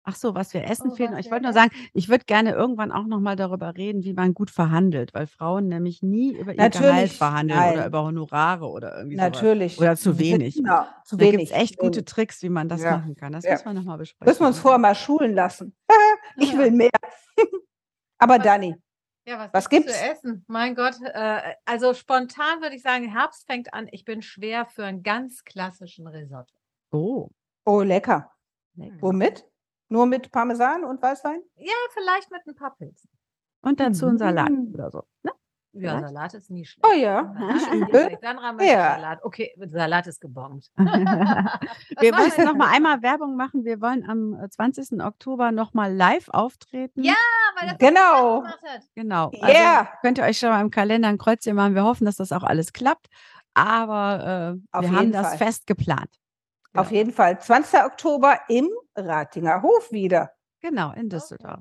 Ach 0.04 0.16
so, 0.16 0.34
was 0.34 0.54
wir 0.56 0.64
essen 0.64 0.90
Oh, 0.92 0.96
fehlen. 0.96 1.16
Ich 1.20 1.30
wollte 1.30 1.44
nur 1.44 1.54
sagen, 1.54 1.70
ich 1.94 2.10
würde 2.10 2.26
gerne 2.26 2.54
irgendwann 2.54 2.92
auch 2.92 3.06
noch 3.06 3.20
mal 3.20 3.36
darüber 3.36 3.76
reden, 3.78 4.04
wie 4.04 4.14
man 4.14 4.34
gut 4.34 4.50
verhandelt, 4.50 5.14
weil 5.14 5.28
Frauen 5.28 5.68
nämlich 5.68 6.02
nie 6.02 6.32
über 6.36 6.52
ihr 6.54 6.70
Gehalt 6.70 6.76
Natürlich, 6.76 7.18
verhandeln 7.18 7.60
oder 7.60 7.76
nein. 7.78 7.88
über 7.88 8.04
Honorare 8.04 8.68
oder 8.68 8.98
irgendwie. 8.98 9.18
Natürlich. 9.18 9.78
Oder 9.78 9.96
zu 9.96 10.18
wenig. 10.18 10.56
Genau, 10.56 10.86
zu 11.06 11.18
Da 11.18 11.26
wenig, 11.26 11.54
echt 11.54 11.76
zu 11.76 11.86
gute 11.86 11.98
wenig. 11.98 12.06
Tricks, 12.06 12.42
wie 12.42 12.50
man 12.50 12.68
das 12.68 12.82
Ja, 12.82 12.98
machen 12.98 13.16
kann. 13.16 13.32
Das 13.32 13.44
ja. 13.46 13.52
müssen 13.52 13.66
wir 13.66 13.74
noch 13.74 13.84
mal 13.84 13.98
besprechen. 13.98 14.28
Müssen 14.30 14.40
wir 14.42 14.48
uns 14.48 14.58
vorher 14.60 14.80
mal 14.80 14.96
schulen 14.96 15.34
lassen. 15.36 15.76
Ich 16.38 16.58
will 16.58 16.72
mehr. 16.72 16.90
Aber 18.18 18.38
Was 18.38 18.44
Dani, 18.44 18.76
Ja, 19.28 19.38
was, 19.40 19.50
was 19.54 19.70
gibt's 19.70 19.88
gibt's? 19.88 20.00
zu 20.02 20.10
essen? 20.12 20.46
Mein 20.48 20.74
Gott, 20.76 20.96
äh, 21.02 21.54
also 21.66 21.94
spontan 21.94 22.62
würde 22.62 22.76
ich 22.76 22.82
sagen, 22.82 23.08
Herbst 23.12 23.46
fängt 23.46 23.74
an. 23.74 23.88
Ich 23.92 24.04
bin 24.06 24.22
schwer 24.24 24.66
für 24.66 24.84
einen 24.86 25.04
ganz 25.04 25.44
klassischen 25.44 26.08
Risotto. 26.08 26.52
Oh, 26.92 27.30
Oh, 27.66 27.82
lecker. 27.82 28.32
lecker. 28.76 28.96
Womit? 29.02 29.46
Nur 29.92 30.06
mit 30.06 30.32
Parmesan 30.32 30.86
und 30.86 31.02
Weißwein? 31.02 31.42
Ja, 31.58 31.74
vielleicht 31.94 32.32
mit 32.32 32.42
ein 32.48 32.56
paar 32.56 32.74
Pilzen. 32.78 33.10
Und 33.62 33.80
dazu 33.82 34.08
'n 34.08 34.18
Salat 34.18 34.50
Mhm. 34.50 34.74
oder 34.74 34.90
so, 34.90 35.04
ne? 35.24 35.32
Ja, 35.74 35.80
Vielleicht? 35.98 36.08
Salat 36.08 36.34
ist 36.34 36.50
nie 36.50 36.66
schlecht. 36.66 36.86
Oh 36.90 36.98
ja. 36.98 37.34
Sandra 38.22 38.54
möchte 38.54 38.72
Ja. 38.74 38.96
Salat. 38.96 39.20
Okay, 39.24 39.52
Salat 39.68 40.08
ist 40.08 40.22
gebombt. 40.22 40.72
Wir 40.78 42.12
mal 42.14 42.26
jetzt? 42.26 42.40
einmal 42.40 43.02
Werbung 43.02 43.36
machen. 43.36 43.66
Wir 43.66 43.82
wollen 43.82 44.10
am, 44.10 44.34
äh, 44.42 44.50
20. 44.50 45.02
Oktober 45.02 45.52
noch 45.52 45.74
mal 45.74 45.94
live 45.94 46.30
auftreten. 46.30 47.04
Ja, 47.04 47.14
weil 47.60 47.68
das 47.70 47.78
Genau. 47.78 48.40
Gemacht 48.42 48.62
hat. 48.64 48.82
Genau. 48.96 49.26
Also, 49.42 49.46
Yeah. 49.48 49.90
könnt 50.02 50.18
ihr 50.20 50.24
euch 50.24 50.40
schon 50.40 50.50
mal 50.50 50.62
im 50.62 50.72
Kalender 50.72 51.10
'n 51.10 51.18
Kreuzchen 51.18 51.56
machen. 51.58 51.76
Wir 51.76 51.84
hoffen, 51.84 52.06
dass 52.06 52.16
das 52.16 52.32
auch 52.32 52.44
alles 52.44 52.72
klappt, 52.72 53.08
aber, 53.54 54.56
äh, 54.74 54.80
wir 54.82 54.88
haben 54.92 54.98
jeden 55.00 55.12
das 55.12 55.28
Fall. 55.30 55.38
fest 55.38 55.68
geplant. 55.68 56.10
Auf 56.76 56.92
jeden 56.92 57.12
Fall. 57.12 57.40
20. 57.40 57.84
Oktober 57.84 58.40
im 58.48 58.70
Ratinger 58.96 59.62
Hof 59.62 59.92
wieder. 59.92 60.32
Genau, 60.62 60.92
in 60.92 61.00
Okay. 61.06 61.10
Düsseldorf. 61.10 61.60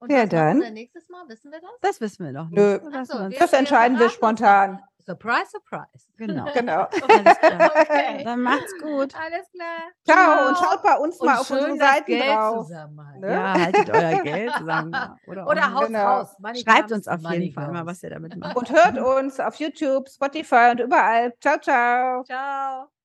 Und 0.00 0.12
Ja, 0.12 0.18
was 0.18 0.32
machen 0.32 0.58
wir 0.58 0.64
dann. 0.64 0.74
nächstes 0.74 1.08
Mal? 1.08 1.24
Wissen 1.28 1.50
wir 1.50 1.60
das? 1.60 1.70
Das 1.80 2.00
wissen 2.00 2.24
wir 2.24 2.32
noch 2.32 2.48
nicht. 2.50 2.56
Nö. 2.58 2.78
So, 3.04 3.14
wir 3.30 3.38
Das 3.38 3.52
entscheiden 3.52 3.98
wir 3.98 4.08
spontan. 4.10 4.80
Surprise, 5.04 5.46
surprise. 5.50 6.06
Genau. 6.18 6.44
Genau. 6.54 6.82
Alles 7.08 7.38
klar. 7.38 7.72
Okay. 7.80 8.22
Dann 8.24 8.40
macht's 8.42 8.72
gut. 8.80 9.14
Alles 9.16 9.50
klar. 9.50 9.90
Ciao 10.04 10.48
und 10.48 10.56
schaut 10.58 10.82
bei 10.82 10.96
uns 10.98 11.18
mal 11.20 11.32
Und 11.34 11.40
auf 11.40 11.46
schön 11.46 11.58
unseren 11.58 11.78
Seiten 11.78 12.06
Geld 12.06 12.22
drauf. 12.36 12.66
zusammenhalten. 12.66 13.20
Ne? 13.22 13.32
Ja, 13.32 13.52
haltet 13.54 13.90
euer 13.90 14.22
Geld 14.22 14.52
zusammen. 14.56 14.96
Oder 15.26 15.46
Oder. 15.48 15.74
Haus 15.74 15.86
Genau. 15.86 16.04
raus. 16.18 16.36
Money 16.38 16.60
Schreibt 16.60 16.92
uns 16.92 17.08
auf 17.08 17.20
money 17.22 17.36
jeden 17.38 17.54
Fall 17.54 17.72
mal, 17.72 17.86
was 17.86 18.02
ihr 18.02 18.10
damit 18.10 18.36
macht. 18.36 18.56
Und 18.56 18.70
hört 18.70 18.98
uns 18.98 19.40
auf 19.40 19.54
YouTube, 19.56 20.08
Spotify 20.10 20.68
und 20.72 20.80
überall. 20.80 21.32
Ciao, 21.40 21.58
ciao. 21.58 22.22
Ciao. 22.24 22.97